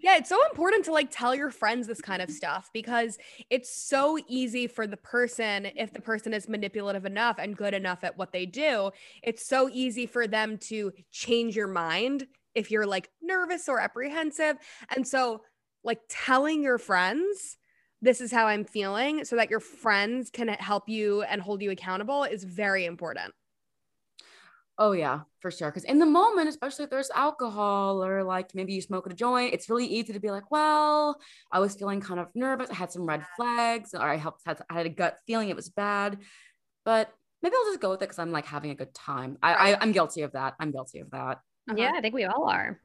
yeah, 0.07 0.15
it's 0.15 0.29
so 0.29 0.39
important 0.45 0.85
to 0.85 0.93
like 0.93 1.11
tell 1.11 1.35
your 1.35 1.51
friends 1.51 1.85
this 1.85 1.99
kind 1.99 2.21
of 2.21 2.29
stuff 2.31 2.69
because 2.71 3.17
it's 3.49 3.69
so 3.69 4.17
easy 4.29 4.65
for 4.65 4.87
the 4.87 4.95
person, 4.95 5.67
if 5.75 5.91
the 5.91 5.99
person 5.99 6.33
is 6.33 6.47
manipulative 6.47 7.03
enough 7.05 7.35
and 7.39 7.57
good 7.57 7.73
enough 7.73 8.05
at 8.05 8.17
what 8.17 8.31
they 8.31 8.45
do, 8.45 8.91
it's 9.21 9.45
so 9.45 9.69
easy 9.69 10.05
for 10.05 10.25
them 10.25 10.59
to 10.59 10.93
change 11.11 11.57
your 11.57 11.67
mind 11.67 12.25
if 12.55 12.71
you're 12.71 12.85
like 12.85 13.09
nervous 13.21 13.67
or 13.67 13.81
apprehensive. 13.81 14.55
And 14.95 15.05
so, 15.05 15.41
like, 15.83 15.99
telling 16.07 16.63
your 16.63 16.77
friends, 16.77 17.57
this 18.01 18.21
is 18.21 18.31
how 18.31 18.47
I'm 18.47 18.63
feeling, 18.63 19.25
so 19.25 19.35
that 19.35 19.49
your 19.49 19.59
friends 19.59 20.29
can 20.29 20.47
help 20.47 20.87
you 20.87 21.23
and 21.23 21.41
hold 21.41 21.61
you 21.61 21.71
accountable 21.71 22.23
is 22.23 22.45
very 22.45 22.85
important. 22.85 23.33
Oh 24.79 24.91
yeah, 24.91 25.21
for 25.39 25.49
sure. 25.49 25.69
Because 25.69 25.85
in 25.85 25.97
the 25.97 26.05
moment, 26.05 26.49
especially 26.49 26.83
if 26.83 26.91
there's 26.91 27.09
alcohol 27.09 28.03
or 28.03 28.23
like 28.23 28.53
maybe 28.53 28.73
you 28.73 28.81
smoke 28.81 29.07
a 29.07 29.13
joint, 29.13 29.53
it's 29.53 29.69
really 29.69 29.87
easy 29.87 30.13
to 30.13 30.19
be 30.19 30.29
like, 30.29 30.51
"Well, 30.51 31.19
I 31.51 31.59
was 31.59 31.75
feeling 31.75 31.99
kind 31.99 32.19
of 32.19 32.27
nervous. 32.35 32.69
I 32.69 32.75
had 32.75 32.91
some 32.91 33.05
red 33.05 33.25
flags, 33.35 33.95
or 33.95 34.01
I 34.01 34.17
helped 34.17 34.41
had 34.45 34.61
I 34.69 34.75
had 34.75 34.85
a 34.85 34.89
gut 34.89 35.17
feeling 35.25 35.49
it 35.49 35.55
was 35.55 35.69
bad, 35.69 36.19
but 36.85 37.11
maybe 37.41 37.55
I'll 37.57 37.71
just 37.71 37.81
go 37.81 37.89
with 37.91 38.01
it 38.01 38.05
because 38.05 38.19
I'm 38.19 38.31
like 38.31 38.45
having 38.45 38.71
a 38.71 38.75
good 38.75 38.93
time. 38.93 39.37
I, 39.41 39.53
I 39.53 39.83
am 39.83 39.91
guilty 39.91 40.21
of 40.21 40.33
that. 40.33 40.55
I'm 40.59 40.71
guilty 40.71 40.99
of 40.99 41.09
that. 41.11 41.39
Uh-huh. 41.69 41.75
Yeah, 41.75 41.93
I 41.95 42.01
think 42.01 42.13
we 42.13 42.25
all 42.25 42.47
are. 42.47 42.79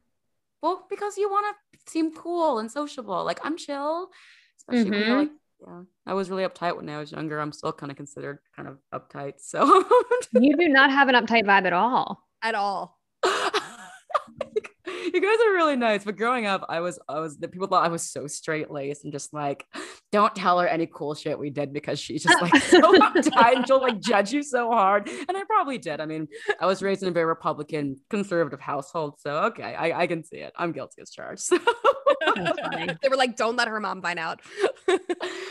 Well, 0.62 0.86
because 0.88 1.18
you 1.18 1.28
want 1.28 1.54
to 1.72 1.90
seem 1.90 2.14
cool 2.14 2.58
and 2.58 2.70
sociable. 2.70 3.24
Like 3.24 3.40
I'm 3.44 3.58
chill, 3.58 4.08
especially 4.58 4.84
mm-hmm. 4.84 4.90
when 4.92 5.00
you're 5.00 5.08
mm-hmm. 5.08 5.18
like 5.18 5.41
yeah 5.66 5.82
i 6.06 6.14
was 6.14 6.30
really 6.30 6.44
uptight 6.44 6.76
when 6.76 6.88
i 6.88 6.98
was 6.98 7.12
younger 7.12 7.38
i'm 7.38 7.52
still 7.52 7.72
kind 7.72 7.90
of 7.90 7.96
considered 7.96 8.38
kind 8.54 8.68
of 8.68 8.78
uptight 8.94 9.34
so 9.38 9.84
you 10.32 10.56
do 10.56 10.68
not 10.68 10.90
have 10.90 11.08
an 11.08 11.14
uptight 11.14 11.44
vibe 11.44 11.66
at 11.66 11.72
all 11.72 12.24
at 12.42 12.54
all 12.54 12.98
you 15.12 15.20
guys 15.20 15.36
are 15.46 15.52
really 15.52 15.76
nice. 15.76 16.04
But 16.04 16.16
growing 16.16 16.46
up, 16.46 16.64
I 16.68 16.80
was, 16.80 16.98
I 17.08 17.20
was, 17.20 17.36
the 17.38 17.48
people 17.48 17.66
thought 17.66 17.84
I 17.84 17.88
was 17.88 18.02
so 18.02 18.26
straight 18.26 18.70
laced 18.70 19.04
and 19.04 19.12
just 19.12 19.32
like, 19.32 19.66
don't 20.10 20.34
tell 20.34 20.58
her 20.60 20.66
any 20.66 20.86
cool 20.86 21.14
shit 21.14 21.38
we 21.38 21.50
did 21.50 21.72
because 21.72 21.98
she's 21.98 22.22
just 22.22 22.40
like 22.40 22.54
so 22.62 22.80
uptight 22.80 23.56
and 23.56 23.66
she'll 23.66 23.80
like 23.80 24.00
judge 24.00 24.32
you 24.32 24.42
so 24.42 24.70
hard. 24.70 25.08
And 25.08 25.36
I 25.36 25.44
probably 25.44 25.78
did. 25.78 26.00
I 26.00 26.06
mean, 26.06 26.28
I 26.60 26.66
was 26.66 26.82
raised 26.82 27.02
in 27.02 27.08
a 27.08 27.12
very 27.12 27.26
Republican, 27.26 27.96
conservative 28.10 28.60
household. 28.60 29.20
So, 29.20 29.44
okay, 29.44 29.74
I, 29.74 30.02
I 30.02 30.06
can 30.06 30.24
see 30.24 30.38
it. 30.38 30.52
I'm 30.56 30.72
guilty 30.72 31.02
as 31.02 31.10
charged. 31.10 31.42
So. 31.42 31.58
they 33.02 33.08
were 33.08 33.16
like, 33.16 33.36
don't 33.36 33.56
let 33.56 33.68
her 33.68 33.80
mom 33.80 34.02
find 34.02 34.18
out. 34.18 34.40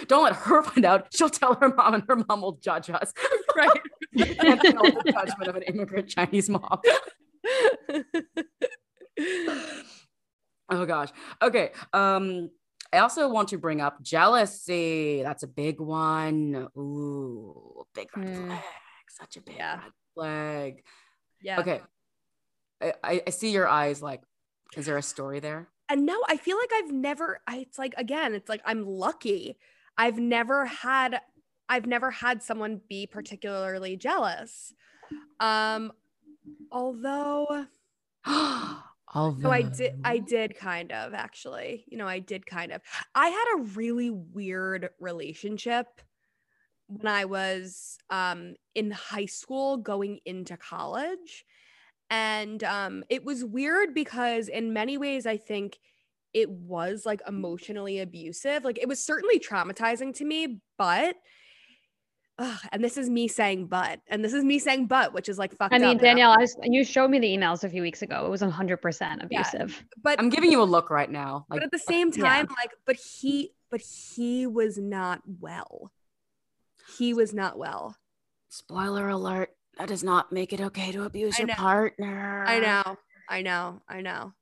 Don't 0.07 0.23
let 0.23 0.35
her 0.35 0.63
find 0.67 0.85
out. 0.85 1.07
She'll 1.13 1.29
tell 1.29 1.55
her 1.55 1.73
mom 1.73 1.93
and 1.95 2.03
her 2.07 2.17
mom 2.27 2.41
will 2.41 2.53
judge 2.61 2.89
us. 2.89 3.13
Right. 3.53 3.81
the 4.13 5.11
judgment 5.11 5.49
of 5.49 5.55
an 5.57 5.63
immigrant 5.63 6.07
Chinese 6.07 6.49
mom. 6.49 6.79
oh 10.69 10.85
gosh. 10.85 11.09
Okay. 11.41 11.71
Um, 11.91 12.49
I 12.93 12.99
also 12.99 13.29
want 13.29 13.49
to 13.49 13.57
bring 13.57 13.81
up 13.81 14.01
jealousy. 14.01 15.21
That's 15.21 15.43
a 15.43 15.47
big 15.47 15.81
one. 15.81 16.69
Ooh, 16.77 17.83
big 17.93 18.07
red 18.15 18.27
mm. 18.27 18.47
flag. 18.47 18.63
Such 19.09 19.37
a 19.37 19.41
big 19.41 19.55
yeah. 19.57 19.81
red 19.83 19.91
flag. 20.15 20.83
Yeah. 21.41 21.59
Okay. 21.59 21.81
I, 22.81 23.21
I 23.27 23.29
see 23.29 23.51
your 23.51 23.67
eyes 23.67 24.01
like, 24.01 24.21
is 24.75 24.85
there 24.85 24.97
a 24.97 25.03
story 25.03 25.39
there? 25.39 25.67
And 25.91 26.05
no, 26.05 26.17
I 26.27 26.37
feel 26.37 26.57
like 26.57 26.71
I've 26.73 26.91
never, 26.91 27.41
I, 27.47 27.57
it's 27.57 27.77
like, 27.77 27.93
again, 27.97 28.33
it's 28.33 28.47
like 28.47 28.61
I'm 28.63 28.85
lucky. 28.85 29.57
I've 29.97 30.17
never 30.17 30.65
had, 30.65 31.19
I've 31.67 31.85
never 31.85 32.11
had 32.11 32.41
someone 32.41 32.79
be 32.87 33.05
particularly 33.05 33.97
jealous. 33.97 34.73
Um, 35.39 35.91
although 36.71 37.65
Although. 38.25 38.81
So 39.41 39.51
I 39.51 39.61
did 39.63 39.93
I 40.05 40.17
did 40.19 40.55
kind 40.55 40.91
of 40.91 41.13
actually. 41.13 41.83
You 41.87 41.97
know, 41.97 42.07
I 42.07 42.19
did 42.19 42.45
kind 42.45 42.71
of. 42.71 42.81
I 43.13 43.27
had 43.27 43.45
a 43.57 43.63
really 43.63 44.09
weird 44.09 44.89
relationship 44.99 45.87
when 46.87 47.07
I 47.13 47.25
was 47.25 47.97
um 48.09 48.55
in 48.73 48.91
high 48.91 49.25
school 49.25 49.77
going 49.77 50.19
into 50.25 50.55
college. 50.55 51.45
And 52.11 52.63
um 52.63 53.03
it 53.09 53.25
was 53.25 53.43
weird 53.43 53.95
because 53.95 54.47
in 54.47 54.73
many 54.73 54.97
ways 54.99 55.25
I 55.25 55.37
think 55.37 55.79
it 56.33 56.49
was 56.49 57.05
like 57.05 57.21
emotionally 57.27 57.99
abusive. 57.99 58.63
Like 58.63 58.77
it 58.77 58.87
was 58.87 59.03
certainly 59.03 59.39
traumatizing 59.39 60.13
to 60.17 60.25
me, 60.25 60.61
but 60.77 61.15
Ugh, 62.41 62.59
and 62.71 62.83
this 62.83 62.97
is 62.97 63.07
me 63.07 63.27
saying 63.27 63.67
but, 63.67 63.99
and 64.07 64.25
this 64.25 64.33
is 64.33 64.43
me 64.43 64.57
saying 64.57 64.87
but, 64.87 65.13
which 65.13 65.29
is 65.29 65.37
like 65.37 65.55
fucked 65.55 65.75
I 65.75 65.77
mean, 65.77 65.97
Danielle, 65.97 66.31
I, 66.31 66.47
you 66.63 66.83
showed 66.83 67.09
me 67.09 67.19
the 67.19 67.27
emails 67.27 67.63
a 67.63 67.69
few 67.69 67.83
weeks 67.83 68.01
ago. 68.01 68.25
It 68.25 68.29
was 68.29 68.41
100% 68.41 69.23
abusive. 69.23 69.69
Yeah, 69.69 69.85
but 70.01 70.19
I'm 70.19 70.29
giving 70.29 70.51
you 70.51 70.61
a 70.61 70.63
look 70.63 70.89
right 70.89 71.11
now. 71.11 71.45
Like, 71.49 71.59
but 71.59 71.63
at 71.65 71.71
the 71.71 71.77
same 71.77 72.11
time, 72.11 72.47
yeah. 72.49 72.55
like, 72.57 72.71
but 72.85 72.95
he, 72.95 73.51
but 73.69 73.81
he 73.81 74.47
was 74.47 74.79
not 74.79 75.21
well. 75.39 75.91
He 76.97 77.13
was 77.13 77.31
not 77.31 77.59
well. 77.59 77.95
Spoiler 78.49 79.09
alert. 79.09 79.51
That 79.81 79.87
does 79.87 80.03
not 80.03 80.31
make 80.31 80.53
it 80.53 80.61
okay 80.61 80.91
to 80.91 81.05
abuse 81.05 81.39
your 81.39 81.47
partner. 81.47 82.45
I 82.45 82.59
know. 82.59 82.97
I 83.27 83.41
know. 83.41 83.81
I 83.89 84.01
know. 84.01 84.33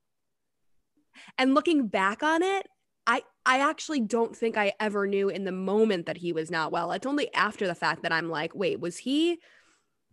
And 1.37 1.55
looking 1.55 1.87
back 1.87 2.23
on 2.23 2.43
it, 2.43 2.67
I 3.07 3.21
I 3.45 3.61
actually 3.61 4.01
don't 4.01 4.35
think 4.35 4.57
I 4.57 4.73
ever 4.81 5.07
knew 5.07 5.29
in 5.29 5.45
the 5.45 5.53
moment 5.53 6.07
that 6.07 6.17
he 6.17 6.33
was 6.33 6.51
not 6.51 6.73
well. 6.73 6.91
It's 6.91 7.05
only 7.05 7.33
after 7.33 7.67
the 7.67 7.73
fact 7.73 8.03
that 8.03 8.11
I'm 8.11 8.29
like, 8.29 8.53
wait, 8.53 8.81
was 8.81 8.97
he 8.97 9.39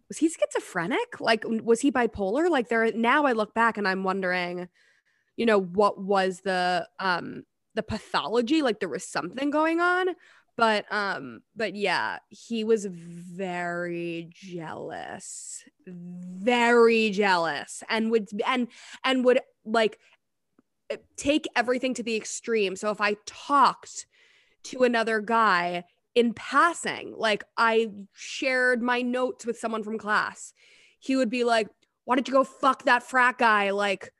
was 0.09 0.19
he 0.19 0.29
schizophrenic? 0.29 1.19
Like 1.19 1.43
was 1.45 1.81
he 1.81 1.91
bipolar? 1.91 2.49
Like 2.49 2.69
there 2.69 2.93
now 2.93 3.25
I 3.25 3.33
look 3.33 3.53
back 3.53 3.79
and 3.79 3.89
I'm 3.89 4.05
wondering, 4.05 4.69
you 5.37 5.45
know, 5.45 5.59
what 5.59 6.01
was 6.01 6.43
the 6.43 6.87
um 7.01 7.43
the 7.75 7.83
pathology? 7.83 8.63
Like 8.63 8.79
there 8.79 8.89
was 8.89 9.05
something 9.05 9.51
going 9.51 9.81
on. 9.81 10.07
But 10.57 10.87
um 10.91 11.41
but 11.55 11.75
yeah, 11.75 12.19
he 12.31 12.65
was 12.65 12.87
very 12.87 14.31
jealous. 14.33 15.65
Very 15.87 17.11
jealous 17.11 17.83
and 17.89 18.11
would 18.11 18.29
and 18.47 18.69
and 19.05 19.25
would 19.25 19.41
like 19.65 19.99
take 21.17 21.47
everything 21.57 21.95
to 21.95 22.03
the 22.03 22.17
extreme. 22.17 22.77
So 22.77 22.91
if 22.91 23.01
I 23.01 23.17
talked 23.27 24.07
to 24.65 24.85
another 24.85 25.21
guy 25.21 25.85
in 26.15 26.33
passing, 26.33 27.15
like 27.17 27.45
I 27.57 27.91
shared 28.15 28.83
my 28.83 29.03
notes 29.03 29.45
with 29.45 29.59
someone 29.59 29.83
from 29.83 29.99
class, 29.99 30.53
he 30.99 31.17
would 31.17 31.31
be 31.31 31.45
like, 31.45 31.69
"Why 32.05 32.17
don't 32.17 32.27
you 32.27 32.35
go 32.35 32.45
fuck 32.45 32.85
that 32.85 33.03
frat 33.03 33.39
guy?" 33.39 33.71
Like, 33.71 34.13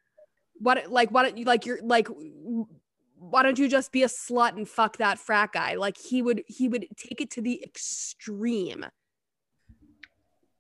what? 0.59 0.91
Like, 0.91 1.11
why 1.11 1.23
don't 1.23 1.39
you 1.39 1.45
like 1.45 1.67
you're 1.67 1.81
like? 1.83 2.09
Why 3.19 3.43
don't 3.43 3.59
you 3.59 3.69
just 3.69 3.93
be 3.93 4.03
a 4.03 4.09
slut 4.09 4.57
and 4.57 4.69
fuck 4.69 4.99
that 4.99 5.19
frat 5.19 5.53
guy? 5.53 5.75
Like 5.75 5.97
he 5.97 6.23
would 6.23 6.43
he 6.47 6.69
would 6.69 6.87
take 6.97 7.21
it 7.21 7.31
to 7.33 7.41
the 7.41 7.63
extreme. 7.63 8.87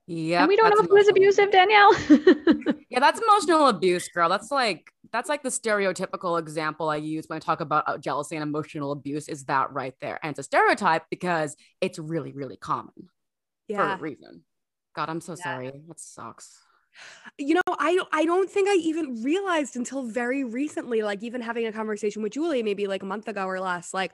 Yeah. 0.08 0.40
And 0.40 0.48
we 0.48 0.56
don't 0.56 0.70
know 0.70 0.78
if 0.78 0.86
it 0.86 0.92
was 0.92 1.08
abusive, 1.08 1.50
Danielle. 1.50 1.92
yeah, 2.90 3.00
that's 3.00 3.20
emotional 3.20 3.66
abuse, 3.66 4.08
girl. 4.08 4.28
That's 4.28 4.52
like 4.52 4.92
that's 5.12 5.28
like 5.28 5.42
the 5.42 5.48
stereotypical 5.48 6.38
example 6.38 6.88
I 6.88 6.96
use 6.96 7.28
when 7.28 7.36
I 7.36 7.40
talk 7.40 7.60
about 7.60 7.84
uh, 7.88 7.98
jealousy 7.98 8.36
and 8.36 8.42
emotional 8.42 8.92
abuse 8.92 9.28
is 9.28 9.44
that 9.46 9.72
right 9.72 9.94
there. 10.00 10.20
And 10.22 10.30
it's 10.30 10.38
a 10.38 10.44
stereotype 10.44 11.04
because 11.10 11.56
it's 11.80 11.98
really, 11.98 12.32
really 12.32 12.56
common 12.56 13.10
yeah. 13.66 13.78
for 13.78 13.98
a 13.98 14.02
reason. 14.02 14.42
God, 14.94 15.08
I'm 15.08 15.20
so 15.20 15.34
yeah. 15.38 15.42
sorry. 15.42 15.72
That 15.88 15.98
sucks. 15.98 16.65
You 17.38 17.54
know, 17.54 17.62
I 17.68 17.98
I 18.12 18.24
don't 18.24 18.50
think 18.50 18.68
I 18.68 18.74
even 18.74 19.22
realized 19.22 19.76
until 19.76 20.04
very 20.04 20.44
recently, 20.44 21.02
like 21.02 21.22
even 21.22 21.40
having 21.40 21.66
a 21.66 21.72
conversation 21.72 22.22
with 22.22 22.32
Julie 22.32 22.62
maybe 22.62 22.86
like 22.86 23.02
a 23.02 23.06
month 23.06 23.28
ago 23.28 23.44
or 23.46 23.60
less, 23.60 23.92
like 23.92 24.12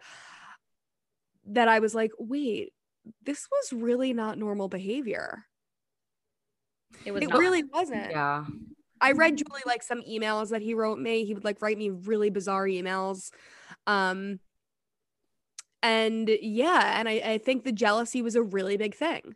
that 1.46 1.68
I 1.68 1.78
was 1.78 1.94
like, 1.94 2.12
wait, 2.18 2.72
this 3.24 3.48
was 3.50 3.72
really 3.72 4.12
not 4.12 4.38
normal 4.38 4.68
behavior. 4.68 5.44
It 7.04 7.12
was. 7.12 7.22
It 7.22 7.30
not. 7.30 7.38
really 7.38 7.62
wasn't. 7.62 8.10
Yeah. 8.10 8.44
I 9.00 9.12
read 9.12 9.36
Julie 9.36 9.62
like 9.66 9.82
some 9.82 10.00
emails 10.02 10.50
that 10.50 10.62
he 10.62 10.74
wrote 10.74 10.98
me. 10.98 11.24
He 11.24 11.34
would 11.34 11.44
like 11.44 11.60
write 11.60 11.76
me 11.76 11.90
really 11.90 12.30
bizarre 12.30 12.66
emails. 12.66 13.30
Um 13.86 14.38
and 15.82 16.30
yeah, 16.40 16.98
and 16.98 17.08
I, 17.08 17.12
I 17.24 17.38
think 17.38 17.64
the 17.64 17.72
jealousy 17.72 18.22
was 18.22 18.36
a 18.36 18.42
really 18.42 18.76
big 18.76 18.94
thing. 18.94 19.34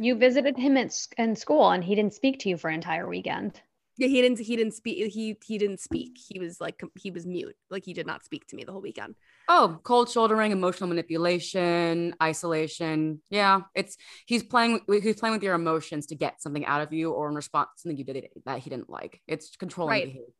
You 0.00 0.14
visited 0.14 0.56
him 0.56 0.78
at 0.78 0.96
in 1.18 1.36
school 1.36 1.70
and 1.70 1.84
he 1.84 1.94
didn't 1.94 2.14
speak 2.14 2.40
to 2.40 2.48
you 2.48 2.56
for 2.56 2.68
an 2.68 2.74
entire 2.74 3.06
weekend. 3.06 3.60
Yeah, 3.98 4.08
he 4.08 4.22
didn't. 4.22 4.38
He 4.38 4.56
didn't 4.56 4.72
speak. 4.72 5.12
He 5.12 5.36
he 5.44 5.58
didn't 5.58 5.78
speak. 5.78 6.16
He 6.16 6.38
was 6.38 6.58
like 6.58 6.82
he 6.98 7.10
was 7.10 7.26
mute. 7.26 7.54
Like 7.68 7.84
he 7.84 7.92
did 7.92 8.06
not 8.06 8.24
speak 8.24 8.46
to 8.46 8.56
me 8.56 8.64
the 8.64 8.72
whole 8.72 8.80
weekend. 8.80 9.14
Oh, 9.46 9.78
cold 9.82 10.08
shouldering, 10.08 10.52
emotional 10.52 10.88
manipulation, 10.88 12.14
isolation. 12.22 13.20
Yeah, 13.28 13.60
it's 13.74 13.98
he's 14.24 14.42
playing. 14.42 14.80
He's 14.88 15.20
playing 15.20 15.34
with 15.34 15.42
your 15.42 15.54
emotions 15.54 16.06
to 16.06 16.14
get 16.14 16.40
something 16.40 16.64
out 16.64 16.80
of 16.80 16.94
you, 16.94 17.10
or 17.10 17.28
in 17.28 17.34
response 17.34 17.68
to 17.74 17.80
something 17.82 17.98
you 17.98 18.04
did 18.04 18.26
that 18.46 18.60
he 18.60 18.70
didn't 18.70 18.88
like. 18.88 19.20
It's 19.28 19.54
controlling 19.56 19.90
right. 19.90 20.06
behavior. 20.06 20.32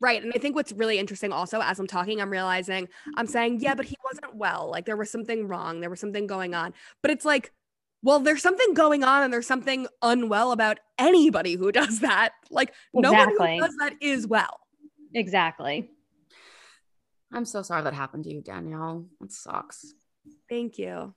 Right. 0.00 0.22
And 0.22 0.32
I 0.34 0.38
think 0.38 0.54
what's 0.54 0.72
really 0.72 0.98
interesting 0.98 1.32
also 1.32 1.60
as 1.60 1.80
I'm 1.80 1.86
talking, 1.86 2.20
I'm 2.20 2.30
realizing 2.30 2.88
I'm 3.16 3.26
saying, 3.26 3.60
yeah, 3.60 3.74
but 3.74 3.86
he 3.86 3.96
wasn't 4.04 4.36
well. 4.36 4.70
Like 4.70 4.84
there 4.84 4.96
was 4.96 5.10
something 5.10 5.48
wrong. 5.48 5.80
There 5.80 5.90
was 5.90 5.98
something 5.98 6.26
going 6.26 6.54
on. 6.54 6.72
But 7.02 7.10
it's 7.10 7.24
like 7.24 7.52
well, 8.02 8.20
there's 8.20 8.42
something 8.42 8.74
going 8.74 9.04
on 9.04 9.22
and 9.22 9.32
there's 9.32 9.46
something 9.46 9.86
unwell 10.02 10.52
about 10.52 10.78
anybody 10.98 11.54
who 11.54 11.72
does 11.72 12.00
that. 12.00 12.30
Like 12.50 12.72
exactly. 12.94 13.02
nobody 13.02 13.56
who 13.56 13.60
does 13.60 13.76
that 13.80 13.94
is 14.00 14.26
well. 14.26 14.60
Exactly. 15.14 15.90
I'm 17.32 17.44
so 17.44 17.62
sorry 17.62 17.82
that 17.82 17.94
happened 17.94 18.24
to 18.24 18.32
you, 18.32 18.40
Danielle. 18.40 19.06
It 19.22 19.32
sucks. 19.32 19.94
Thank 20.48 20.78
you. 20.78 21.14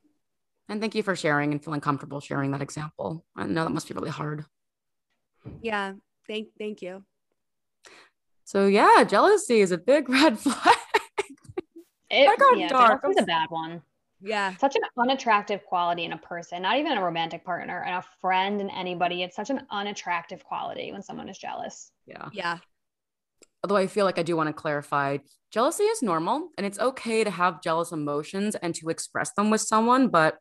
And 0.68 0.80
thank 0.80 0.96
you 0.96 1.04
for 1.04 1.16
sharing 1.16 1.52
and 1.52 1.64
feeling 1.64 1.82
comfortable 1.82 2.20
sharing 2.20 2.52
that 2.52 2.62
example. 2.62 3.26
I 3.36 3.46
know 3.46 3.64
that 3.64 3.72
must 3.72 3.88
be 3.88 3.94
really 3.94 4.10
hard. 4.10 4.46
Yeah. 5.62 5.94
Thank 6.28 6.50
thank 6.58 6.82
you. 6.82 7.04
So 8.46 8.68
yeah, 8.68 9.04
jealousy 9.04 9.62
is 9.62 9.72
a 9.72 9.78
big 9.78 10.10
red 10.10 10.40
flag. 10.40 10.78
It, 12.10 12.28
I 12.28 12.36
got 12.36 12.58
yeah, 12.58 12.68
dark. 12.68 13.02
It's 13.06 13.22
a 13.22 13.26
bad 13.26 13.50
one. 13.50 13.82
Yeah. 14.22 14.56
Such 14.58 14.76
an 14.76 14.84
unattractive 14.98 15.64
quality 15.66 16.06
in 16.06 16.14
a 16.14 16.18
person, 16.18 16.62
not 16.62 16.78
even 16.78 16.98
a 16.98 17.04
romantic 17.04 17.44
partner 17.44 17.84
and 17.84 17.96
a 17.96 18.04
friend 18.22 18.62
and 18.62 18.70
anybody. 18.72 19.24
It's 19.24 19.36
such 19.36 19.50
an 19.50 19.62
unattractive 19.72 20.44
quality 20.44 20.92
when 20.92 21.02
someone 21.02 21.30
is 21.30 21.38
jealous. 21.38 21.92
Yeah. 22.06 22.30
Yeah. 22.32 22.60
Although 23.64 23.78
I 23.78 23.88
feel 23.88 24.06
like 24.06 24.20
I 24.20 24.24
do 24.24 24.36
want 24.36 24.48
to 24.48 24.54
clarify 24.54 25.18
jealousy 25.52 25.84
is 25.84 26.02
normal 26.02 26.50
and 26.58 26.66
it's 26.66 26.80
okay 26.80 27.24
to 27.24 27.30
have 27.30 27.62
jealous 27.62 27.92
emotions 27.92 28.56
and 28.56 28.74
to 28.76 28.90
express 28.90 29.32
them 29.34 29.50
with 29.50 29.62
someone. 29.62 30.08
But, 30.08 30.38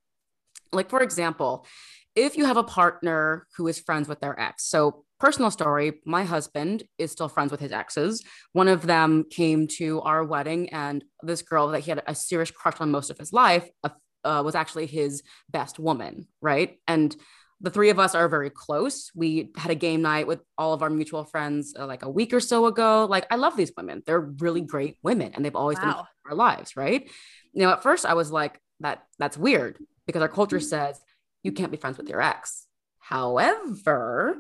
like, 0.73 0.89
for 0.89 1.03
example, 1.03 1.67
if 2.15 2.37
you 2.37 2.45
have 2.45 2.57
a 2.57 2.65
partner 2.65 3.47
who 3.57 3.67
is 3.67 3.79
friends 3.79 4.09
with 4.09 4.21
their 4.21 4.39
ex, 4.39 4.65
so 4.67 5.05
personal 5.21 5.51
story 5.51 6.01
my 6.05 6.25
husband 6.25 6.83
is 6.99 7.13
still 7.13 7.29
friends 7.29 7.51
with 7.51 7.61
his 7.61 7.73
exes 7.73 8.23
one 8.53 8.69
of 8.69 8.87
them 8.87 9.25
came 9.31 9.67
to 9.67 10.01
our 10.01 10.25
wedding 10.25 10.69
and 10.71 11.05
this 11.23 11.43
girl 11.43 11.69
that 11.69 11.81
he 11.81 11.91
had 11.91 12.03
a 12.07 12.15
serious 12.15 12.51
crush 12.51 12.81
on 12.81 12.91
most 12.91 13.11
of 13.11 13.19
his 13.19 13.33
life 13.33 13.69
uh, 13.85 13.91
uh, 14.25 14.43
was 14.45 14.55
actually 14.55 14.87
his 14.87 15.23
best 15.51 15.79
woman 15.79 16.27
right 16.41 16.79
and 16.89 17.17
the 17.63 17.71
three 17.71 17.91
of 17.91 17.99
us 17.99 18.15
are 18.15 18.27
very 18.29 18.49
close. 18.49 19.11
We 19.15 19.51
had 19.55 19.71
a 19.71 19.75
game 19.75 20.01
night 20.01 20.27
with 20.27 20.41
all 20.57 20.73
of 20.73 20.83
our 20.83 20.89
mutual 20.89 21.25
friends 21.25 21.75
uh, 21.79 21.87
like 21.87 22.03
a 22.03 22.09
week 22.09 22.33
or 22.33 22.41
so 22.41 22.65
ago. 22.67 23.07
Like, 23.09 23.27
I 23.31 23.37
love 23.37 23.57
these 23.57 23.73
women. 23.77 24.03
They're 24.07 24.19
really 24.19 24.63
great 24.63 24.97
women 25.03 25.33
and 25.35 25.45
they've 25.45 25.55
always 25.55 25.77
wow. 25.79 25.83
been 25.83 25.91
in 25.91 26.31
our 26.31 26.35
lives, 26.37 26.75
right? 26.75 27.11
You 27.53 27.63
know, 27.63 27.71
at 27.71 27.83
first 27.83 28.07
I 28.07 28.15
was 28.15 28.33
like, 28.33 28.59
that 28.81 29.03
that's 29.19 29.37
weird 29.37 29.79
because 30.07 30.23
our 30.23 30.29
culture 30.29 30.57
mm-hmm. 30.57 30.65
says 30.65 31.01
you 31.43 31.53
can't 31.53 31.71
be 31.71 31.77
friends 31.77 31.99
with 31.99 32.09
your 32.09 32.23
ex. 32.23 32.67
However, 32.99 34.37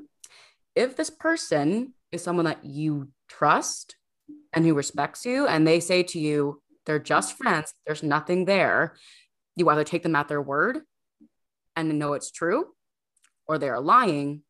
if 0.74 0.96
this 0.96 1.10
person 1.10 1.94
is 2.12 2.22
someone 2.22 2.44
that 2.44 2.64
you 2.64 3.08
trust 3.28 3.96
and 4.52 4.64
who 4.64 4.74
respects 4.74 5.24
you, 5.24 5.46
and 5.46 5.66
they 5.66 5.80
say 5.80 6.02
to 6.02 6.18
you, 6.18 6.60
they're 6.86 6.98
just 6.98 7.36
friends, 7.36 7.74
there's 7.86 8.02
nothing 8.02 8.44
there, 8.44 8.96
you 9.56 9.68
either 9.68 9.84
take 9.84 10.02
them 10.02 10.16
at 10.16 10.28
their 10.28 10.42
word 10.42 10.80
and 11.76 11.98
know 11.98 12.14
it's 12.14 12.30
true, 12.30 12.66
or 13.46 13.58
they 13.58 13.68
are 13.68 13.80
lying 13.80 14.42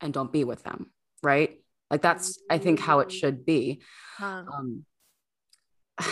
and 0.00 0.12
don't 0.12 0.32
be 0.32 0.44
with 0.44 0.62
them, 0.62 0.90
right? 1.22 1.60
Like 1.90 2.02
that's, 2.02 2.38
I 2.50 2.58
think, 2.58 2.80
how 2.80 3.00
it 3.00 3.12
should 3.12 3.44
be. 3.44 3.82
Huh. 4.16 4.44
Um, 4.52 4.84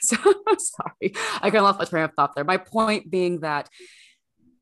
so 0.00 0.16
sorry, 0.58 1.14
I 1.36 1.50
kind 1.50 1.56
of 1.56 1.62
lost 1.62 1.78
my 1.78 1.84
train 1.84 2.04
of 2.04 2.12
thought 2.14 2.34
there. 2.34 2.44
My 2.44 2.56
point 2.56 3.10
being 3.10 3.40
that 3.40 3.68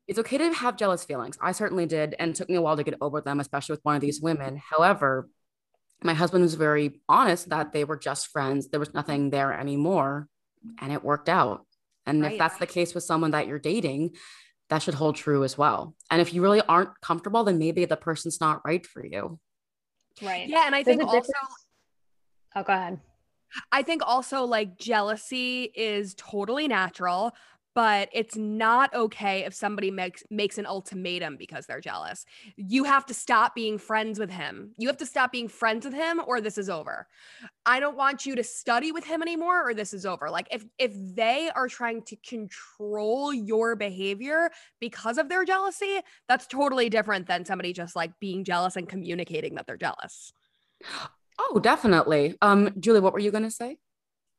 it's 0.09 0.17
okay 0.17 0.39
to 0.39 0.51
have 0.51 0.75
jealous 0.75 1.05
feelings. 1.05 1.37
I 1.39 1.51
certainly 1.51 1.85
did, 1.85 2.15
and 2.17 2.31
it 2.31 2.35
took 2.35 2.49
me 2.49 2.55
a 2.55 2.61
while 2.61 2.75
to 2.75 2.83
get 2.83 2.95
over 2.99 3.21
them, 3.21 3.39
especially 3.39 3.73
with 3.73 3.85
one 3.85 3.95
of 3.95 4.01
these 4.01 4.17
mm-hmm. 4.17 4.39
women. 4.39 4.57
However, 4.57 5.29
my 6.01 6.15
husband 6.15 6.41
was 6.41 6.55
very 6.55 6.99
honest 7.07 7.49
that 7.49 7.73
they 7.73 7.83
were 7.83 7.95
just 7.95 8.29
friends. 8.29 8.69
There 8.69 8.79
was 8.79 8.91
nothing 8.91 9.29
there 9.29 9.53
anymore, 9.53 10.27
and 10.79 10.91
it 10.91 11.03
worked 11.03 11.29
out. 11.29 11.63
And 12.07 12.23
right. 12.23 12.31
if 12.31 12.39
that's 12.39 12.57
the 12.57 12.65
case 12.65 12.95
with 12.95 13.03
someone 13.03 13.31
that 13.31 13.45
you're 13.45 13.59
dating, 13.59 14.15
that 14.69 14.81
should 14.81 14.95
hold 14.95 15.15
true 15.15 15.43
as 15.43 15.59
well. 15.59 15.93
And 16.09 16.21
if 16.21 16.33
you 16.33 16.41
really 16.41 16.61
aren't 16.61 16.99
comfortable, 17.01 17.43
then 17.43 17.59
maybe 17.59 17.85
the 17.85 17.95
person's 17.95 18.41
not 18.41 18.61
right 18.65 18.85
for 18.85 19.05
you. 19.05 19.39
Right. 20.23 20.49
Yeah. 20.49 20.63
And 20.65 20.73
I 20.73 20.81
think 20.81 21.03
also, 21.03 21.31
oh, 22.55 22.63
go 22.63 22.73
ahead. 22.73 22.99
I 23.71 23.83
think 23.83 24.01
also 24.05 24.43
like 24.43 24.77
jealousy 24.77 25.71
is 25.75 26.15
totally 26.15 26.67
natural, 26.67 27.33
but 27.75 28.09
it's 28.11 28.35
not 28.35 28.93
okay 28.93 29.45
if 29.45 29.53
somebody 29.53 29.91
makes 29.91 30.23
makes 30.29 30.57
an 30.57 30.65
ultimatum 30.65 31.37
because 31.37 31.65
they're 31.65 31.79
jealous. 31.79 32.25
You 32.55 32.83
have 32.83 33.05
to 33.07 33.13
stop 33.13 33.55
being 33.55 33.77
friends 33.77 34.19
with 34.19 34.29
him. 34.29 34.73
You 34.77 34.87
have 34.87 34.97
to 34.97 35.05
stop 35.05 35.31
being 35.31 35.47
friends 35.47 35.85
with 35.85 35.93
him 35.93 36.21
or 36.25 36.41
this 36.41 36.57
is 36.57 36.69
over. 36.69 37.07
I 37.65 37.79
don't 37.79 37.95
want 37.95 38.25
you 38.25 38.35
to 38.35 38.43
study 38.43 38.91
with 38.91 39.05
him 39.05 39.21
anymore 39.21 39.69
or 39.69 39.73
this 39.73 39.93
is 39.93 40.05
over. 40.05 40.29
Like 40.29 40.47
if 40.51 40.65
if 40.77 40.93
they 40.95 41.49
are 41.55 41.67
trying 41.67 42.01
to 42.03 42.15
control 42.17 43.33
your 43.33 43.75
behavior 43.75 44.49
because 44.79 45.17
of 45.17 45.29
their 45.29 45.45
jealousy, 45.45 45.99
that's 46.27 46.47
totally 46.47 46.89
different 46.89 47.27
than 47.27 47.45
somebody 47.45 47.73
just 47.73 47.95
like 47.95 48.11
being 48.19 48.43
jealous 48.43 48.75
and 48.75 48.89
communicating 48.89 49.55
that 49.55 49.67
they're 49.67 49.77
jealous. 49.77 50.33
Oh, 51.39 51.59
definitely. 51.59 52.35
Um 52.41 52.73
Julie, 52.79 52.99
what 52.99 53.13
were 53.13 53.19
you 53.19 53.31
going 53.31 53.43
to 53.43 53.51
say? 53.51 53.77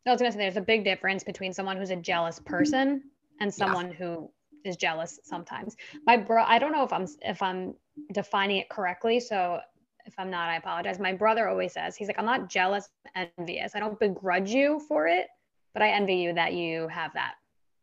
I 0.07 0.13
was 0.13 0.21
going 0.21 0.33
to 0.33 0.37
say 0.37 0.43
there's 0.43 0.57
a 0.57 0.63
big 0.63 0.83
difference 0.83 1.23
between 1.23 1.53
someone 1.53 1.77
who's 1.77 1.91
a 1.91 1.97
jealous 1.97 2.39
person 2.39 3.03
and 3.41 3.53
someone 3.53 3.89
yeah. 3.89 3.97
who 3.97 4.31
is 4.65 4.77
jealous 4.77 5.19
sometimes. 5.25 5.77
My 6.07 6.17
bro, 6.17 6.43
I 6.43 6.59
don't 6.59 6.73
know 6.73 6.85
if 6.85 6.93
I'm 6.93 7.07
if 7.23 7.43
I'm 7.43 7.75
defining 8.13 8.59
it 8.59 8.69
correctly. 8.69 9.21
So 9.21 9.61
if 10.07 10.15
I'm 10.19 10.31
not, 10.31 10.49
I 10.49 10.57
apologize. 10.57 10.99
My 10.99 11.13
brother 11.13 11.49
always 11.49 11.73
says 11.73 11.97
he's 11.97 12.09
like, 12.09 12.19
I'm 12.19 12.27
not 12.27 12.49
jealous, 12.49 12.89
envious. 13.15 13.75
I 13.75 13.81
don't 13.81 13.99
begrudge 13.99 14.51
you 14.51 14.81
for 14.89 15.07
it, 15.07 15.27
but 15.75 15.83
I 15.83 15.91
envy 15.91 16.17
you 16.17 16.35
that 16.35 16.53
you 16.53 16.89
have 16.89 17.13
that. 17.15 17.35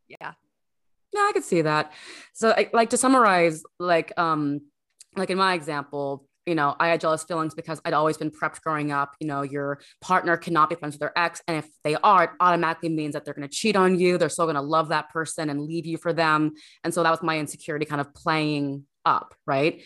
Yeah. 0.07 0.33
Yeah, 1.13 1.21
I 1.21 1.31
could 1.33 1.43
see 1.43 1.61
that. 1.61 1.93
So, 2.33 2.53
like 2.73 2.89
to 2.91 2.97
summarize, 2.97 3.63
like 3.79 4.11
um, 4.17 4.61
like 5.15 5.29
in 5.29 5.37
my 5.37 5.53
example, 5.53 6.27
you 6.47 6.55
know, 6.55 6.75
I 6.79 6.87
had 6.87 7.01
jealous 7.01 7.23
feelings 7.23 7.53
because 7.53 7.81
I'd 7.83 7.93
always 7.93 8.17
been 8.17 8.31
prepped 8.31 8.61
growing 8.61 8.91
up. 8.91 9.15
You 9.19 9.27
know, 9.27 9.41
your 9.41 9.79
partner 9.99 10.37
cannot 10.37 10.69
be 10.69 10.75
friends 10.75 10.95
with 10.95 11.01
their 11.01 11.17
ex. 11.17 11.41
And 11.47 11.57
if 11.57 11.67
they 11.83 11.95
are, 11.95 12.23
it 12.23 12.29
automatically 12.39 12.89
means 12.89 13.13
that 13.13 13.25
they're 13.25 13.33
going 13.33 13.47
to 13.47 13.53
cheat 13.53 13.75
on 13.75 13.99
you. 13.99 14.17
They're 14.17 14.29
still 14.29 14.45
going 14.45 14.55
to 14.55 14.61
love 14.61 14.89
that 14.89 15.09
person 15.09 15.49
and 15.49 15.61
leave 15.61 15.85
you 15.85 15.97
for 15.97 16.13
them. 16.13 16.53
And 16.83 16.93
so 16.93 17.03
that 17.03 17.11
was 17.11 17.21
my 17.21 17.37
insecurity 17.37 17.85
kind 17.85 17.99
of 17.99 18.13
playing 18.13 18.85
up. 19.05 19.35
Right. 19.45 19.83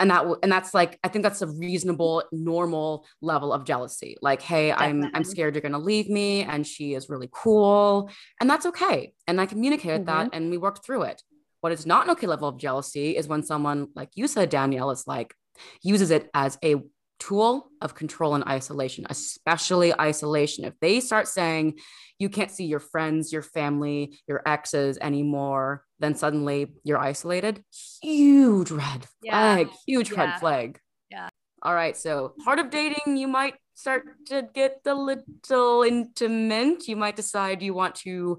And 0.00 0.10
that, 0.10 0.24
and 0.42 0.50
that's 0.50 0.72
like, 0.72 0.98
I 1.02 1.08
think 1.08 1.24
that's 1.24 1.42
a 1.42 1.48
reasonable, 1.48 2.22
normal 2.32 3.04
level 3.20 3.52
of 3.52 3.64
jealousy. 3.64 4.16
Like, 4.22 4.40
hey, 4.40 4.68
Definitely. 4.68 5.08
I'm, 5.08 5.10
I'm 5.16 5.24
scared 5.24 5.54
you're 5.56 5.62
going 5.62 5.72
to 5.72 5.78
leave 5.78 6.08
me. 6.08 6.42
And 6.42 6.66
she 6.66 6.94
is 6.94 7.10
really 7.10 7.28
cool. 7.32 8.10
And 8.40 8.48
that's 8.48 8.64
okay. 8.64 9.12
And 9.26 9.40
I 9.40 9.46
communicated 9.46 10.06
mm-hmm. 10.06 10.28
that 10.28 10.30
and 10.32 10.50
we 10.50 10.56
worked 10.56 10.86
through 10.86 11.02
it. 11.02 11.22
What 11.60 11.72
is 11.72 11.84
not 11.84 12.04
an 12.04 12.10
okay 12.12 12.28
level 12.28 12.48
of 12.48 12.56
jealousy 12.56 13.16
is 13.16 13.26
when 13.26 13.42
someone, 13.42 13.88
like 13.96 14.10
you 14.14 14.28
said, 14.28 14.48
Danielle, 14.48 14.92
is 14.92 15.04
like, 15.08 15.34
uses 15.82 16.10
it 16.10 16.30
as 16.34 16.58
a 16.64 16.76
tool 17.18 17.68
of 17.80 17.94
control 17.94 18.34
and 18.34 18.44
isolation, 18.44 19.06
especially 19.10 19.92
isolation. 19.98 20.64
If 20.64 20.74
they 20.80 21.00
start 21.00 21.28
saying 21.28 21.78
you 22.18 22.28
can't 22.28 22.50
see 22.50 22.64
your 22.64 22.80
friends, 22.80 23.32
your 23.32 23.42
family, 23.42 24.18
your 24.26 24.42
exes 24.46 24.98
anymore, 25.00 25.84
then 25.98 26.14
suddenly 26.14 26.74
you're 26.84 26.98
isolated. 26.98 27.62
Huge 28.02 28.70
red 28.70 29.06
flag, 29.20 29.68
yeah. 29.68 29.74
huge 29.86 30.12
yeah. 30.12 30.20
red 30.20 30.40
flag. 30.40 30.80
Yeah. 31.10 31.28
All 31.62 31.74
right. 31.74 31.96
So 31.96 32.34
part 32.44 32.58
of 32.58 32.70
dating, 32.70 33.16
you 33.16 33.26
might 33.28 33.54
start 33.74 34.04
to 34.26 34.48
get 34.54 34.80
a 34.86 34.94
little 34.94 35.82
intimate. 35.82 36.86
You 36.86 36.96
might 36.96 37.16
decide 37.16 37.62
you 37.62 37.74
want 37.74 37.96
to, 37.96 38.38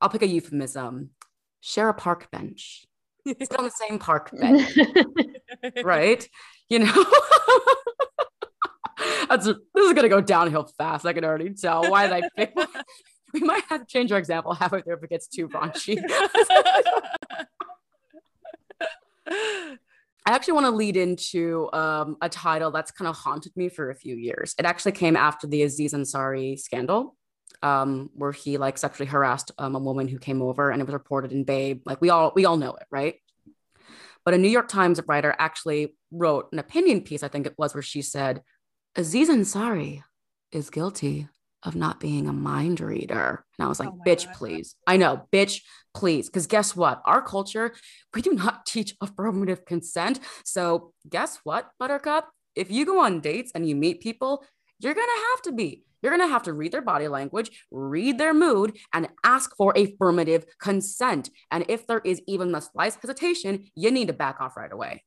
I'll 0.00 0.08
pick 0.08 0.22
a 0.22 0.26
euphemism, 0.26 1.10
share 1.60 1.88
a 1.88 1.94
park 1.94 2.30
bench. 2.30 2.84
Sit 3.26 3.56
on 3.56 3.64
the 3.64 3.70
same 3.70 3.98
park 3.98 4.30
bench, 4.40 4.78
right? 5.82 6.26
You 6.68 6.80
know, 6.80 7.04
that's 9.28 9.46
this 9.46 9.56
is 9.76 9.92
gonna 9.92 10.08
go 10.08 10.20
downhill 10.20 10.70
fast. 10.78 11.06
I 11.06 11.12
can 11.12 11.24
already 11.24 11.50
tell. 11.50 11.90
Why 11.90 12.06
did 12.06 12.24
I 12.24 12.28
pick? 12.36 12.54
we 13.34 13.40
might 13.40 13.64
have 13.68 13.80
to 13.80 13.86
change 13.86 14.12
our 14.12 14.18
example 14.18 14.54
halfway 14.54 14.82
through 14.82 14.96
if 14.96 15.04
it 15.04 15.10
gets 15.10 15.26
too 15.26 15.48
raunchy. 15.48 16.02
I 20.26 20.34
actually 20.34 20.54
want 20.54 20.66
to 20.66 20.70
lead 20.70 20.96
into 20.96 21.70
um, 21.72 22.16
a 22.20 22.28
title 22.28 22.70
that's 22.70 22.90
kind 22.90 23.08
of 23.08 23.16
haunted 23.16 23.56
me 23.56 23.68
for 23.68 23.90
a 23.90 23.94
few 23.94 24.16
years. 24.16 24.54
It 24.58 24.64
actually 24.64 24.92
came 24.92 25.16
after 25.16 25.46
the 25.46 25.62
Aziz 25.62 25.92
Ansari 25.92 26.58
scandal 26.58 27.16
um, 27.62 28.10
where 28.14 28.32
he 28.32 28.58
like 28.58 28.78
sexually 28.78 29.08
harassed 29.08 29.52
um, 29.58 29.74
a 29.74 29.78
woman 29.78 30.08
who 30.08 30.18
came 30.18 30.42
over, 30.42 30.70
and 30.70 30.80
it 30.80 30.86
was 30.86 30.92
reported 30.92 31.32
in 31.32 31.44
Babe. 31.44 31.82
Like 31.84 32.00
we 32.00 32.10
all 32.10 32.32
we 32.34 32.44
all 32.44 32.56
know 32.56 32.74
it, 32.74 32.86
right? 32.90 33.16
But 34.24 34.34
a 34.34 34.38
New 34.38 34.48
York 34.48 34.68
Times 34.68 35.00
writer 35.06 35.34
actually 35.38 35.96
wrote 36.10 36.48
an 36.52 36.58
opinion 36.58 37.02
piece, 37.02 37.22
I 37.22 37.28
think 37.28 37.46
it 37.46 37.54
was, 37.56 37.74
where 37.74 37.82
she 37.82 38.02
said, 38.02 38.42
Aziz 38.96 39.30
Ansari 39.30 40.02
is 40.52 40.70
guilty 40.70 41.28
of 41.62 41.74
not 41.74 42.00
being 42.00 42.26
a 42.26 42.32
mind 42.32 42.80
reader. 42.80 43.44
And 43.58 43.64
I 43.64 43.68
was 43.68 43.78
like, 43.78 43.90
oh 43.90 43.98
bitch, 44.06 44.26
God. 44.26 44.34
please. 44.34 44.74
I 44.86 44.96
know, 44.96 45.26
bitch, 45.32 45.60
please. 45.94 46.28
Because 46.28 46.46
guess 46.46 46.74
what? 46.74 47.02
Our 47.04 47.22
culture, 47.22 47.74
we 48.14 48.22
do 48.22 48.32
not 48.32 48.66
teach 48.66 48.94
affirmative 49.00 49.64
consent. 49.64 50.20
So 50.44 50.92
guess 51.08 51.38
what, 51.44 51.70
Buttercup? 51.78 52.28
If 52.56 52.70
you 52.70 52.84
go 52.84 53.00
on 53.00 53.20
dates 53.20 53.52
and 53.54 53.68
you 53.68 53.76
meet 53.76 54.00
people, 54.00 54.44
you're 54.80 54.94
going 54.94 55.06
to 55.06 55.24
have 55.32 55.42
to 55.42 55.52
be 55.52 55.84
you're 56.02 56.16
going 56.16 56.26
to 56.26 56.32
have 56.32 56.44
to 56.44 56.52
read 56.52 56.72
their 56.72 56.82
body 56.82 57.08
language, 57.08 57.50
read 57.70 58.18
their 58.18 58.32
mood, 58.32 58.78
and 58.92 59.08
ask 59.24 59.54
for 59.56 59.74
affirmative 59.76 60.46
consent. 60.60 61.30
And 61.50 61.64
if 61.68 61.86
there 61.86 62.00
is 62.04 62.22
even 62.26 62.52
the 62.52 62.60
slightest 62.60 63.00
hesitation, 63.02 63.66
you 63.74 63.90
need 63.90 64.08
to 64.08 64.14
back 64.14 64.40
off 64.40 64.56
right 64.56 64.72
away. 64.72 65.04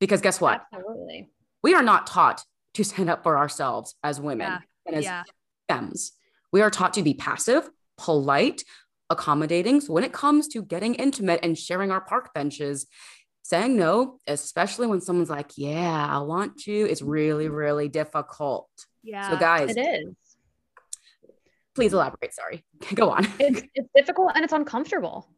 Because 0.00 0.20
guess 0.20 0.40
what? 0.40 0.62
Absolutely. 0.72 1.30
We 1.62 1.74
are 1.74 1.82
not 1.82 2.06
taught 2.06 2.42
to 2.74 2.84
stand 2.84 3.10
up 3.10 3.22
for 3.22 3.36
ourselves 3.36 3.94
as 4.02 4.20
women 4.20 4.48
yeah. 4.48 4.58
and 4.86 4.96
as 4.96 5.04
yeah. 5.04 5.22
femmes. 5.68 6.12
We 6.52 6.60
are 6.62 6.70
taught 6.70 6.94
to 6.94 7.02
be 7.02 7.14
passive, 7.14 7.68
polite, 7.98 8.62
accommodating. 9.10 9.80
So 9.80 9.92
when 9.92 10.04
it 10.04 10.12
comes 10.12 10.48
to 10.48 10.62
getting 10.62 10.94
intimate 10.94 11.40
and 11.42 11.56
sharing 11.56 11.90
our 11.90 12.00
park 12.00 12.34
benches, 12.34 12.86
saying 13.48 13.76
no, 13.76 14.18
especially 14.26 14.88
when 14.88 15.00
someone's 15.00 15.30
like, 15.30 15.52
yeah, 15.56 16.06
I 16.10 16.18
want 16.18 16.58
to, 16.62 16.72
is 16.72 17.00
really, 17.02 17.48
really 17.48 17.88
difficult. 17.88 18.68
Yeah. 19.04 19.30
So 19.30 19.36
guys, 19.36 19.76
it 19.76 19.80
is. 19.80 20.14
Please 21.74 21.92
elaborate. 21.92 22.34
Sorry. 22.34 22.64
Go 22.94 23.10
on. 23.10 23.26
It's, 23.38 23.62
it's 23.74 23.88
difficult 23.94 24.32
and 24.34 24.42
it's 24.42 24.52
uncomfortable. 24.52 25.28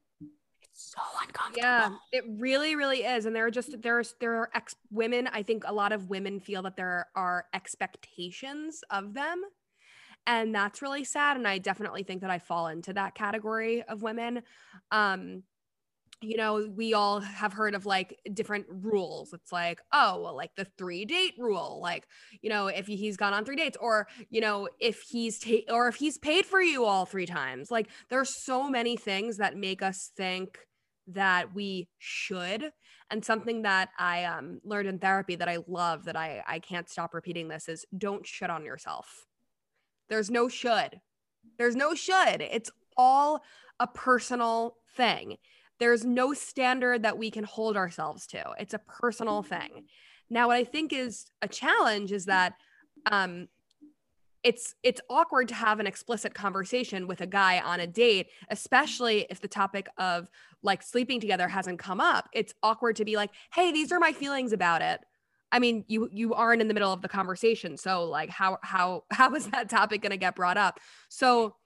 It's 0.62 0.94
so 0.94 1.02
uncomfortable. 1.22 1.62
Yeah, 1.62 1.90
it 2.12 2.24
really, 2.38 2.76
really 2.76 3.04
is. 3.04 3.26
And 3.26 3.36
there 3.36 3.44
are 3.44 3.50
just 3.50 3.82
there's 3.82 4.14
there 4.20 4.36
are 4.36 4.50
ex 4.54 4.74
women. 4.90 5.28
I 5.30 5.42
think 5.42 5.64
a 5.66 5.74
lot 5.74 5.92
of 5.92 6.08
women 6.08 6.40
feel 6.40 6.62
that 6.62 6.76
there 6.76 7.08
are 7.14 7.44
expectations 7.52 8.80
of 8.90 9.12
them. 9.12 9.42
And 10.26 10.54
that's 10.54 10.82
really 10.82 11.04
sad. 11.04 11.36
And 11.36 11.46
I 11.46 11.58
definitely 11.58 12.04
think 12.04 12.22
that 12.22 12.30
I 12.30 12.38
fall 12.38 12.68
into 12.68 12.92
that 12.94 13.14
category 13.14 13.82
of 13.82 14.02
women. 14.02 14.42
Um, 14.90 15.42
you 16.20 16.36
know, 16.36 16.68
we 16.74 16.94
all 16.94 17.20
have 17.20 17.52
heard 17.52 17.74
of 17.74 17.86
like 17.86 18.18
different 18.34 18.66
rules. 18.68 19.32
It's 19.32 19.52
like, 19.52 19.80
oh, 19.92 20.22
well, 20.22 20.36
like 20.36 20.54
the 20.56 20.66
three 20.76 21.04
date 21.04 21.34
rule. 21.38 21.78
Like, 21.80 22.06
you 22.42 22.50
know, 22.50 22.66
if 22.66 22.86
he's 22.86 23.16
gone 23.16 23.32
on 23.32 23.44
three 23.44 23.56
dates, 23.56 23.76
or 23.80 24.08
you 24.30 24.40
know, 24.40 24.68
if 24.80 25.02
he's 25.02 25.38
ta- 25.38 25.72
or 25.72 25.88
if 25.88 25.96
he's 25.96 26.18
paid 26.18 26.46
for 26.46 26.60
you 26.60 26.84
all 26.84 27.06
three 27.06 27.26
times. 27.26 27.70
Like, 27.70 27.88
there's 28.10 28.44
so 28.44 28.68
many 28.68 28.96
things 28.96 29.36
that 29.36 29.56
make 29.56 29.82
us 29.82 30.10
think 30.16 30.58
that 31.08 31.54
we 31.54 31.88
should 31.98 32.70
and 33.10 33.24
something 33.24 33.62
that 33.62 33.88
i 33.98 34.24
um, 34.24 34.60
learned 34.62 34.88
in 34.88 34.98
therapy 34.98 35.34
that 35.36 35.48
i 35.48 35.58
love 35.66 36.04
that 36.04 36.16
i 36.16 36.42
i 36.46 36.58
can't 36.58 36.88
stop 36.88 37.14
repeating 37.14 37.48
this 37.48 37.68
is 37.68 37.86
don't 37.96 38.26
shit 38.26 38.50
on 38.50 38.64
yourself 38.64 39.26
there's 40.08 40.30
no 40.30 40.48
should 40.48 41.00
there's 41.56 41.74
no 41.74 41.94
should 41.94 42.42
it's 42.42 42.70
all 42.96 43.42
a 43.80 43.86
personal 43.86 44.76
thing 44.96 45.36
there's 45.78 46.04
no 46.04 46.34
standard 46.34 47.02
that 47.02 47.18
we 47.18 47.30
can 47.30 47.44
hold 47.44 47.76
ourselves 47.76 48.26
to. 48.28 48.44
It's 48.58 48.74
a 48.74 48.78
personal 48.78 49.42
thing. 49.42 49.86
Now 50.30 50.48
what 50.48 50.56
i 50.56 50.64
think 50.64 50.92
is 50.92 51.26
a 51.42 51.48
challenge 51.48 52.12
is 52.12 52.26
that 52.26 52.54
um 53.10 53.48
it's 54.44 54.74
it's 54.82 55.00
awkward 55.10 55.48
to 55.48 55.54
have 55.54 55.80
an 55.80 55.86
explicit 55.86 56.32
conversation 56.34 57.06
with 57.08 57.20
a 57.20 57.26
guy 57.26 57.60
on 57.60 57.80
a 57.80 57.86
date 57.86 58.28
especially 58.50 59.26
if 59.30 59.40
the 59.40 59.48
topic 59.48 59.88
of 59.98 60.30
like 60.62 60.82
sleeping 60.82 61.20
together 61.20 61.48
hasn't 61.48 61.78
come 61.78 62.00
up. 62.00 62.28
It's 62.32 62.52
awkward 62.62 62.96
to 62.96 63.04
be 63.04 63.16
like 63.16 63.30
hey 63.54 63.72
these 63.72 63.90
are 63.90 63.98
my 63.98 64.12
feelings 64.12 64.52
about 64.52 64.82
it. 64.82 65.00
I 65.50 65.58
mean 65.58 65.84
you 65.88 66.08
you 66.12 66.34
aren't 66.34 66.60
in 66.60 66.68
the 66.68 66.74
middle 66.74 66.92
of 66.92 67.02
the 67.02 67.08
conversation 67.08 67.76
so 67.76 68.04
like 68.04 68.28
how 68.28 68.58
how 68.62 69.04
how 69.10 69.34
is 69.34 69.46
that 69.48 69.70
topic 69.70 70.02
going 70.02 70.10
to 70.10 70.16
get 70.18 70.36
brought 70.36 70.58
up? 70.58 70.78
So 71.08 71.56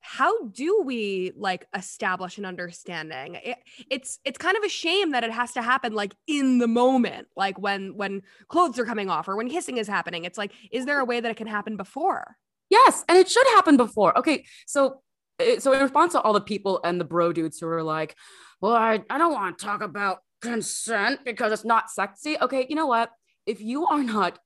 how 0.00 0.46
do 0.48 0.82
we 0.84 1.32
like 1.36 1.66
establish 1.74 2.38
an 2.38 2.44
understanding? 2.44 3.36
It, 3.36 3.58
it's 3.90 4.18
it's 4.24 4.38
kind 4.38 4.56
of 4.56 4.62
a 4.62 4.68
shame 4.68 5.12
that 5.12 5.24
it 5.24 5.30
has 5.30 5.52
to 5.52 5.62
happen 5.62 5.94
like 5.94 6.14
in 6.26 6.58
the 6.58 6.68
moment 6.68 7.28
like 7.36 7.58
when 7.58 7.96
when 7.96 8.22
clothes 8.48 8.78
are 8.78 8.84
coming 8.84 9.10
off 9.10 9.28
or 9.28 9.36
when 9.36 9.48
kissing 9.48 9.76
is 9.76 9.88
happening. 9.88 10.24
It's 10.24 10.38
like 10.38 10.52
is 10.70 10.86
there 10.86 11.00
a 11.00 11.04
way 11.04 11.20
that 11.20 11.30
it 11.30 11.36
can 11.36 11.46
happen 11.46 11.76
before? 11.76 12.36
Yes 12.70 13.04
and 13.08 13.18
it 13.18 13.28
should 13.28 13.46
happen 13.48 13.76
before. 13.76 14.16
Okay 14.18 14.44
so 14.66 15.02
eh, 15.40 15.58
so 15.58 15.72
in 15.72 15.80
response 15.80 16.12
to 16.12 16.20
all 16.20 16.32
the 16.32 16.40
people 16.40 16.80
and 16.84 17.00
the 17.00 17.04
bro 17.04 17.32
dudes 17.32 17.58
who 17.58 17.68
are 17.68 17.82
like 17.82 18.16
well 18.60 18.74
i, 18.74 19.02
I 19.10 19.18
don't 19.18 19.32
want 19.32 19.58
to 19.58 19.64
talk 19.64 19.82
about 19.82 20.18
consent 20.40 21.20
because 21.24 21.52
it's 21.52 21.64
not 21.64 21.90
sexy. 21.90 22.38
Okay 22.40 22.66
you 22.68 22.76
know 22.76 22.86
what? 22.86 23.10
If 23.46 23.60
you 23.60 23.86
are 23.86 24.02
not 24.02 24.38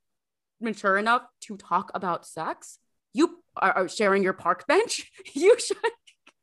mature 0.61 0.97
enough 0.97 1.23
to 1.43 1.57
talk 1.57 1.91
about 1.95 2.25
sex 2.27 2.79
you 3.13 3.42
are, 3.57 3.89
sharing 3.89 4.23
your 4.23 4.33
park 4.33 4.67
bench, 4.67 5.11
you 5.35 5.57
should 5.59 5.77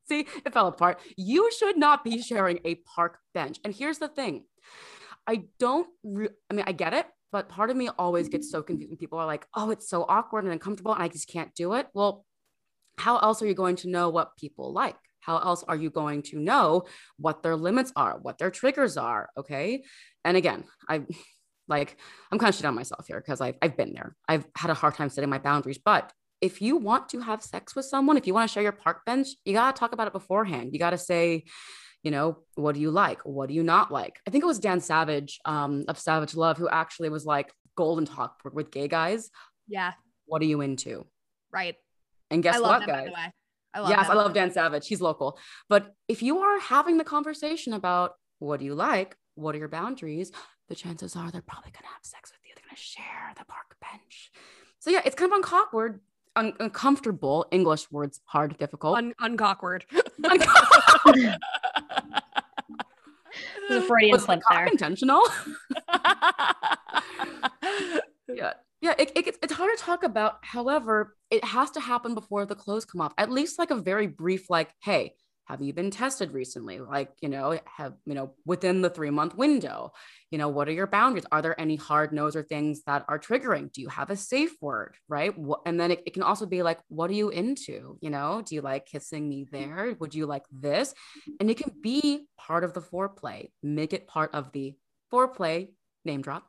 see 0.07 0.27
it 0.45 0.53
fell 0.53 0.67
apart. 0.67 0.99
You 1.17 1.51
should 1.51 1.77
not 1.77 2.03
be 2.03 2.21
sharing 2.21 2.59
a 2.65 2.75
park 2.75 3.19
bench. 3.33 3.59
And 3.63 3.73
here's 3.73 3.99
the 3.99 4.07
thing 4.07 4.45
I 5.27 5.43
don't, 5.59 5.87
re- 6.03 6.29
I 6.49 6.53
mean, 6.53 6.65
I 6.67 6.71
get 6.71 6.93
it, 6.93 7.05
but 7.31 7.49
part 7.49 7.69
of 7.69 7.77
me 7.77 7.89
always 7.97 8.29
gets 8.29 8.51
so 8.51 8.63
confused 8.63 8.89
when 8.89 8.97
people 8.97 9.19
are 9.19 9.27
like, 9.27 9.45
oh, 9.55 9.69
it's 9.69 9.89
so 9.89 10.05
awkward 10.07 10.43
and 10.43 10.53
uncomfortable 10.53 10.93
and 10.93 11.03
I 11.03 11.07
just 11.07 11.29
can't 11.29 11.53
do 11.53 11.73
it. 11.73 11.87
Well, 11.93 12.25
how 12.97 13.17
else 13.17 13.41
are 13.41 13.45
you 13.47 13.53
going 13.53 13.77
to 13.77 13.89
know 13.89 14.09
what 14.09 14.35
people 14.37 14.73
like? 14.73 14.95
How 15.21 15.37
else 15.37 15.63
are 15.67 15.75
you 15.75 15.89
going 15.89 16.23
to 16.23 16.39
know 16.39 16.85
what 17.17 17.43
their 17.43 17.55
limits 17.55 17.91
are, 17.95 18.17
what 18.21 18.37
their 18.37 18.51
triggers 18.51 18.97
are? 18.97 19.29
Okay. 19.37 19.83
And 20.25 20.37
again, 20.37 20.63
I 20.87 21.01
like, 21.67 21.97
I'm 22.31 22.39
kind 22.39 22.49
of 22.49 22.55
shit 22.55 22.65
on 22.65 22.73
myself 22.73 23.05
here 23.07 23.19
because 23.19 23.41
I've, 23.41 23.55
I've 23.61 23.77
been 23.77 23.93
there. 23.93 24.15
I've 24.27 24.45
had 24.55 24.71
a 24.71 24.73
hard 24.73 24.95
time 24.95 25.09
setting 25.09 25.29
my 25.29 25.37
boundaries, 25.37 25.77
but 25.77 26.11
if 26.41 26.61
you 26.61 26.77
want 26.77 27.09
to 27.09 27.19
have 27.21 27.43
sex 27.43 27.75
with 27.75 27.85
someone, 27.85 28.17
if 28.17 28.27
you 28.27 28.33
want 28.33 28.49
to 28.49 28.53
share 28.53 28.63
your 28.63 28.71
park 28.71 29.05
bench, 29.05 29.27
you 29.45 29.53
got 29.53 29.75
to 29.75 29.79
talk 29.79 29.93
about 29.93 30.07
it 30.07 30.13
beforehand. 30.13 30.69
You 30.73 30.79
got 30.79 30.91
to 30.91 30.97
say, 30.97 31.45
you 32.03 32.11
know, 32.11 32.37
what 32.55 32.75
do 32.75 32.81
you 32.81 32.91
like? 32.91 33.21
What 33.25 33.49
do 33.49 33.55
you 33.55 33.63
not 33.63 33.91
like? 33.91 34.19
I 34.25 34.31
think 34.31 34.43
it 34.43 34.47
was 34.47 34.59
Dan 34.59 34.79
Savage 34.79 35.39
um, 35.45 35.85
of 35.87 35.99
Savage 35.99 36.35
Love 36.35 36.57
who 36.57 36.69
actually 36.69 37.09
was 37.09 37.25
like, 37.25 37.51
golden 37.79 38.05
talk 38.05 38.41
with 38.51 38.71
gay 38.71 38.89
guys. 38.89 39.29
Yeah. 39.69 39.93
What 40.25 40.41
are 40.41 40.45
you 40.45 40.59
into? 40.59 41.07
Right. 41.49 41.75
And 42.29 42.43
guess 42.43 42.59
what, 42.59 42.85
guys? 42.85 43.09
I 43.73 43.79
love 43.79 43.89
yes, 43.89 44.05
him. 44.05 44.11
I 44.11 44.13
love 44.15 44.33
Dan 44.33 44.51
Savage. 44.51 44.85
He's 44.85 44.99
local. 44.99 45.39
But 45.69 45.93
if 46.09 46.21
you 46.21 46.39
are 46.39 46.59
having 46.59 46.97
the 46.97 47.05
conversation 47.05 47.71
about 47.71 48.15
what 48.39 48.59
do 48.59 48.65
you 48.65 48.75
like? 48.75 49.15
What 49.35 49.55
are 49.55 49.59
your 49.59 49.69
boundaries? 49.69 50.33
The 50.67 50.75
chances 50.75 51.15
are 51.15 51.31
they're 51.31 51.41
probably 51.41 51.71
going 51.71 51.83
to 51.83 51.87
have 51.87 52.03
sex 52.03 52.31
with 52.31 52.41
you. 52.45 52.51
They're 52.53 52.67
going 52.67 52.75
to 52.75 52.81
share 52.81 53.33
the 53.37 53.45
park 53.45 53.77
bench. 53.79 54.31
So 54.79 54.89
yeah, 54.89 55.01
it's 55.05 55.15
kind 55.15 55.31
of 55.31 55.53
awkward 55.53 56.01
un- 56.39 56.53
uncomfortable. 56.59 57.45
English 57.51 57.91
words 57.91 58.21
hard, 58.25 58.57
difficult. 58.57 58.97
Un- 58.97 59.13
uncockWord. 59.21 59.83
There's 63.67 63.83
a 63.83 63.87
Freudian 63.87 64.13
Was 64.13 64.23
slip 64.23 64.41
there. 64.49 64.65
Intentional. 64.65 65.21
yeah, 68.27 68.53
yeah. 68.81 68.93
It, 68.97 69.11
it, 69.15 69.37
it's 69.43 69.53
hard 69.53 69.77
to 69.77 69.83
talk 69.83 70.03
about. 70.03 70.39
However, 70.41 71.15
it 71.29 71.43
has 71.43 71.69
to 71.71 71.79
happen 71.79 72.15
before 72.15 72.45
the 72.45 72.55
clothes 72.55 72.85
come 72.85 73.01
off. 73.01 73.13
At 73.17 73.29
least 73.29 73.59
like 73.59 73.69
a 73.69 73.75
very 73.75 74.07
brief, 74.07 74.49
like, 74.49 74.73
"Hey, 74.81 75.13
have 75.49 75.61
you 75.61 75.73
been 75.73 75.89
tested 75.91 76.31
recently 76.31 76.79
like 76.79 77.11
you 77.21 77.27
know 77.27 77.59
have 77.65 77.93
you 78.05 78.13
know 78.13 78.33
within 78.45 78.81
the 78.81 78.89
three 78.89 79.09
month 79.09 79.35
window 79.35 79.91
you 80.31 80.37
know 80.37 80.49
what 80.49 80.67
are 80.67 80.73
your 80.73 80.87
boundaries? 80.87 81.25
Are 81.31 81.41
there 81.41 81.59
any 81.59 81.75
hard 81.75 82.11
no's 82.11 82.35
or 82.35 82.43
things 82.43 82.83
that 82.85 83.05
are 83.07 83.19
triggering? 83.19 83.71
Do 83.71 83.81
you 83.81 83.89
have 83.89 84.09
a 84.09 84.15
safe 84.15 84.55
word 84.61 84.95
right? 85.07 85.33
And 85.65 85.79
then 85.79 85.91
it, 85.91 86.03
it 86.05 86.13
can 86.13 86.23
also 86.23 86.45
be 86.45 86.63
like 86.63 86.79
what 86.87 87.09
are 87.09 87.13
you 87.13 87.29
into? 87.29 87.97
You 88.01 88.09
know 88.09 88.41
do 88.45 88.55
you 88.55 88.61
like 88.61 88.85
kissing 88.85 89.27
me 89.27 89.47
there? 89.51 89.95
Would 89.99 90.15
you 90.15 90.25
like 90.25 90.45
this? 90.51 90.93
And 91.39 91.49
it 91.49 91.57
can 91.57 91.71
be 91.81 92.27
part 92.37 92.63
of 92.63 92.73
the 92.73 92.81
foreplay. 92.81 93.49
Make 93.63 93.93
it 93.93 94.07
part 94.07 94.33
of 94.33 94.51
the 94.51 94.75
foreplay 95.11 95.69
name 96.05 96.21
drop. 96.21 96.47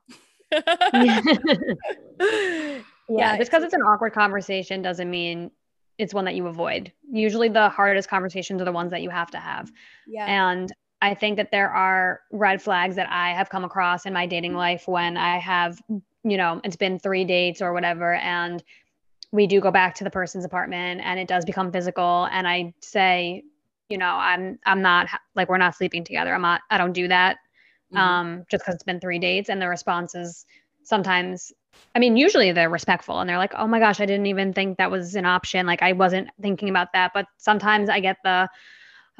Yeah, 3.11 3.33
yeah. 3.33 3.39
just 3.39 3.51
because 3.51 3.65
it's 3.65 3.75
an 3.75 3.83
awkward 3.83 4.13
conversation 4.13 4.83
doesn't 4.83 5.11
mean 5.11 5.51
it's 5.99 6.15
one 6.15 6.25
that 6.27 6.35
you 6.35 6.47
avoid. 6.47 6.93
Usually 7.11 7.49
the 7.49 7.69
hardest 7.69 8.09
conversations 8.09 8.63
are 8.63 8.65
the 8.65 8.73
ones 8.73 8.93
that 8.93 9.03
you 9.03 9.11
have 9.11 9.31
to 9.33 9.39
have. 9.39 9.71
Yeah. 10.07 10.27
And 10.27 10.73
I 11.03 11.15
think 11.15 11.37
that 11.37 11.51
there 11.51 11.71
are 11.71 12.21
red 12.31 12.61
flags 12.61 12.97
that 12.97 13.09
I 13.11 13.31
have 13.31 13.49
come 13.49 13.65
across 13.65 14.07
in 14.07 14.13
my 14.13 14.27
dating 14.27 14.55
life 14.55 14.87
when 14.87 15.17
I 15.17 15.39
have, 15.39 15.81
you 15.89 16.37
know, 16.37 16.61
it's 16.63 16.77
been 16.77 16.99
three 16.99 17.25
dates 17.25 17.63
or 17.63 17.73
whatever, 17.73 18.15
and 18.15 18.63
we 19.33 19.47
do 19.47 19.61
go 19.61 19.71
back 19.71 19.95
to 19.97 20.05
the 20.05 20.11
person's 20.11 20.45
apartment 20.45 21.01
and 21.05 21.19
it 21.19 21.29
does 21.29 21.45
become 21.45 21.73
physical. 21.73 22.29
And 22.31 22.47
I 22.47 22.75
say, 22.81 23.45
you 23.89 23.99
know, 23.99 24.11
I'm 24.11 24.59
I'm 24.67 24.83
not 24.83 25.09
like 25.35 25.49
we're 25.49 25.59
not 25.59 25.77
sleeping 25.77 26.05
together. 26.05 26.35
I'm 26.35 26.43
not. 26.43 26.61
I 26.71 26.79
don't 26.79 26.93
do 26.93 27.09
that. 27.09 27.39
Mm-hmm. 27.93 27.97
Um, 27.97 28.45
just 28.51 28.63
because 28.63 28.75
it's 28.75 28.85
been 28.85 29.01
three 29.01 29.19
dates, 29.19 29.49
and 29.49 29.61
the 29.61 29.69
response 29.69 30.15
is 30.15 30.47
sometimes 30.83 31.53
I 31.95 31.99
mean, 31.99 32.17
usually 32.17 32.53
they're 32.53 32.71
respectful 32.71 33.21
and 33.21 33.29
they're 33.29 33.39
like, 33.39 33.55
oh 33.57 33.67
my 33.67 33.81
gosh, 33.81 34.01
I 34.01 34.07
didn't 34.07 34.27
even 34.27 34.53
think 34.53 34.79
that 34.79 34.91
was 34.91 35.15
an 35.15 35.25
option. 35.25 35.67
Like, 35.67 35.83
I 35.83 35.93
wasn't 35.93 36.29
thinking 36.41 36.69
about 36.69 36.93
that. 36.93 37.13
But 37.15 37.27
sometimes 37.37 37.89
I 37.89 38.01
get 38.01 38.19
the, 38.23 38.49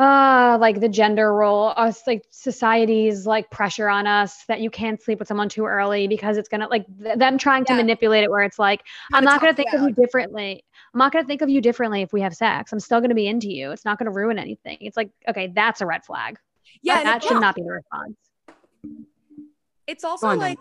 uh, 0.01 0.57
like 0.59 0.81
the 0.81 0.89
gender 0.89 1.35
role, 1.35 1.75
us 1.77 2.03
like 2.07 2.25
society's 2.31 3.27
like 3.27 3.51
pressure 3.51 3.87
on 3.87 4.07
us 4.07 4.45
that 4.49 4.61
you 4.61 4.71
can't 4.71 5.01
sleep 5.03 5.19
with 5.19 5.29
someone 5.29 5.51
too 5.51 5.67
early 5.67 6.09
because 6.09 6.39
it's 6.39 6.49
gonna 6.49 6.67
like 6.69 6.87
th- 7.03 7.19
them 7.19 7.37
trying 7.37 7.65
yeah. 7.69 7.75
to 7.75 7.83
manipulate 7.83 8.25
it 8.25 8.31
where 8.31 8.41
it's 8.41 8.59
like, 8.59 8.81
I'm 9.13 9.25
not 9.25 9.43
gonna 9.43 9.53
think 9.53 9.75
of 9.75 9.83
you 9.83 9.93
differently. 9.93 10.65
I'm 10.95 10.99
not 10.99 11.13
gonna 11.13 11.27
think 11.27 11.43
of 11.43 11.51
you 11.51 11.61
differently 11.61 12.01
if 12.01 12.15
we 12.15 12.23
have 12.23 12.35
sex. 12.35 12.73
I'm 12.73 12.81
still 12.81 13.03
gonna 13.03 13.15
be 13.15 13.27
into 13.27 13.51
you. 13.51 13.73
It's 13.73 13.85
not 13.85 13.99
gonna 13.99 14.11
ruin 14.11 14.39
anything. 14.39 14.79
It's 14.81 14.97
like, 14.97 15.11
okay, 15.29 15.53
that's 15.55 15.83
a 15.83 15.87
red 15.87 16.03
flag. 16.03 16.39
Yeah, 16.83 17.03
that, 17.03 17.21
that 17.21 17.23
should 17.23 17.41
not 17.41 17.55
be 17.55 17.63
the 17.63 17.71
response. 17.71 18.17
It's 19.87 20.05
also 20.05 20.35
like, 20.35 20.59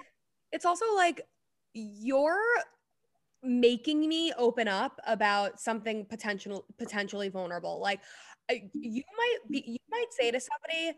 it's 0.52 0.66
also 0.66 0.84
like 0.96 1.22
you're 1.74 2.42
making 3.42 4.08
me 4.08 4.34
open 4.38 4.68
up 4.68 5.00
about 5.08 5.60
something 5.60 6.06
potential 6.06 6.66
potentially 6.78 7.30
vulnerable 7.30 7.80
like 7.80 8.02
you 8.74 9.04
might 9.18 9.38
be 9.50 9.64
you 9.66 9.78
might 9.90 10.12
say 10.12 10.32
to 10.32 10.40
somebody 10.40 10.98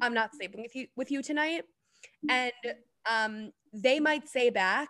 i'm 0.00 0.14
not 0.14 0.34
sleeping 0.34 0.60
with 0.60 0.74
you 0.74 0.86
with 0.96 1.10
you 1.10 1.22
tonight 1.22 1.64
and 2.28 2.52
um 3.10 3.52
they 3.72 4.00
might 4.00 4.28
say 4.28 4.50
back 4.50 4.88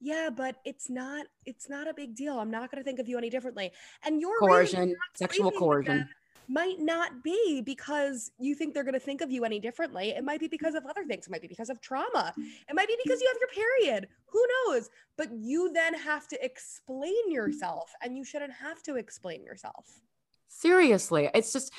yeah 0.00 0.30
but 0.34 0.56
it's 0.64 0.88
not 0.88 1.26
it's 1.44 1.68
not 1.68 1.88
a 1.88 1.94
big 1.94 2.14
deal 2.14 2.38
i'm 2.38 2.50
not 2.50 2.70
going 2.70 2.82
to 2.82 2.84
think 2.84 2.98
of 2.98 3.08
you 3.08 3.18
any 3.18 3.30
differently 3.30 3.72
and 4.04 4.20
your 4.20 4.38
coercion 4.38 4.94
sexual 5.14 5.50
coercion 5.50 6.08
might 6.48 6.80
not 6.80 7.22
be 7.22 7.60
because 7.64 8.30
you 8.38 8.54
think 8.54 8.72
they're 8.72 8.84
going 8.84 8.94
to 8.94 9.00
think 9.00 9.20
of 9.20 9.30
you 9.30 9.44
any 9.44 9.60
differently. 9.60 10.10
It 10.10 10.24
might 10.24 10.40
be 10.40 10.48
because 10.48 10.74
of 10.74 10.84
other 10.86 11.04
things. 11.04 11.26
It 11.26 11.30
might 11.30 11.42
be 11.42 11.48
because 11.48 11.68
of 11.68 11.80
trauma. 11.80 12.32
It 12.38 12.74
might 12.74 12.88
be 12.88 12.96
because 13.04 13.20
you 13.20 13.28
have 13.28 13.36
your 13.38 13.66
period. 13.82 14.08
Who 14.32 14.46
knows? 14.66 14.88
But 15.18 15.28
you 15.32 15.70
then 15.72 15.92
have 15.94 16.26
to 16.28 16.42
explain 16.42 17.30
yourself, 17.30 17.92
and 18.02 18.16
you 18.16 18.24
shouldn't 18.24 18.54
have 18.54 18.82
to 18.84 18.96
explain 18.96 19.44
yourself. 19.44 20.00
Seriously. 20.48 21.30
It's 21.34 21.52
just, 21.52 21.72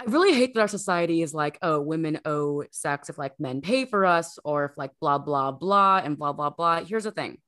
I 0.00 0.04
really 0.04 0.34
hate 0.34 0.54
that 0.54 0.60
our 0.60 0.68
society 0.68 1.22
is 1.22 1.32
like, 1.32 1.58
oh, 1.62 1.80
women 1.80 2.20
owe 2.24 2.64
sex 2.72 3.08
if 3.08 3.18
like 3.18 3.38
men 3.38 3.60
pay 3.60 3.84
for 3.84 4.04
us 4.04 4.38
or 4.44 4.64
if 4.64 4.72
like 4.76 4.90
blah, 5.00 5.18
blah, 5.18 5.52
blah, 5.52 5.98
and 5.98 6.18
blah, 6.18 6.32
blah, 6.32 6.50
blah. 6.50 6.84
Here's 6.84 7.04
the 7.04 7.12
thing 7.12 7.38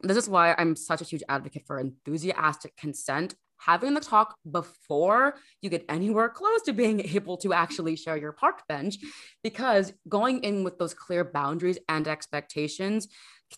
this 0.00 0.16
is 0.16 0.28
why 0.28 0.54
I'm 0.58 0.76
such 0.76 1.00
a 1.00 1.04
huge 1.04 1.22
advocate 1.28 1.64
for 1.66 1.78
enthusiastic 1.78 2.76
consent 2.76 3.34
having 3.58 3.94
the 3.94 4.00
talk 4.00 4.36
before 4.50 5.34
you 5.62 5.70
get 5.70 5.84
anywhere 5.88 6.28
close 6.28 6.62
to 6.62 6.72
being 6.72 7.00
able 7.14 7.36
to 7.38 7.52
actually 7.52 7.96
share 7.96 8.16
your 8.16 8.32
park 8.32 8.62
bench 8.68 8.96
because 9.42 9.92
going 10.08 10.40
in 10.40 10.64
with 10.64 10.78
those 10.78 10.94
clear 10.94 11.24
boundaries 11.24 11.78
and 11.88 12.06
expectations 12.06 13.08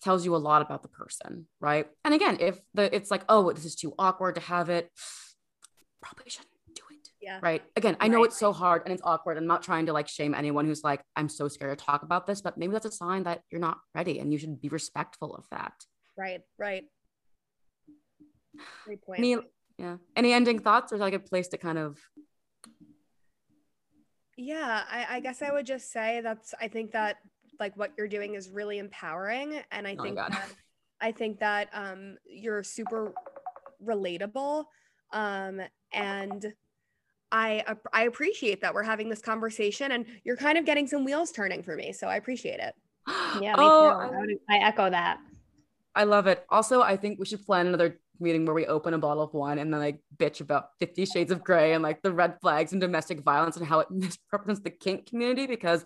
tells 0.01 0.23
you 0.23 0.35
a 0.35 0.37
lot 0.37 0.61
about 0.61 0.83
the 0.83 0.87
person 0.87 1.47
right 1.59 1.87
and 2.05 2.13
again 2.13 2.37
if 2.39 2.59
the 2.75 2.95
it's 2.95 3.09
like 3.09 3.23
oh 3.27 3.51
this 3.51 3.65
is 3.65 3.75
too 3.75 3.91
awkward 3.97 4.35
to 4.35 4.41
have 4.41 4.69
it 4.69 4.89
probably 6.01 6.29
shouldn't 6.29 6.51
do 6.75 6.81
it 6.91 7.09
Yeah. 7.21 7.39
Right. 7.41 7.61
Again, 7.75 7.97
I 7.99 8.07
know 8.07 8.17
Right. 8.19 8.25
it's 8.27 8.37
so 8.37 8.53
hard 8.53 8.83
and 8.85 8.93
it's 8.93 9.01
awkward. 9.03 9.37
I'm 9.37 9.47
not 9.47 9.61
trying 9.63 9.85
to 9.87 9.93
like 9.93 10.07
shame 10.07 10.33
anyone 10.33 10.65
who's 10.65 10.83
like, 10.83 11.01
I'm 11.15 11.29
so 11.29 11.47
scared 11.47 11.77
to 11.77 11.85
talk 11.85 12.03
about 12.03 12.27
this, 12.27 12.41
but 12.41 12.57
maybe 12.57 12.73
that's 12.73 12.85
a 12.85 12.91
sign 12.91 13.23
that 13.23 13.43
you're 13.51 13.61
not 13.61 13.79
ready 13.93 14.19
and 14.19 14.31
you 14.31 14.39
should 14.39 14.61
be 14.61 14.69
respectful 14.69 15.35
of 15.35 15.45
that. 15.51 15.73
Right. 16.17 16.41
Right. 16.57 16.85
Great 18.85 19.01
point. 19.01 19.19
Any, 19.19 19.37
yeah. 19.77 19.97
Any 20.15 20.33
ending 20.33 20.59
thoughts 20.59 20.91
or 20.91 20.95
is 20.95 20.99
that 21.01 21.13
a 21.13 21.19
place 21.19 21.47
to 21.49 21.57
kind 21.57 21.77
of 21.77 21.99
Yeah, 24.37 24.83
I, 24.89 25.17
I 25.17 25.19
guess 25.19 25.41
I 25.41 25.51
would 25.51 25.65
just 25.65 25.91
say 25.91 26.21
that's 26.21 26.53
I 26.59 26.67
think 26.69 26.91
that 26.93 27.17
like 27.59 27.75
what 27.75 27.91
you're 27.97 28.07
doing 28.07 28.35
is 28.35 28.49
really 28.49 28.77
empowering 28.79 29.61
and 29.71 29.85
I 29.87 29.95
Oh 29.99 30.03
think 30.03 30.15
that 30.15 30.47
I 31.01 31.11
think 31.11 31.39
that 31.39 31.69
um 31.73 32.17
you're 32.25 32.63
super 32.63 33.13
relatable 33.85 34.65
um 35.11 35.61
and 35.93 36.53
I 37.31 37.63
I 37.93 38.03
appreciate 38.03 38.61
that 38.61 38.73
we're 38.73 38.83
having 38.83 39.09
this 39.09 39.21
conversation 39.21 39.91
and 39.91 40.05
you're 40.23 40.37
kind 40.37 40.57
of 40.57 40.65
getting 40.65 40.87
some 40.87 41.03
wheels 41.05 41.31
turning 41.31 41.63
for 41.63 41.75
me 41.75 41.93
so 41.93 42.07
I 42.07 42.15
appreciate 42.15 42.59
it. 42.59 42.73
Yeah, 43.41 43.55
me 43.55 43.63
Oh, 43.63 43.89
too. 43.89 43.95
I, 43.95 44.19
would, 44.19 44.29
I 44.49 44.57
echo 44.57 44.89
that. 44.89 45.19
I 45.95 46.03
love 46.03 46.27
it. 46.27 46.45
Also, 46.49 46.81
I 46.81 46.97
think 46.97 47.19
we 47.19 47.25
should 47.25 47.45
plan 47.45 47.67
another 47.67 47.99
meeting 48.19 48.45
where 48.45 48.53
we 48.55 48.65
open 48.65 48.93
a 48.93 48.97
bottle 48.97 49.23
of 49.23 49.33
wine 49.33 49.59
and 49.59 49.73
then 49.73 49.79
like 49.79 49.99
bitch 50.17 50.41
about 50.41 50.69
50 50.79 51.05
shades 51.05 51.31
of 51.31 51.43
gray 51.43 51.73
and 51.73 51.83
like 51.83 52.01
the 52.01 52.11
red 52.11 52.37
flags 52.41 52.71
and 52.71 52.81
domestic 52.81 53.21
violence 53.21 53.55
and 53.57 53.65
how 53.65 53.79
it 53.79 53.89
misrepresents 53.91 54.61
the 54.61 54.69
kink 54.69 55.07
community 55.07 55.47
because 55.47 55.85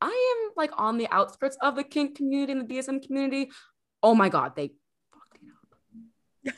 I 0.00 0.08
am 0.44 0.52
like 0.56 0.70
on 0.76 0.98
the 0.98 1.08
outskirts 1.10 1.56
of 1.60 1.76
the 1.76 1.84
kink 1.84 2.16
community 2.16 2.52
and 2.52 2.60
the 2.60 2.74
BDSM 2.74 3.04
community. 3.06 3.50
Oh 4.02 4.14
my 4.14 4.28
god, 4.28 4.54
they 4.56 4.72
fucked 5.12 5.38
it 6.44 6.52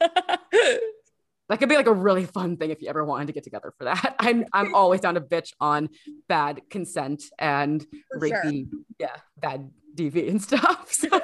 up. 0.00 0.80
That 1.48 1.58
could 1.58 1.68
be 1.68 1.76
like 1.76 1.86
a 1.86 1.92
really 1.92 2.26
fun 2.26 2.56
thing 2.56 2.70
if 2.70 2.82
you 2.82 2.88
ever 2.88 3.04
wanted 3.04 3.28
to 3.28 3.32
get 3.32 3.44
together 3.44 3.72
for 3.76 3.84
that. 3.84 4.16
I'm 4.18 4.44
I'm 4.52 4.74
always 4.74 5.00
down 5.00 5.14
to 5.14 5.20
bitch 5.20 5.52
on 5.60 5.88
bad 6.28 6.62
consent 6.70 7.24
and 7.38 7.84
For 8.12 8.28
sure. 8.28 8.42
rapey, 8.44 8.68
yeah, 8.98 9.16
bad 9.36 9.70
DV 9.94 10.28
and 10.28 10.42
stuff. 10.42 10.92
So 11.08 11.20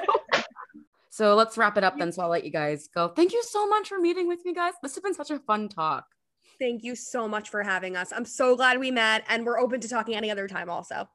so 1.09 1.35
let's 1.35 1.57
wrap 1.57 1.77
it 1.77 1.83
up 1.85 1.97
then. 1.97 2.11
So 2.11 2.23
I'll 2.23 2.29
let 2.29 2.43
you 2.43 2.51
guys 2.51 2.89
go. 2.93 3.07
Thank 3.07 3.31
you 3.31 3.41
so 3.41 3.65
much 3.69 3.87
for 3.87 3.97
meeting 3.99 4.27
with 4.27 4.43
me, 4.43 4.53
guys. 4.53 4.73
This 4.83 4.95
has 4.95 5.01
been 5.01 5.13
such 5.13 5.31
a 5.31 5.39
fun 5.39 5.69
talk. 5.69 6.03
Thank 6.59 6.83
you 6.83 6.93
so 6.93 7.25
much 7.25 7.49
for 7.49 7.63
having 7.63 7.95
us. 7.95 8.11
I'm 8.11 8.25
so 8.25 8.57
glad 8.57 8.79
we 8.79 8.91
met 8.91 9.23
and 9.29 9.45
we're 9.45 9.57
open 9.57 9.79
to 9.79 9.87
talking 9.87 10.15
any 10.15 10.29
other 10.29 10.45
time 10.47 10.69
also. 10.69 11.07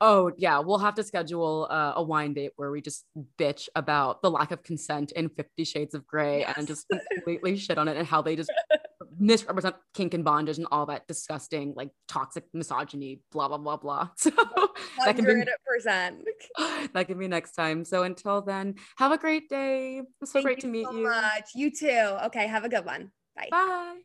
Oh 0.00 0.32
yeah, 0.36 0.58
we'll 0.58 0.78
have 0.78 0.94
to 0.96 1.02
schedule 1.02 1.66
uh, 1.70 1.92
a 1.96 2.02
wine 2.02 2.34
date 2.34 2.52
where 2.56 2.70
we 2.70 2.80
just 2.80 3.04
bitch 3.38 3.68
about 3.74 4.22
the 4.22 4.30
lack 4.30 4.50
of 4.50 4.62
consent 4.62 5.12
in 5.12 5.28
Fifty 5.28 5.64
Shades 5.64 5.94
of 5.94 6.06
Grey 6.06 6.44
and 6.44 6.66
just 6.66 6.86
completely 7.12 7.56
shit 7.56 7.78
on 7.78 7.88
it 7.88 7.96
and 7.96 8.06
how 8.06 8.22
they 8.22 8.36
just 8.36 8.50
misrepresent 9.18 9.76
kink 9.94 10.14
and 10.14 10.24
bondage 10.24 10.58
and 10.58 10.66
all 10.70 10.86
that 10.86 11.06
disgusting 11.06 11.72
like 11.76 11.90
toxic 12.08 12.44
misogyny, 12.52 13.20
blah 13.32 13.48
blah 13.48 13.58
blah 13.58 13.76
blah. 13.76 14.08
So 14.96 15.04
that 15.04 15.16
can 15.16 15.24
be 15.24 15.32
100%. 15.32 16.22
that 16.92 17.06
can 17.06 17.18
be 17.18 17.28
next 17.28 17.52
time. 17.52 17.84
So 17.84 18.04
until 18.04 18.42
then, 18.42 18.76
have 18.96 19.12
a 19.12 19.18
great 19.18 19.48
day. 19.48 20.02
It's 20.20 20.30
so 20.30 20.34
Thank 20.34 20.46
great 20.46 20.60
to 20.60 20.68
meet 20.68 20.86
so 20.86 20.92
you. 20.92 21.04
Much. 21.04 21.50
You 21.54 21.70
too. 21.70 22.16
Okay, 22.26 22.46
have 22.46 22.64
a 22.64 22.68
good 22.68 22.84
one. 22.84 23.10
Bye. 23.36 23.48
Bye. 23.50 24.00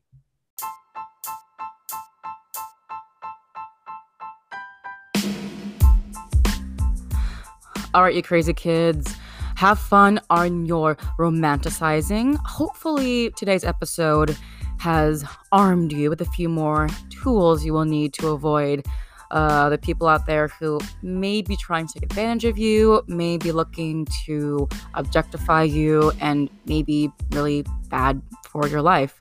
All 7.95 8.03
right, 8.03 8.13
you 8.13 8.21
crazy 8.21 8.53
kids. 8.53 9.15
Have 9.55 9.79
fun 9.79 10.19
on 10.29 10.67
your 10.67 10.95
romanticizing. 11.17 12.37
Hopefully, 12.45 13.31
today's 13.35 13.63
episode 13.63 14.37
has 14.77 15.25
armed 15.51 15.91
you 15.91 16.11
with 16.11 16.21
a 16.21 16.25
few 16.25 16.49
more 16.49 16.87
tools 17.09 17.65
you 17.65 17.73
will 17.73 17.85
need 17.85 18.13
to 18.13 18.27
avoid 18.27 18.85
uh, 19.31 19.69
the 19.69 19.77
people 19.79 20.07
out 20.07 20.27
there 20.27 20.49
who 20.49 20.79
may 21.01 21.41
be 21.41 21.55
trying 21.55 21.87
to 21.87 21.93
take 21.95 22.03
advantage 22.03 22.45
of 22.45 22.59
you, 22.59 23.01
may 23.07 23.37
be 23.37 23.51
looking 23.51 24.05
to 24.25 24.69
objectify 24.93 25.63
you, 25.63 26.11
and 26.21 26.47
may 26.65 26.83
be 26.83 27.09
really 27.31 27.65
bad 27.89 28.21
for 28.47 28.67
your 28.67 28.83
life. 28.83 29.19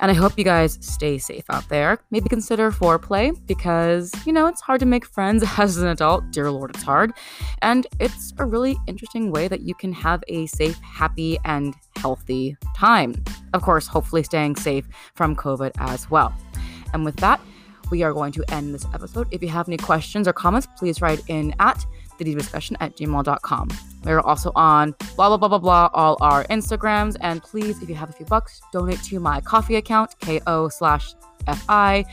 And 0.00 0.10
I 0.10 0.14
hope 0.14 0.38
you 0.38 0.44
guys 0.44 0.78
stay 0.80 1.18
safe 1.18 1.44
out 1.50 1.68
there. 1.68 1.98
Maybe 2.10 2.28
consider 2.28 2.70
Fourplay 2.70 3.34
because, 3.46 4.12
you 4.24 4.32
know, 4.32 4.46
it's 4.46 4.60
hard 4.60 4.80
to 4.80 4.86
make 4.86 5.04
friends 5.04 5.44
as 5.58 5.76
an 5.76 5.88
adult. 5.88 6.30
Dear 6.30 6.50
Lord, 6.50 6.70
it's 6.70 6.82
hard. 6.82 7.12
And 7.62 7.86
it's 7.98 8.32
a 8.38 8.44
really 8.44 8.76
interesting 8.86 9.32
way 9.32 9.48
that 9.48 9.62
you 9.62 9.74
can 9.74 9.92
have 9.92 10.22
a 10.28 10.46
safe, 10.46 10.78
happy, 10.80 11.38
and 11.44 11.74
healthy 11.96 12.56
time. 12.76 13.14
Of 13.54 13.62
course, 13.62 13.86
hopefully 13.86 14.22
staying 14.22 14.56
safe 14.56 14.86
from 15.14 15.34
COVID 15.34 15.72
as 15.78 16.08
well. 16.10 16.32
And 16.92 17.04
with 17.04 17.16
that, 17.16 17.40
we 17.90 18.02
are 18.02 18.12
going 18.12 18.32
to 18.32 18.44
end 18.48 18.74
this 18.74 18.86
episode. 18.94 19.28
If 19.30 19.42
you 19.42 19.48
have 19.48 19.68
any 19.68 19.78
questions 19.78 20.28
or 20.28 20.32
comments, 20.32 20.68
please 20.76 21.00
write 21.00 21.22
in 21.28 21.54
at 21.58 21.84
the 22.24 22.34
discussion 22.34 22.76
at 22.80 22.96
gmail.com. 22.96 23.68
We're 24.04 24.20
also 24.20 24.52
on 24.54 24.94
blah, 25.16 25.28
blah, 25.28 25.36
blah, 25.36 25.48
blah, 25.48 25.58
blah, 25.58 25.90
all 25.92 26.16
our 26.20 26.44
Instagrams. 26.44 27.16
And 27.20 27.42
please, 27.42 27.82
if 27.82 27.88
you 27.88 27.94
have 27.94 28.10
a 28.10 28.12
few 28.12 28.26
bucks, 28.26 28.60
donate 28.72 29.02
to 29.04 29.20
my 29.20 29.40
coffee 29.40 29.76
account, 29.76 30.14
ko 30.20 30.68
slash 30.68 31.14
fi 31.66 32.04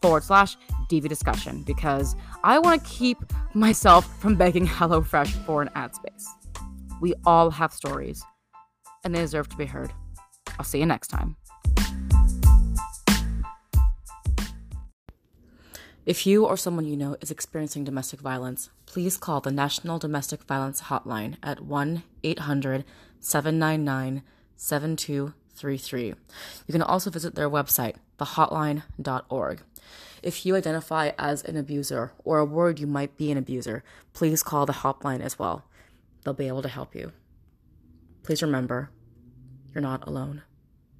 forward 0.00 0.24
slash 0.24 0.56
DV 0.90 1.08
discussion, 1.08 1.62
because 1.62 2.14
I 2.44 2.58
want 2.58 2.82
to 2.82 2.88
keep 2.88 3.18
myself 3.54 4.20
from 4.20 4.36
begging 4.36 4.66
HelloFresh 4.78 5.30
for 5.44 5.62
an 5.62 5.70
ad 5.74 5.94
space. 5.94 6.28
We 7.00 7.14
all 7.26 7.50
have 7.50 7.72
stories, 7.72 8.22
and 9.04 9.14
they 9.14 9.20
deserve 9.20 9.48
to 9.50 9.56
be 9.56 9.66
heard. 9.66 9.92
I'll 10.58 10.64
see 10.64 10.78
you 10.78 10.86
next 10.86 11.08
time. 11.08 11.36
If 16.06 16.26
you 16.26 16.46
or 16.46 16.56
someone 16.56 16.86
you 16.86 16.96
know 16.96 17.16
is 17.20 17.30
experiencing 17.30 17.84
domestic 17.84 18.20
violence, 18.20 18.70
please 18.88 19.18
call 19.18 19.42
the 19.42 19.50
National 19.50 19.98
Domestic 19.98 20.44
Violence 20.44 20.82
Hotline 20.82 21.36
at 21.42 21.60
1 21.60 22.02
800 22.24 22.84
799 23.20 24.22
7233. 24.56 26.06
You 26.06 26.72
can 26.72 26.80
also 26.80 27.10
visit 27.10 27.34
their 27.34 27.50
website, 27.50 27.96
thehotline.org. 28.18 29.60
If 30.22 30.46
you 30.46 30.56
identify 30.56 31.10
as 31.18 31.44
an 31.44 31.58
abuser 31.58 32.12
or 32.24 32.38
are 32.38 32.46
worried 32.46 32.78
you 32.78 32.86
might 32.86 33.18
be 33.18 33.30
an 33.30 33.36
abuser, 33.36 33.84
please 34.14 34.42
call 34.42 34.64
the 34.64 34.72
hotline 34.72 35.20
as 35.20 35.38
well. 35.38 35.64
They'll 36.24 36.32
be 36.32 36.48
able 36.48 36.62
to 36.62 36.68
help 36.68 36.94
you. 36.94 37.12
Please 38.22 38.42
remember, 38.42 38.90
you're 39.74 39.82
not 39.82 40.06
alone. 40.08 40.42